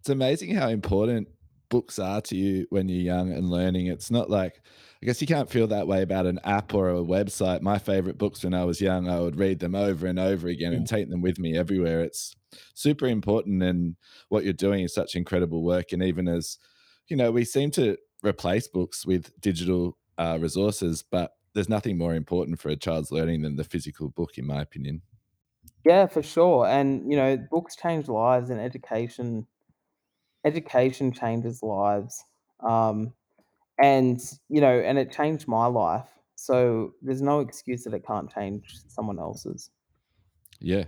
It's 0.00 0.08
amazing 0.08 0.54
how 0.54 0.68
important 0.68 1.28
books 1.68 1.98
are 1.98 2.20
to 2.22 2.36
you 2.36 2.66
when 2.70 2.88
you're 2.88 3.02
young 3.02 3.32
and 3.32 3.48
learning. 3.48 3.86
It's 3.86 4.10
not 4.10 4.30
like, 4.30 4.62
I 5.02 5.06
guess 5.06 5.20
you 5.20 5.26
can't 5.26 5.50
feel 5.50 5.66
that 5.68 5.86
way 5.86 6.02
about 6.02 6.26
an 6.26 6.40
app 6.44 6.74
or 6.74 6.90
a 6.90 7.02
website. 7.02 7.60
My 7.60 7.78
favorite 7.78 8.18
books 8.18 8.44
when 8.44 8.54
I 8.54 8.64
was 8.64 8.80
young, 8.80 9.08
I 9.08 9.20
would 9.20 9.38
read 9.38 9.58
them 9.58 9.74
over 9.74 10.06
and 10.06 10.18
over 10.18 10.48
again 10.48 10.72
and 10.72 10.86
take 10.86 11.08
them 11.08 11.20
with 11.20 11.38
me 11.38 11.56
everywhere. 11.56 12.00
It's 12.00 12.34
super 12.74 13.06
important. 13.06 13.62
And 13.62 13.96
what 14.28 14.44
you're 14.44 14.52
doing 14.52 14.84
is 14.84 14.94
such 14.94 15.14
incredible 15.14 15.62
work. 15.62 15.92
And 15.92 16.02
even 16.02 16.28
as, 16.28 16.58
you 17.08 17.16
know, 17.16 17.30
we 17.30 17.44
seem 17.44 17.70
to 17.72 17.96
replace 18.24 18.66
books 18.66 19.06
with 19.06 19.38
digital 19.40 19.96
uh, 20.16 20.38
resources, 20.40 21.04
but 21.08 21.32
there's 21.54 21.68
nothing 21.68 21.96
more 21.96 22.14
important 22.14 22.60
for 22.60 22.68
a 22.68 22.76
child's 22.76 23.10
learning 23.10 23.42
than 23.42 23.56
the 23.56 23.64
physical 23.64 24.08
book, 24.08 24.38
in 24.38 24.46
my 24.46 24.60
opinion. 24.60 25.02
Yeah, 25.84 26.06
for 26.06 26.22
sure. 26.22 26.66
And 26.66 27.10
you 27.10 27.16
know, 27.16 27.36
books 27.50 27.76
change 27.76 28.08
lives, 28.08 28.50
and 28.50 28.60
education 28.60 29.46
education 30.44 31.12
changes 31.12 31.62
lives. 31.62 32.24
Um, 32.60 33.12
and 33.78 34.20
you 34.48 34.60
know, 34.60 34.78
and 34.80 34.98
it 34.98 35.12
changed 35.12 35.46
my 35.46 35.66
life. 35.66 36.08
So 36.34 36.94
there's 37.02 37.22
no 37.22 37.40
excuse 37.40 37.84
that 37.84 37.94
it 37.94 38.06
can't 38.06 38.32
change 38.32 38.76
someone 38.88 39.18
else's. 39.18 39.70
Yeah. 40.60 40.84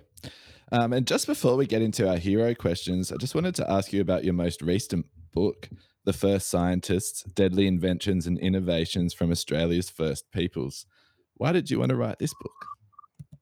Um, 0.72 0.92
and 0.92 1.06
just 1.06 1.26
before 1.26 1.56
we 1.56 1.66
get 1.66 1.82
into 1.82 2.08
our 2.08 2.16
hero 2.16 2.54
questions, 2.54 3.10
I 3.10 3.16
just 3.16 3.34
wanted 3.34 3.54
to 3.56 3.70
ask 3.70 3.92
you 3.92 4.00
about 4.00 4.24
your 4.24 4.34
most 4.34 4.62
recent 4.62 5.06
book, 5.32 5.68
The 6.04 6.12
First 6.12 6.48
Scientists 6.48 7.24
Deadly 7.24 7.66
Inventions 7.66 8.26
and 8.26 8.38
Innovations 8.38 9.12
from 9.12 9.32
Australia's 9.32 9.90
First 9.90 10.30
Peoples. 10.30 10.86
Why 11.34 11.52
did 11.52 11.70
you 11.70 11.80
want 11.80 11.90
to 11.90 11.96
write 11.96 12.18
this 12.20 12.34
book? 12.40 12.66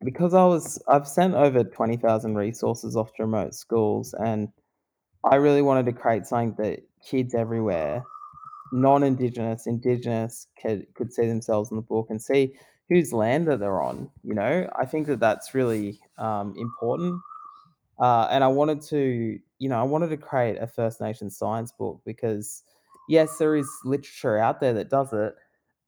Because 0.02 0.32
I 0.32 0.44
was 0.44 0.80
I've 0.88 1.08
sent 1.08 1.34
over 1.34 1.64
20,000 1.64 2.34
resources 2.36 2.96
off 2.96 3.12
to 3.14 3.24
remote 3.24 3.54
schools 3.54 4.14
and 4.14 4.48
I 5.24 5.36
really 5.36 5.62
wanted 5.62 5.86
to 5.86 5.92
create 5.92 6.26
something 6.26 6.54
that 6.62 6.82
kids 7.04 7.34
everywhere, 7.34 8.04
non-indigenous, 8.72 9.66
indigenous 9.66 10.46
could 10.60 10.86
could 10.94 11.12
see 11.12 11.26
themselves 11.26 11.70
in 11.70 11.76
the 11.76 11.82
book 11.82 12.06
and 12.10 12.20
see 12.20 12.54
whose 12.88 13.12
land 13.12 13.46
that 13.48 13.60
they're 13.60 13.82
on, 13.82 14.10
you 14.22 14.34
know? 14.34 14.68
I 14.78 14.86
think 14.86 15.06
that 15.08 15.20
that's 15.20 15.54
really 15.54 16.00
um, 16.16 16.54
important. 16.56 17.20
Uh, 18.00 18.28
and 18.30 18.42
I 18.42 18.48
wanted 18.48 18.80
to, 18.82 19.38
you 19.58 19.68
know, 19.68 19.78
I 19.78 19.82
wanted 19.82 20.08
to 20.10 20.16
create 20.16 20.56
a 20.58 20.66
First 20.66 21.00
Nations 21.00 21.36
science 21.36 21.72
book 21.72 22.00
because 22.06 22.62
yes, 23.08 23.36
there 23.38 23.56
is 23.56 23.68
literature 23.84 24.38
out 24.38 24.60
there 24.60 24.72
that 24.74 24.88
does 24.88 25.12
it. 25.12 25.34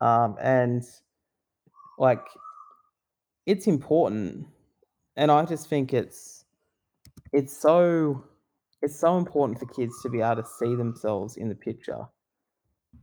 Um, 0.00 0.36
and 0.40 0.82
like 1.98 2.26
it's 3.46 3.66
important 3.66 4.46
and 5.16 5.30
I 5.30 5.44
just 5.44 5.68
think 5.68 5.92
it's 5.92 6.44
it's 7.32 7.56
so 7.56 8.24
it's 8.82 8.98
so 8.98 9.18
important 9.18 9.58
for 9.58 9.66
kids 9.66 10.00
to 10.02 10.08
be 10.08 10.20
able 10.20 10.42
to 10.42 10.48
see 10.58 10.74
themselves 10.74 11.36
in 11.36 11.48
the 11.48 11.54
picture. 11.54 12.06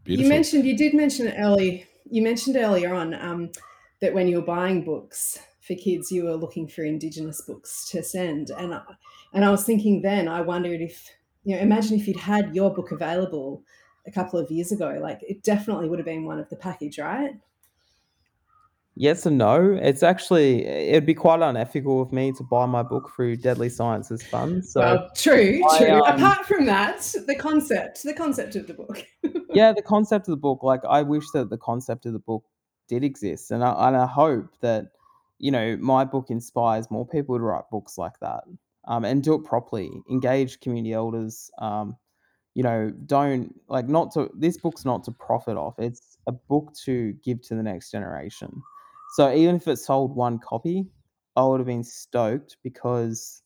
You 0.05 0.28
mentioned 0.28 0.65
you 0.65 0.78
did 0.78 0.93
mention 0.93 1.34
early. 1.38 1.86
You 2.09 2.21
mentioned 2.21 2.55
earlier 2.55 2.93
on 2.93 3.13
um, 3.13 3.51
that 4.01 4.13
when 4.13 4.28
you 4.28 4.38
were 4.38 4.45
buying 4.45 4.84
books 4.84 5.39
for 5.61 5.75
kids, 5.75 6.11
you 6.11 6.23
were 6.25 6.36
looking 6.36 6.67
for 6.67 6.84
Indigenous 6.84 7.41
books 7.41 7.89
to 7.89 8.01
send, 8.01 8.49
and 8.51 8.73
I, 8.73 8.82
and 9.34 9.43
I 9.43 9.51
was 9.51 9.65
thinking 9.65 10.01
then, 10.01 10.28
I 10.28 10.41
wondered 10.41 10.82
if 10.82 11.09
you 11.43 11.55
know, 11.55 11.61
imagine 11.61 11.97
if 11.97 12.07
you'd 12.07 12.17
had 12.17 12.55
your 12.55 12.73
book 12.73 12.91
available 12.91 13.63
a 14.05 14.11
couple 14.11 14.39
of 14.39 14.51
years 14.51 14.71
ago, 14.71 14.97
like 15.01 15.19
it 15.23 15.43
definitely 15.43 15.89
would 15.89 15.99
have 15.99 16.05
been 16.05 16.25
one 16.25 16.39
of 16.39 16.49
the 16.49 16.55
package, 16.55 16.99
right? 16.99 17.36
Yes 19.00 19.28
and 19.28 19.38
no. 19.38 19.78
It's 19.80 20.02
actually 20.02 20.66
it'd 20.66 21.06
be 21.06 21.14
quite 21.14 21.39
unethical 21.41 22.02
of 22.02 22.12
me 22.12 22.32
to 22.32 22.43
buy 22.43 22.66
my 22.66 22.82
book 22.82 23.12
through 23.16 23.38
Deadly 23.38 23.70
Sciences 23.70 24.24
Fund. 24.24 24.66
So 24.66 24.80
Well, 24.80 25.12
true, 25.16 25.62
I, 25.70 25.78
true. 25.78 26.04
um, 26.04 26.16
Apart 26.16 26.48
from 26.48 26.66
that, 26.66 27.14
the 27.28 27.36
concept, 27.36 28.02
the 28.02 28.16
concept 28.16 28.56
of 28.56 28.66
the 28.66 28.74
book. 28.74 29.06
yeah, 29.54 29.72
the 29.72 29.84
concept 29.84 30.28
of 30.28 30.32
the 30.32 30.38
book, 30.38 30.64
like 30.64 30.82
I 30.89 31.04
wish 31.04 31.26
that 31.36 31.52
the 31.52 31.60
concept 31.60 32.08
of 32.08 32.14
the 32.14 32.20
book 32.20 32.43
did 32.89 33.04
exist, 33.04 33.52
and 33.52 33.64
I, 33.64 33.88
and 33.88 33.95
I 33.95 34.08
hope 34.08 34.50
that 34.62 34.88
you 35.38 35.52
know 35.52 35.78
my 35.78 36.04
book 36.04 36.32
inspires 36.32 36.89
more 36.89 37.08
people 37.08 37.38
to 37.38 37.43
write 37.43 37.70
books 37.72 38.00
like 38.00 38.20
that, 38.22 38.45
um, 38.88 39.06
and 39.06 39.24
do 39.24 39.36
it 39.36 39.43
properly. 39.43 39.91
Engage 40.10 40.60
community 40.60 40.93
elders. 40.93 41.52
Um, 41.60 41.95
you 42.56 42.64
know, 42.64 42.91
don't 43.06 43.54
like 43.68 43.88
not 43.88 44.12
to. 44.14 44.32
This 44.34 44.58
book's 44.58 44.86
not 44.86 45.04
to 45.04 45.12
profit 45.12 45.56
off. 45.56 45.76
It's 45.78 46.18
a 46.26 46.32
book 46.32 46.74
to 46.86 47.14
give 47.24 47.43
to 47.43 47.56
the 47.56 47.62
next 47.62 47.91
generation. 47.91 48.64
So 49.16 49.34
even 49.34 49.55
if 49.55 49.68
it 49.68 49.78
sold 49.78 50.16
one 50.16 50.39
copy, 50.39 50.86
I 51.36 51.45
would 51.45 51.60
have 51.60 51.68
been 51.68 51.84
stoked 51.84 52.58
because 52.64 53.41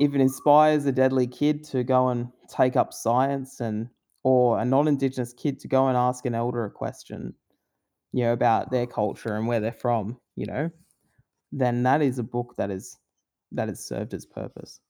if 0.00 0.14
it 0.14 0.20
inspires 0.20 0.86
a 0.86 0.92
deadly 0.92 1.26
kid 1.26 1.64
to 1.64 1.84
go 1.84 2.08
and 2.08 2.28
take 2.48 2.76
up 2.76 2.92
science 2.92 3.60
and 3.60 3.88
or 4.24 4.58
a 4.58 4.64
non-indigenous 4.64 5.32
kid 5.32 5.60
to 5.60 5.68
go 5.68 5.88
and 5.88 5.96
ask 5.96 6.26
an 6.26 6.34
elder 6.34 6.64
a 6.64 6.70
question 6.70 7.34
you 8.12 8.24
know 8.24 8.32
about 8.32 8.70
their 8.70 8.86
culture 8.86 9.36
and 9.36 9.46
where 9.46 9.60
they're 9.60 9.72
from 9.72 10.18
you 10.34 10.46
know 10.46 10.70
then 11.52 11.82
that 11.82 12.02
is 12.02 12.18
a 12.18 12.22
book 12.22 12.54
that 12.56 12.70
is 12.70 12.98
that 13.52 13.68
has 13.68 13.84
served 13.84 14.14
its 14.14 14.26
purpose. 14.26 14.80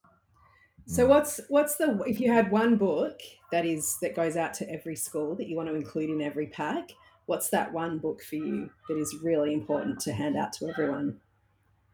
So 0.86 1.04
mm. 1.04 1.08
what's 1.08 1.40
what's 1.48 1.76
the 1.76 2.00
if 2.06 2.20
you 2.20 2.32
had 2.32 2.50
one 2.50 2.76
book 2.76 3.20
that 3.52 3.64
is 3.64 3.98
that 4.02 4.16
goes 4.16 4.36
out 4.36 4.54
to 4.54 4.70
every 4.70 4.96
school 4.96 5.34
that 5.36 5.48
you 5.48 5.56
want 5.56 5.68
to 5.68 5.74
include 5.74 6.10
in 6.10 6.22
every 6.22 6.46
pack, 6.46 6.90
what's 7.28 7.50
that 7.50 7.72
one 7.72 7.98
book 7.98 8.22
for 8.22 8.36
you 8.36 8.70
that 8.88 8.98
is 8.98 9.16
really 9.22 9.52
important 9.52 10.00
to 10.00 10.12
hand 10.12 10.36
out 10.36 10.52
to 10.54 10.68
everyone? 10.68 11.20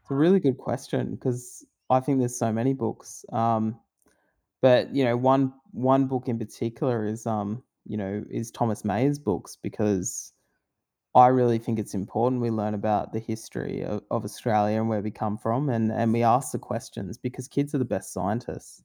it's 0.01 0.11
a 0.11 0.15
really 0.15 0.39
good 0.39 0.57
question 0.57 1.15
because 1.15 1.65
i 1.89 1.99
think 1.99 2.19
there's 2.19 2.37
so 2.37 2.51
many 2.51 2.73
books 2.73 3.25
um 3.33 3.77
but 4.61 4.93
you 4.95 5.03
know 5.03 5.17
one 5.17 5.51
one 5.71 6.05
book 6.05 6.27
in 6.27 6.37
particular 6.37 7.05
is 7.05 7.25
um 7.25 7.63
you 7.85 7.97
know 7.97 8.23
is 8.29 8.51
thomas 8.51 8.85
mayor's 8.85 9.19
books 9.19 9.57
because 9.61 10.31
I 11.15 11.27
really 11.27 11.59
think 11.59 11.79
it's 11.79 11.93
important 11.93 12.41
we 12.41 12.49
learn 12.49 12.73
about 12.73 13.13
the 13.13 13.21
history 13.21 13.85
of, 13.85 14.01
of 14.11 14.25
Australia 14.25 14.79
and 14.81 14.89
where 14.89 14.99
we 14.99 15.11
come 15.11 15.37
from, 15.37 15.69
and 15.69 15.89
and 15.89 16.11
we 16.11 16.23
ask 16.23 16.51
the 16.51 16.59
questions 16.59 17.17
because 17.17 17.47
kids 17.47 17.73
are 17.73 17.77
the 17.77 17.85
best 17.85 18.11
scientists. 18.11 18.83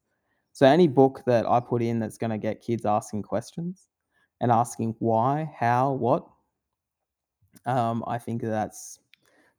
So 0.53 0.65
any 0.65 0.87
book 0.87 1.23
that 1.27 1.45
I 1.45 1.59
put 1.59 1.83
in 1.83 1.99
that's 1.99 2.19
going 2.19 2.31
to 2.31 2.39
get 2.39 2.63
kids 2.63 2.87
asking 2.87 3.25
questions 3.25 3.89
and 4.41 4.53
asking 4.53 4.95
why, 5.01 5.51
how, 5.59 5.93
what, 5.93 6.25
um, 7.67 8.05
I 8.07 8.19
think 8.19 8.43
that's 8.43 9.01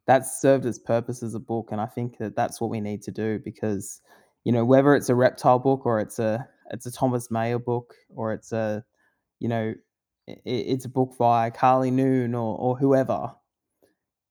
that's 0.06 0.40
served 0.40 0.66
its 0.66 0.78
purpose 0.78 1.22
as 1.22 1.34
a 1.34 1.40
book, 1.40 1.68
and 1.72 1.80
I 1.80 1.86
think 1.86 2.18
that 2.18 2.34
that's 2.36 2.60
what 2.60 2.70
we 2.70 2.80
need 2.80 3.02
to 3.02 3.10
do 3.12 3.38
because 3.38 4.00
you 4.44 4.52
know 4.52 4.64
whether 4.64 4.94
it's 4.94 5.08
a 5.08 5.14
reptile 5.14 5.58
book 5.58 5.86
or 5.86 6.00
it's 6.00 6.18
a 6.18 6.48
it's 6.70 6.86
a 6.86 6.92
Thomas 6.92 7.30
Mayor 7.30 7.58
book 7.58 7.94
or 8.14 8.32
it's 8.32 8.52
a 8.52 8.84
you 9.38 9.48
know 9.48 9.74
i- 10.28 10.32
i- 10.32 10.38
it's 10.44 10.84
a 10.84 10.88
book 10.88 11.16
by 11.18 11.50
Carly 11.50 11.90
Noon 11.90 12.34
or 12.34 12.56
or 12.58 12.76
whoever 12.76 13.34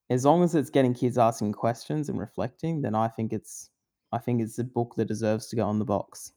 as 0.10 0.26
long 0.26 0.44
as 0.44 0.56
it's 0.56 0.70
getting 0.70 0.94
kids 0.94 1.18
asking 1.18 1.54
questions 1.54 2.10
and 2.10 2.20
reflecting, 2.20 2.82
then 2.82 2.96
I 2.96 3.08
think 3.08 3.32
it's 3.32 3.70
I 4.12 4.18
think 4.18 4.42
it's 4.42 4.60
a 4.60 4.64
book 4.66 4.96
that 4.98 5.06
deserves 5.08 5.48
to 5.48 5.56
go 5.56 5.66
on 5.66 5.80
the 5.80 5.86
box. 5.86 6.34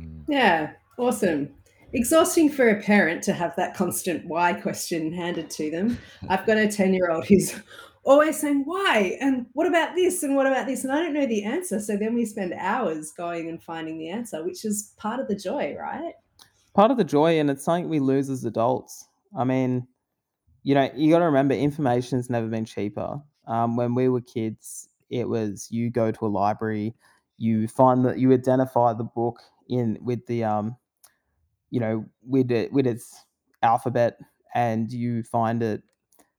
Mm. 0.00 0.24
Yeah, 0.28 0.72
awesome. 0.98 1.54
Exhausting 1.94 2.50
for 2.50 2.68
a 2.68 2.82
parent 2.82 3.22
to 3.22 3.32
have 3.32 3.54
that 3.56 3.74
constant 3.74 4.26
why 4.26 4.52
question 4.52 5.12
handed 5.12 5.48
to 5.50 5.70
them. 5.70 5.96
I've 6.28 6.44
got 6.44 6.58
a 6.58 6.66
10 6.66 6.92
year 6.92 7.08
old 7.10 7.24
who's 7.24 7.54
always 8.04 8.40
saying, 8.40 8.62
Why? 8.64 9.16
And 9.20 9.46
what 9.52 9.68
about 9.68 9.94
this? 9.94 10.24
And 10.24 10.34
what 10.34 10.48
about 10.48 10.66
this? 10.66 10.82
And 10.82 10.92
I 10.92 10.96
don't 10.96 11.14
know 11.14 11.26
the 11.26 11.44
answer. 11.44 11.78
So 11.78 11.96
then 11.96 12.14
we 12.14 12.24
spend 12.24 12.52
hours 12.54 13.12
going 13.12 13.48
and 13.48 13.62
finding 13.62 13.98
the 13.98 14.10
answer, 14.10 14.44
which 14.44 14.64
is 14.64 14.92
part 14.96 15.20
of 15.20 15.28
the 15.28 15.36
joy, 15.36 15.76
right? 15.78 16.14
Part 16.74 16.90
of 16.90 16.96
the 16.96 17.04
joy, 17.04 17.38
and 17.38 17.48
it's 17.48 17.64
something 17.64 17.88
we 17.88 18.00
lose 18.00 18.28
as 18.28 18.44
adults. 18.44 19.06
I 19.36 19.44
mean, 19.44 19.86
you 20.64 20.74
know, 20.74 20.90
you 20.96 21.12
got 21.12 21.20
to 21.20 21.26
remember, 21.26 21.54
information's 21.54 22.28
never 22.28 22.48
been 22.48 22.64
cheaper. 22.64 23.20
Um, 23.46 23.76
when 23.76 23.94
we 23.94 24.08
were 24.08 24.20
kids, 24.20 24.88
it 25.10 25.28
was 25.28 25.68
you 25.70 25.90
go 25.90 26.10
to 26.10 26.26
a 26.26 26.28
library, 26.28 26.96
you 27.36 27.68
find 27.68 28.04
that 28.04 28.18
you 28.18 28.32
identify 28.32 28.94
the 28.94 29.04
book 29.04 29.38
in 29.68 29.98
with 30.00 30.26
the 30.26 30.42
um, 30.42 30.76
you 31.70 31.80
know, 31.80 32.04
with 32.26 32.50
it 32.50 32.72
with 32.72 32.86
its 32.86 33.24
alphabet, 33.62 34.18
and 34.54 34.90
you 34.90 35.22
find 35.22 35.62
it 35.62 35.82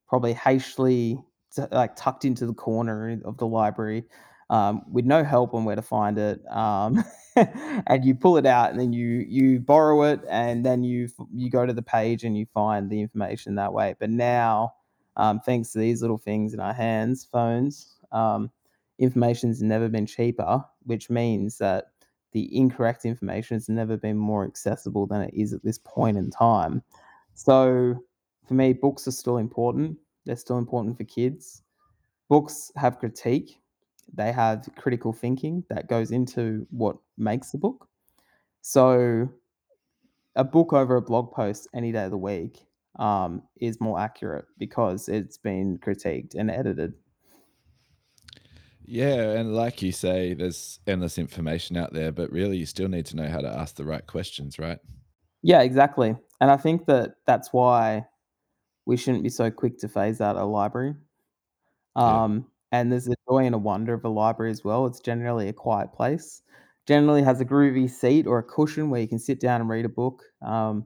probably 0.08 0.34
hastily 0.34 1.20
t- 1.56 1.64
like 1.72 1.96
tucked 1.96 2.26
into 2.26 2.46
the 2.46 2.54
corner 2.54 3.20
of 3.26 3.38
the 3.38 3.48
library 3.48 4.04
um, 4.50 4.84
with 4.92 5.06
no 5.06 5.24
help 5.24 5.54
on 5.54 5.66
where 5.66 5.76
to 5.76 5.82
find 5.82 6.18
it 6.18 6.40
um, 6.52 7.04
and 7.36 8.06
you 8.06 8.14
pull 8.14 8.38
it 8.38 8.46
out 8.46 8.72
and 8.72 8.80
then 8.80 8.94
you 8.94 9.26
you 9.28 9.60
borrow 9.60 10.04
it 10.04 10.22
and 10.30 10.66
then 10.66 10.84
you 10.84 11.10
you 11.34 11.50
go 11.50 11.66
to 11.66 11.74
the 11.74 11.82
page 11.82 12.24
and 12.24 12.38
you 12.38 12.46
find 12.54 12.90
the 12.90 13.02
information 13.02 13.56
that 13.56 13.74
way. 13.74 13.96
But 14.00 14.10
now 14.10 14.74
um, 15.18 15.40
thanks 15.40 15.72
to 15.72 15.80
these 15.80 16.02
little 16.02 16.18
things 16.18 16.54
in 16.54 16.60
our 16.60 16.74
hands 16.74 17.28
phones 17.32 17.96
um, 18.12 18.52
information's 19.00 19.62
never 19.62 19.90
been 19.90 20.06
cheaper 20.06 20.64
which 20.84 21.10
means 21.10 21.58
that 21.58 21.86
the 22.36 22.56
incorrect 22.56 23.06
information 23.06 23.56
has 23.56 23.68
never 23.68 23.98
been 23.98 24.18
more 24.18 24.46
accessible 24.46 25.08
than 25.08 25.22
it 25.22 25.34
is 25.34 25.54
at 25.54 25.64
this 25.64 25.80
point 25.80 26.18
in 26.18 26.30
time 26.30 26.84
so 27.36 28.00
for 28.48 28.54
me, 28.54 28.74
books 28.74 29.08
are 29.08 29.12
still 29.12 29.38
important. 29.38 29.98
They're 30.26 30.36
still 30.36 30.58
important 30.58 30.98
for 30.98 31.04
kids. 31.04 31.62
Books 32.30 32.72
have 32.76 32.98
critique, 32.98 33.60
they 34.14 34.32
have 34.32 34.68
critical 34.78 35.14
thinking 35.14 35.64
that 35.70 35.88
goes 35.88 36.12
into 36.12 36.66
what 36.72 36.96
makes 37.18 37.52
the 37.52 37.58
book. 37.58 37.88
So 38.62 39.30
a 40.36 40.44
book 40.44 40.74
over 40.74 40.96
a 40.96 41.02
blog 41.02 41.32
post 41.32 41.68
any 41.74 41.92
day 41.92 42.06
of 42.06 42.12
the 42.12 42.18
week 42.18 42.66
um, 42.98 43.44
is 43.62 43.80
more 43.80 44.00
accurate 44.00 44.46
because 44.58 45.08
it's 45.08 45.38
been 45.38 45.78
critiqued 45.78 46.34
and 46.34 46.50
edited. 46.50 46.94
Yeah, 48.88 49.32
and 49.32 49.56
like 49.56 49.82
you 49.82 49.92
say, 49.92 50.34
there's 50.34 50.80
endless 50.86 51.18
information 51.18 51.78
out 51.78 51.94
there, 51.94 52.12
but 52.12 52.32
really 52.32 52.58
you 52.58 52.66
still 52.66 52.88
need 52.88 53.06
to 53.08 53.16
know 53.16 53.28
how 53.28 53.40
to 53.40 53.48
ask 53.48 53.76
the 53.76 53.86
right 53.86 54.06
questions, 54.06 54.60
right? 54.60 54.80
Yeah, 55.42 55.62
exactly. 55.62 56.16
And 56.42 56.52
I 56.52 56.58
think 56.58 56.86
that 56.86 57.16
that's 57.26 57.52
why 57.52 58.06
we 58.86 58.98
shouldn't 58.98 59.24
be 59.24 59.30
so 59.30 59.50
quick 59.50 59.80
to 59.80 59.88
phase 59.88 60.22
out 60.22 60.36
a 60.36 60.44
library. 60.44 60.96
Yeah. 61.96 62.24
Um, 62.24 62.48
and 62.72 62.92
there's 62.92 63.08
a 63.08 63.16
joy 63.30 63.46
and 63.46 63.56
a 63.56 63.60
wonder 63.60 63.94
of 63.94 64.04
a 64.04 64.10
library 64.10 64.52
as 64.52 64.64
well. 64.64 64.86
It's 64.86 65.00
generally 65.00 65.48
a 65.48 65.54
quiet 65.54 65.94
place. 65.94 66.42
Generally 66.88 67.24
has 67.24 67.42
a 67.42 67.46
groovy 67.46 67.90
seat 67.90 68.28
or 68.28 68.40
a 68.40 68.44
cushion 68.44 68.90
where 68.90 69.02
you 69.02 69.08
can 69.08 69.20
sit 69.20 69.40
down 69.40 69.62
and 69.62 69.70
read 69.70 69.86
a 69.86 69.90
book. 69.90 70.24
Um, 70.42 70.86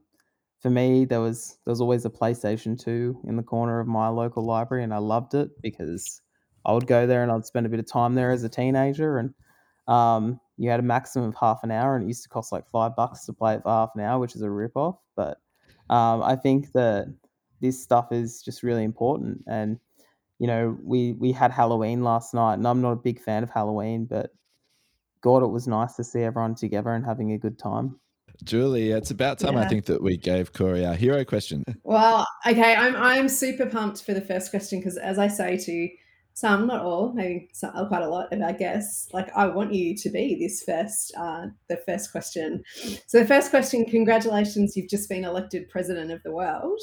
for 0.61 0.69
me, 0.69 1.05
there 1.05 1.21
was 1.21 1.57
there 1.65 1.71
was 1.71 1.81
always 1.81 2.05
a 2.05 2.09
PlayStation 2.09 2.77
2 2.77 3.21
in 3.27 3.37
the 3.37 3.43
corner 3.43 3.79
of 3.79 3.87
my 3.87 4.07
local 4.09 4.45
library, 4.45 4.83
and 4.83 4.93
I 4.93 4.97
loved 4.97 5.33
it 5.33 5.49
because 5.61 6.21
I 6.69 6.71
would 6.71 6.85
go 6.85 7.07
there 7.07 7.23
and 7.23 7.31
I'd 7.31 7.47
spend 7.47 7.65
a 7.65 7.69
bit 7.69 7.79
of 7.79 7.87
time 7.87 8.13
there 8.13 8.29
as 8.29 8.43
a 8.43 8.49
teenager, 8.49 9.17
and 9.17 9.33
um, 9.87 10.39
you 10.57 10.69
had 10.69 10.79
a 10.79 10.83
maximum 10.83 11.29
of 11.29 11.35
half 11.35 11.63
an 11.63 11.71
hour, 11.71 11.95
and 11.95 12.03
it 12.03 12.07
used 12.07 12.21
to 12.23 12.29
cost 12.29 12.51
like 12.51 12.69
five 12.69 12.95
bucks 12.95 13.25
to 13.25 13.33
play 13.33 13.55
it 13.55 13.63
for 13.63 13.69
half 13.69 13.89
an 13.95 14.01
hour, 14.01 14.19
which 14.19 14.35
is 14.35 14.43
a 14.43 14.49
rip 14.49 14.77
off. 14.77 14.99
But 15.15 15.39
um, 15.89 16.21
I 16.21 16.35
think 16.35 16.71
that 16.73 17.11
this 17.59 17.81
stuff 17.81 18.11
is 18.11 18.43
just 18.43 18.61
really 18.61 18.83
important, 18.83 19.43
and 19.47 19.79
you 20.37 20.45
know, 20.45 20.77
we 20.83 21.13
we 21.13 21.31
had 21.31 21.49
Halloween 21.49 22.03
last 22.03 22.35
night, 22.35 22.53
and 22.53 22.67
I'm 22.67 22.83
not 22.83 22.91
a 22.91 22.97
big 22.97 23.19
fan 23.19 23.41
of 23.41 23.49
Halloween, 23.49 24.05
but 24.05 24.29
God, 25.21 25.41
it 25.41 25.47
was 25.47 25.67
nice 25.67 25.95
to 25.95 26.03
see 26.03 26.21
everyone 26.21 26.53
together 26.53 26.91
and 26.91 27.03
having 27.03 27.31
a 27.31 27.37
good 27.39 27.57
time. 27.57 27.99
Julie, 28.43 28.91
it's 28.91 29.09
about 29.09 29.39
time 29.39 29.57
I 29.57 29.67
think 29.67 29.85
that 29.85 30.03
we 30.03 30.17
gave 30.17 30.53
Corey 30.53 30.85
our 30.85 30.93
hero 30.93 31.25
question. 31.25 31.63
Well, 31.83 32.27
okay, 32.45 32.75
I'm 32.75 32.95
I'm 32.95 33.27
super 33.27 33.65
pumped 33.65 34.03
for 34.03 34.13
the 34.13 34.21
first 34.21 34.51
question 34.51 34.79
because, 34.79 34.97
as 34.97 35.17
I 35.17 35.27
say 35.27 35.57
to 35.57 35.89
some, 36.39 36.67
not 36.67 36.81
all, 36.81 37.11
maybe 37.13 37.49
some, 37.51 37.71
quite 37.87 38.01
a 38.01 38.07
lot 38.07 38.31
of 38.31 38.41
our 38.41 38.53
guests, 38.53 39.13
like 39.13 39.29
I 39.35 39.47
want 39.47 39.73
you 39.73 39.95
to 39.95 40.09
be 40.09 40.35
this 40.39 40.63
first, 40.63 41.13
uh, 41.17 41.47
the 41.67 41.77
first 41.85 42.11
question. 42.11 42.63
So 43.07 43.19
the 43.19 43.27
first 43.27 43.49
question, 43.49 43.85
congratulations, 43.85 44.77
you've 44.77 44.89
just 44.89 45.09
been 45.09 45.25
elected 45.25 45.69
president 45.69 46.11
of 46.11 46.23
the 46.23 46.31
world. 46.31 46.79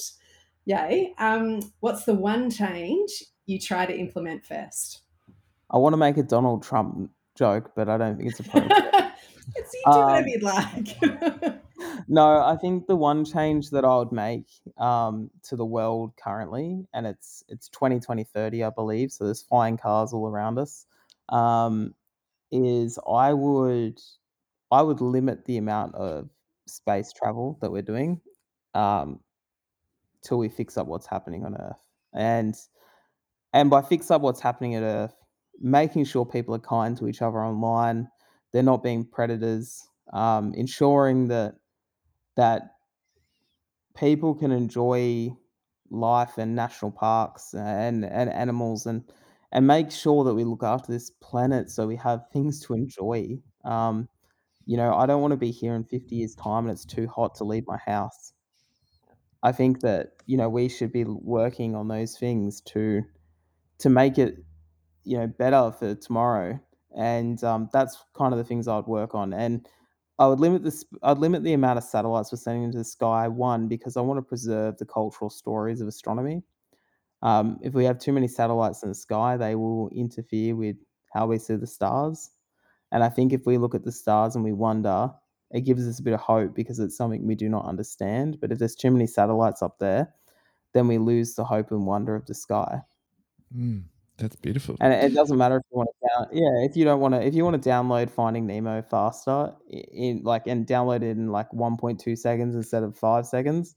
Yay! 0.67 1.15
Um, 1.19 1.61
what's 1.81 2.05
the 2.05 2.15
one 2.15 2.51
change 2.51 3.11
you 3.47 3.59
try 3.59 3.87
to 3.87 3.97
implement 3.97 4.45
first? 4.45 5.01
I 5.71 5.79
want 5.79 5.95
to 5.95 5.99
make 5.99 6.19
a 6.19 6.23
Donald 6.23 6.63
Trump 6.63 7.11
joke, 7.35 7.71
but 7.75 7.89
I 7.89 7.97
don't 7.97 8.17
think 8.19 8.31
it's 8.31 8.41
appropriate. 8.47 9.13
It's 9.55 9.73
you 9.73 9.83
do 9.87 9.99
whatever 9.99 10.19
Um, 10.19 10.29
you'd 10.29 10.43
like. 10.43 11.61
no, 12.09 12.43
I 12.43 12.57
think 12.57 12.87
the 12.87 12.97
one 12.97 13.25
change 13.25 13.71
that 13.71 13.85
I 13.85 13.97
would 13.97 14.13
make 14.13 14.47
um, 14.79 15.31
to 15.45 15.57
the 15.57 15.65
world 15.65 16.13
currently, 16.23 16.87
and 16.95 17.07
it's 17.07 17.45
it's 17.49 17.69
2020 17.69 18.25
30, 18.25 18.65
I 18.65 18.71
believe, 18.71 19.13
so 19.13 19.25
there's 19.25 19.43
flying 19.43 19.77
cars 19.77 20.13
all 20.13 20.29
around 20.29 20.59
us, 20.59 20.87
um, 21.29 21.95
is 22.53 22.99
I 23.09 23.33
would 23.33 24.01
I 24.71 24.83
would 24.83 25.01
limit 25.01 25.45
the 25.45 25.59
amount 25.59 25.95
of 25.95 26.29
space 26.67 27.13
travel 27.13 27.59
that 27.61 27.71
we're 27.71 27.83
doing 27.83 28.21
um, 28.75 29.21
till 30.23 30.39
we 30.39 30.49
fix 30.49 30.77
up 30.77 30.87
what's 30.87 31.07
happening 31.07 31.45
on 31.45 31.57
Earth, 31.57 31.83
and 32.15 32.55
and 33.53 33.71
by 33.71 33.83
fix 33.83 34.11
up 34.11 34.23
what's 34.23 34.41
happening 34.41 34.75
at 34.75 34.83
Earth, 34.83 35.15
making 35.61 36.05
sure 36.05 36.25
people 36.25 36.55
are 36.55 36.61
kind 36.61 36.97
to 36.99 37.09
each 37.09 37.23
other 37.23 37.45
online, 37.45 38.09
they're 38.53 38.63
not 38.63 38.83
being 38.83 39.05
predators, 39.05 39.89
um, 40.13 40.55
ensuring 40.55 41.29
that 41.29 41.55
that 42.37 42.77
people 43.97 44.35
can 44.35 44.51
enjoy 44.53 45.31
life 45.91 46.39
and 46.39 46.55
national 46.55 46.91
parks 46.91 47.55
and 47.55 48.05
and 48.05 48.31
animals 48.31 48.87
and 48.87 49.05
and 49.53 49.67
make 49.67 49.91
sure 49.91 50.25
that 50.25 50.35
we 50.35 50.45
look 50.45 50.63
after 50.63 50.93
this 50.93 51.11
planet 51.11 51.71
so 51.71 51.87
we 51.87 51.97
have 51.97 52.29
things 52.33 52.61
to 52.61 52.75
enjoy. 52.75 53.39
Um, 53.65 54.09
you 54.67 54.77
know, 54.77 54.95
I 54.95 55.07
don't 55.07 55.23
want 55.23 55.33
to 55.33 55.37
be 55.39 55.53
here 55.53 55.75
in 55.75 55.85
50 55.85 56.17
years' 56.17 56.35
time 56.37 56.67
and 56.67 56.73
it's 56.73 56.85
too 56.87 57.09
hot 57.09 57.37
to 57.37 57.45
leave 57.45 57.65
my 57.67 57.79
house. 57.79 58.35
I 59.43 59.53
think 59.53 59.81
that, 59.81 60.13
you 60.27 60.37
know, 60.37 60.49
we 60.49 60.69
should 60.69 60.93
be 60.93 61.05
working 61.05 61.75
on 61.75 61.89
those 61.89 62.19
things 62.19 62.61
to 62.63 63.03
to 63.81 63.91
make 63.91 64.19
it, 64.19 64.45
you 65.05 65.19
know, 65.19 65.27
better 65.27 65.73
for 65.73 65.95
tomorrow. 65.97 66.61
And 66.97 67.43
um, 67.45 67.71
that's 67.73 68.03
kind 68.17 68.33
of 68.35 68.39
the 68.39 68.45
things 68.45 68.69
I'd 68.69 68.87
work 68.87 69.15
on. 69.15 69.35
And 69.35 69.69
I 70.19 70.27
would 70.27 70.41
limit 70.41 70.63
this. 70.63 70.85
I'd 71.03 71.19
limit 71.19 71.43
the 71.43 71.53
amount 71.53 71.79
of 71.79 71.85
satellites 71.85 72.33
we're 72.33 72.39
sending 72.39 72.65
into 72.65 72.79
the 72.79 72.85
sky. 72.85 73.29
One, 73.29 73.69
because 73.69 73.97
I 73.97 74.01
want 74.01 74.19
to 74.19 74.23
preserve 74.23 74.79
the 74.79 74.87
cultural 74.87 75.31
stories 75.31 75.81
of 75.81 75.89
astronomy. 75.89 76.43
Um, 77.23 77.59
if 77.63 77.75
we 77.75 77.85
have 77.85 77.99
too 77.99 78.13
many 78.13 78.29
satellites 78.29 78.83
in 78.83 78.89
the 78.89 78.95
sky, 78.95 79.37
they 79.37 79.55
will 79.55 79.91
interfere 79.91 80.55
with 80.55 80.77
how 81.13 81.27
we 81.27 81.39
see 81.39 81.57
the 81.57 81.67
stars. 81.67 82.31
And 82.93 83.03
I 83.03 83.09
think 83.09 83.33
if 83.33 83.47
we 83.47 83.59
look 83.59 83.75
at 83.75 83.85
the 83.85 83.93
stars 83.93 84.37
and 84.37 84.45
we 84.45 84.53
wonder, 84.53 85.11
it 85.51 85.63
gives 85.63 85.87
us 85.87 85.99
a 85.99 86.03
bit 86.03 86.15
of 86.15 86.21
hope 86.21 86.55
because 86.55 86.79
it's 86.79 86.97
something 86.97 87.27
we 87.27 87.35
do 87.35 87.49
not 87.49 87.67
understand. 87.67 88.39
But 88.41 88.53
if 88.53 88.59
there's 88.59 88.75
too 88.75 88.91
many 88.91 89.07
satellites 89.07 89.63
up 89.63 89.79
there, 89.79 90.15
then 90.73 90.89
we 90.89 90.99
lose 90.99 91.35
the 91.35 91.45
hope 91.45 91.71
and 91.71 91.87
wonder 91.87 92.15
of 92.15 92.27
the 92.27 92.35
sky. 92.35 92.81
Mm, 93.57 93.85
that's 94.19 94.37
beautiful. 94.37 94.77
And 94.81 94.93
it, 94.93 95.05
it 95.05 95.15
doesn't 95.15 95.37
matter 95.37 95.57
if 95.57 95.63
you 95.71 95.77
want 95.79 95.91
to 96.01 96.09
down, 96.09 96.27
yeah, 96.33 96.65
if 96.69 96.77
you 96.77 96.85
don't 96.85 97.01
want 97.01 97.15
to, 97.15 97.23
if 97.25 97.35
you 97.35 97.45
want 97.45 97.63
to 97.63 97.69
download 97.69 98.11
Finding 98.11 98.47
Nemo 98.47 98.83
faster, 98.83 99.55
i- 99.73 99.75
in 99.93 100.23
like 100.23 100.47
and 100.47 100.67
download 100.67 100.97
it 100.97 101.17
in 101.17 101.31
like 101.33 101.53
1.2 101.53 102.17
seconds 102.17 102.55
instead 102.55 102.83
of 102.83 102.97
five 102.97 103.27
seconds, 103.27 103.77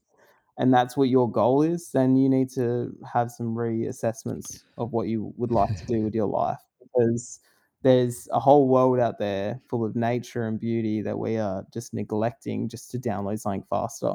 and 0.58 0.72
that's 0.72 0.96
what 0.96 1.08
your 1.08 1.30
goal 1.30 1.62
is, 1.62 1.90
then 1.92 2.16
you 2.16 2.28
need 2.28 2.50
to 2.52 2.96
have 3.12 3.30
some 3.30 3.54
reassessments 3.54 4.64
of 4.78 4.92
what 4.92 5.08
you 5.08 5.32
would 5.36 5.52
like 5.52 5.74
to 5.76 5.86
do 5.86 6.02
with 6.02 6.14
your 6.14 6.26
life 6.26 6.60
because 6.82 7.40
there's 7.82 8.28
a 8.32 8.40
whole 8.40 8.68
world 8.68 8.98
out 8.98 9.18
there 9.18 9.60
full 9.68 9.84
of 9.84 9.96
nature 9.96 10.46
and 10.46 10.60
beauty 10.60 11.00
that 11.02 11.18
we 11.18 11.38
are 11.38 11.64
just 11.72 11.94
neglecting 11.94 12.68
just 12.68 12.90
to 12.90 12.98
download 12.98 13.40
something 13.40 13.64
faster. 13.70 14.14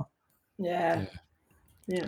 yeah, 0.58 1.06
yeah. 1.88 2.08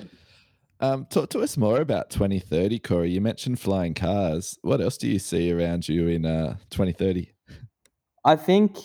Um, 0.80 1.06
talk 1.10 1.30
to 1.30 1.40
us 1.40 1.58
more 1.58 1.82
about 1.82 2.10
2030, 2.12 2.80
Corey. 2.80 3.10
You 3.10 3.22
mentioned 3.22 3.60
flying 3.60 3.94
cars. 3.96 4.60
What 4.62 4.80
else 4.80 4.98
do 4.98 5.08
you 5.08 5.18
see 5.18 5.52
around 5.52 5.90
you 5.90 6.08
in 6.08 6.26
uh, 6.26 6.58
2030? 6.70 7.32
I 8.24 8.36
think 8.36 8.78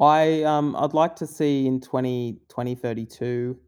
I 0.00 0.42
um 0.42 0.74
I'd 0.76 0.94
like 0.94 1.16
to 1.16 1.26
see 1.26 1.66
in 1.66 1.80
20 1.80 2.40
2032 2.48 3.58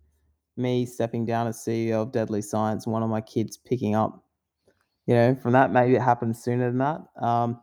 me 0.57 0.87
stepping 0.87 1.25
down 1.27 1.47
as 1.47 1.59
CEO 1.59 2.03
of 2.03 2.13
Deadly 2.13 2.41
Science 2.41 2.87
one 2.87 3.03
of 3.03 3.11
my 3.11 3.21
kids 3.21 3.57
picking 3.57 3.95
up, 3.95 4.25
you 5.07 5.15
know, 5.15 5.35
from 5.35 5.53
that. 5.53 5.71
Maybe 5.71 5.95
it 5.95 6.03
happens 6.03 6.43
sooner 6.43 6.69
than 6.69 6.79
that. 6.79 7.03
Um, 7.21 7.61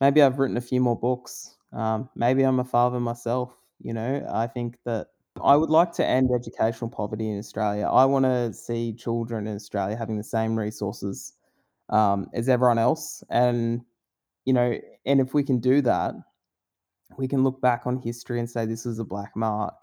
maybe 0.00 0.20
I've 0.20 0.38
written 0.38 0.56
a 0.56 0.60
few 0.60 0.80
more 0.80 0.98
books. 0.98 1.56
Um, 1.72 2.08
maybe 2.14 2.42
I'm 2.42 2.60
a 2.60 2.64
father 2.64 3.00
myself. 3.00 3.54
You 3.80 3.94
know, 3.94 4.26
I 4.30 4.46
think 4.46 4.78
that 4.84 5.08
I 5.42 5.56
would 5.56 5.70
like 5.70 5.92
to 5.94 6.06
end 6.06 6.30
educational 6.34 6.90
poverty 6.90 7.28
in 7.28 7.38
Australia. 7.38 7.86
I 7.86 8.04
want 8.04 8.24
to 8.24 8.52
see 8.52 8.92
children 8.92 9.46
in 9.46 9.56
Australia 9.56 9.96
having 9.96 10.16
the 10.16 10.24
same 10.24 10.56
resources 10.56 11.32
um, 11.90 12.28
as 12.32 12.48
everyone 12.48 12.78
else, 12.78 13.24
and 13.30 13.82
you 14.44 14.52
know, 14.52 14.78
and 15.04 15.20
if 15.20 15.34
we 15.34 15.42
can 15.42 15.58
do 15.58 15.80
that, 15.82 16.14
we 17.18 17.28
can 17.28 17.42
look 17.42 17.60
back 17.60 17.82
on 17.86 17.98
history 17.98 18.38
and 18.38 18.48
say 18.48 18.64
this 18.64 18.84
was 18.84 18.98
a 18.98 19.04
black 19.04 19.34
mark 19.34 19.74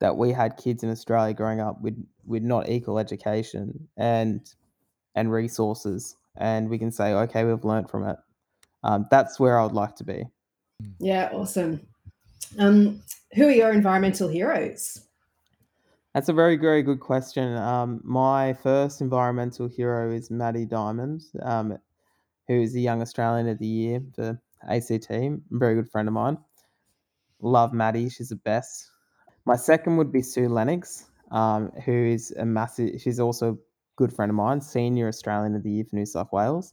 that 0.00 0.16
we 0.16 0.30
had 0.30 0.56
kids 0.56 0.82
in 0.82 0.90
Australia 0.90 1.34
growing 1.34 1.60
up 1.60 1.80
with 1.80 1.96
with 2.24 2.42
not 2.42 2.68
equal 2.68 2.98
education 2.98 3.88
and 3.96 4.54
and 5.14 5.32
resources, 5.32 6.16
and 6.36 6.68
we 6.68 6.78
can 6.78 6.92
say, 6.92 7.12
okay, 7.12 7.44
we've 7.44 7.64
learned 7.64 7.90
from 7.90 8.06
it. 8.06 8.16
Um, 8.84 9.06
that's 9.10 9.40
where 9.40 9.58
I 9.58 9.64
would 9.64 9.72
like 9.72 9.96
to 9.96 10.04
be. 10.04 10.24
Yeah, 11.00 11.30
awesome. 11.32 11.80
Um, 12.58 13.02
who 13.34 13.46
are 13.46 13.52
your 13.52 13.72
environmental 13.72 14.28
heroes? 14.28 15.00
That's 16.14 16.28
a 16.28 16.32
very 16.32 16.56
very 16.56 16.82
good 16.82 17.00
question. 17.00 17.56
Um, 17.56 18.00
my 18.02 18.54
first 18.54 19.00
environmental 19.00 19.68
hero 19.68 20.10
is 20.12 20.30
Maddie 20.30 20.64
Diamond, 20.64 21.24
um, 21.42 21.76
who 22.48 22.62
is 22.62 22.72
the 22.72 22.80
Young 22.80 23.02
Australian 23.02 23.48
of 23.48 23.58
the 23.58 23.66
Year 23.66 24.00
for 24.14 24.40
ACT. 24.68 25.10
A 25.10 25.38
very 25.50 25.74
good 25.74 25.90
friend 25.90 26.08
of 26.08 26.14
mine. 26.14 26.38
Love 27.40 27.74
Maddie; 27.74 28.08
she's 28.08 28.30
the 28.30 28.36
best. 28.36 28.90
My 29.44 29.56
second 29.56 29.98
would 29.98 30.10
be 30.10 30.22
Sue 30.22 30.48
Lennox, 30.48 31.06
um, 31.30 31.70
who 31.84 31.92
is 31.92 32.32
a 32.38 32.46
massive. 32.46 33.00
She's 33.00 33.20
also 33.20 33.52
a 33.52 33.56
good 33.96 34.12
friend 34.12 34.30
of 34.30 34.36
mine, 34.36 34.60
senior 34.60 35.08
Australian 35.08 35.54
of 35.54 35.62
the 35.62 35.70
Year 35.70 35.84
for 35.84 35.96
New 35.96 36.06
South 36.06 36.32
Wales. 36.32 36.72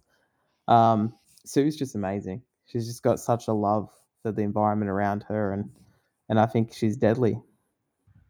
Um, 0.67 1.13
Sue's 1.45 1.75
just 1.75 1.95
amazing. 1.95 2.41
She's 2.65 2.87
just 2.87 3.03
got 3.03 3.19
such 3.19 3.47
a 3.47 3.53
love 3.53 3.89
for 4.23 4.31
the 4.31 4.41
environment 4.41 4.89
around 4.89 5.23
her, 5.27 5.53
and 5.53 5.69
and 6.29 6.39
I 6.39 6.47
think 6.47 6.73
she's 6.73 6.97
deadly. 6.97 7.39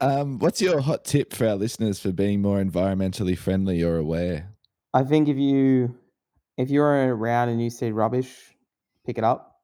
Um, 0.01 0.39
what's 0.39 0.61
your 0.61 0.81
hot 0.81 1.05
tip 1.05 1.33
for 1.33 1.47
our 1.47 1.55
listeners 1.55 1.99
for 1.99 2.11
being 2.11 2.41
more 2.41 2.61
environmentally 2.61 3.37
friendly 3.37 3.83
or 3.83 3.95
aware? 3.95 4.49
I 4.93 5.03
think 5.03 5.29
if 5.29 5.37
you 5.37 5.95
if 6.57 6.69
you're 6.69 7.15
around 7.15 7.49
and 7.49 7.61
you 7.61 7.69
see 7.69 7.91
rubbish, 7.91 8.35
pick 9.05 9.17
it 9.17 9.23
up. 9.23 9.61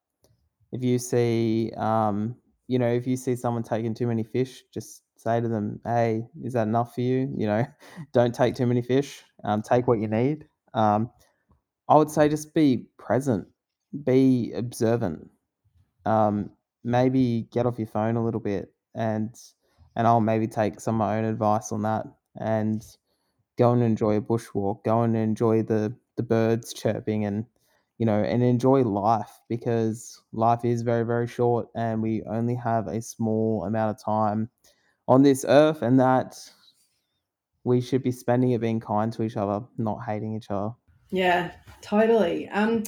If 0.72 0.84
you 0.84 1.00
see 1.00 1.72
um, 1.76 2.36
you 2.68 2.80
know, 2.80 2.88
if 2.88 3.08
you 3.08 3.18
see 3.18 3.36
someone 3.36 3.64
taking 3.64 3.94
too 3.94 4.08
many 4.08 4.24
fish, 4.24 4.64
just 4.74 5.02
say 5.18 5.42
to 5.42 5.48
them, 5.50 5.82
"Hey, 5.84 6.28
is 6.44 6.54
that 6.54 6.68
enough 6.68 6.96
for 6.96 7.02
you?" 7.02 7.34
You 7.36 7.48
know, 7.48 7.66
don't 8.14 8.34
take 8.34 8.56
too 8.56 8.68
many 8.68 8.82
fish. 8.82 9.24
Um, 9.44 9.62
take 9.62 9.88
what 9.88 10.00
you 10.00 10.08
need. 10.08 10.46
Um, 10.74 11.10
I 11.90 11.96
would 11.96 12.12
say 12.12 12.30
just 12.30 12.54
be 12.54 12.86
present, 12.98 13.48
be 14.06 14.54
observant. 14.56 15.30
Um, 16.10 16.51
maybe 16.84 17.47
get 17.51 17.66
off 17.66 17.80
your 17.80 17.88
phone 17.88 18.16
a 18.16 18.24
little 18.24 18.39
bit, 18.41 18.74
and 18.95 19.36
and 19.95 20.07
I'll 20.07 20.22
maybe 20.22 20.47
take 20.47 20.80
some 20.80 20.95
of 20.95 20.99
my 20.99 21.18
own 21.18 21.26
advice 21.26 21.72
on 21.72 21.84
that, 21.84 22.05
and 22.39 22.84
go 23.57 23.72
and 23.74 23.84
enjoy 23.84 24.18
a 24.18 24.22
bushwalk. 24.22 24.84
Go 24.84 25.03
and 25.03 25.16
enjoy 25.16 25.64
the 25.64 25.95
the 26.18 26.24
birds 26.24 26.74
chirping, 26.74 27.26
and 27.26 27.45
you 27.97 28.05
know, 28.05 28.22
and 28.24 28.43
enjoy 28.43 28.84
life 28.84 29.41
because 29.49 30.22
life 30.32 30.66
is 30.66 30.82
very 30.84 31.05
very 31.05 31.28
short, 31.28 31.70
and 31.76 32.01
we 32.01 32.24
only 32.24 32.55
have 32.55 32.88
a 32.88 33.01
small 33.01 33.66
amount 33.66 33.97
of 33.97 34.03
time 34.03 34.49
on 35.07 35.24
this 35.24 35.45
earth, 35.47 35.82
and 35.82 35.99
that 35.99 36.51
we 37.64 37.80
should 37.80 38.03
be 38.03 38.12
spending 38.12 38.51
it 38.51 38.60
being 38.60 38.82
kind 38.82 39.14
to 39.14 39.24
each 39.24 39.38
other, 39.38 39.66
not 39.78 40.03
hating 40.03 40.36
each 40.36 40.51
other. 40.51 40.76
Yeah, 41.12 41.55
totally. 41.82 42.47
Um, 42.49 42.84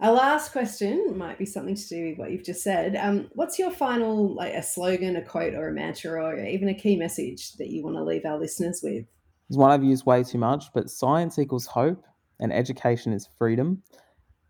our 0.00 0.12
last 0.12 0.52
question 0.52 1.16
might 1.16 1.38
be 1.38 1.46
something 1.46 1.74
to 1.74 1.88
do 1.88 2.08
with 2.10 2.18
what 2.18 2.30
you've 2.30 2.44
just 2.44 2.62
said. 2.62 2.96
Um, 2.96 3.28
what's 3.32 3.58
your 3.58 3.70
final, 3.70 4.34
like 4.34 4.52
a 4.52 4.62
slogan, 4.62 5.16
a 5.16 5.22
quote, 5.22 5.54
or 5.54 5.68
a 5.68 5.72
mantra, 5.72 6.22
or 6.22 6.38
even 6.38 6.68
a 6.68 6.74
key 6.74 6.96
message 6.96 7.52
that 7.54 7.70
you 7.70 7.82
want 7.82 7.96
to 7.96 8.04
leave 8.04 8.26
our 8.26 8.38
listeners 8.38 8.80
with? 8.82 9.06
It's 9.48 9.56
one 9.56 9.70
I've 9.70 9.84
used 9.84 10.04
way 10.04 10.22
too 10.22 10.38
much, 10.38 10.66
but 10.74 10.90
science 10.90 11.38
equals 11.38 11.66
hope, 11.66 12.04
and 12.38 12.52
education 12.52 13.12
is 13.12 13.28
freedom. 13.38 13.82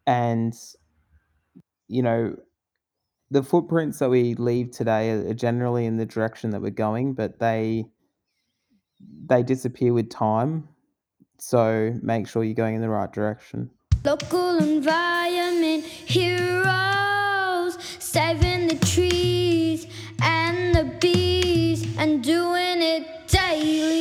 And 0.07 0.55
you 1.89 2.03
know, 2.03 2.37
the 3.31 3.43
footprints 3.43 3.99
that 4.01 4.11
we 4.11 4.35
leave 4.35 4.71
today 4.73 5.11
are, 5.11 5.35
generally 5.35 5.87
in 5.87 5.97
the 5.97 6.07
direction 6.07 6.51
that 6.51 6.63
we're 6.63 6.71
going, 6.71 7.15
but 7.15 7.39
they 7.39 7.85
they 9.27 9.43
disappear 9.43 9.93
with 9.93 10.11
time. 10.11 10.69
So 11.39 11.95
make 12.03 12.27
sure 12.27 12.43
you're 12.43 12.55
going 12.55 12.77
in 12.77 12.81
the 12.81 12.89
right 12.89 13.13
direction. 13.13 13.71
Local 14.07 14.59
environment 14.59 15.83
heroes, 15.83 17.77
saving 17.99 18.69
the 18.69 18.79
trees 18.87 19.89
and 20.23 20.73
the 20.77 20.85
bees, 21.01 21.83
and 21.99 22.23
doing 22.23 22.83
it 22.83 23.27
daily. 23.27 23.96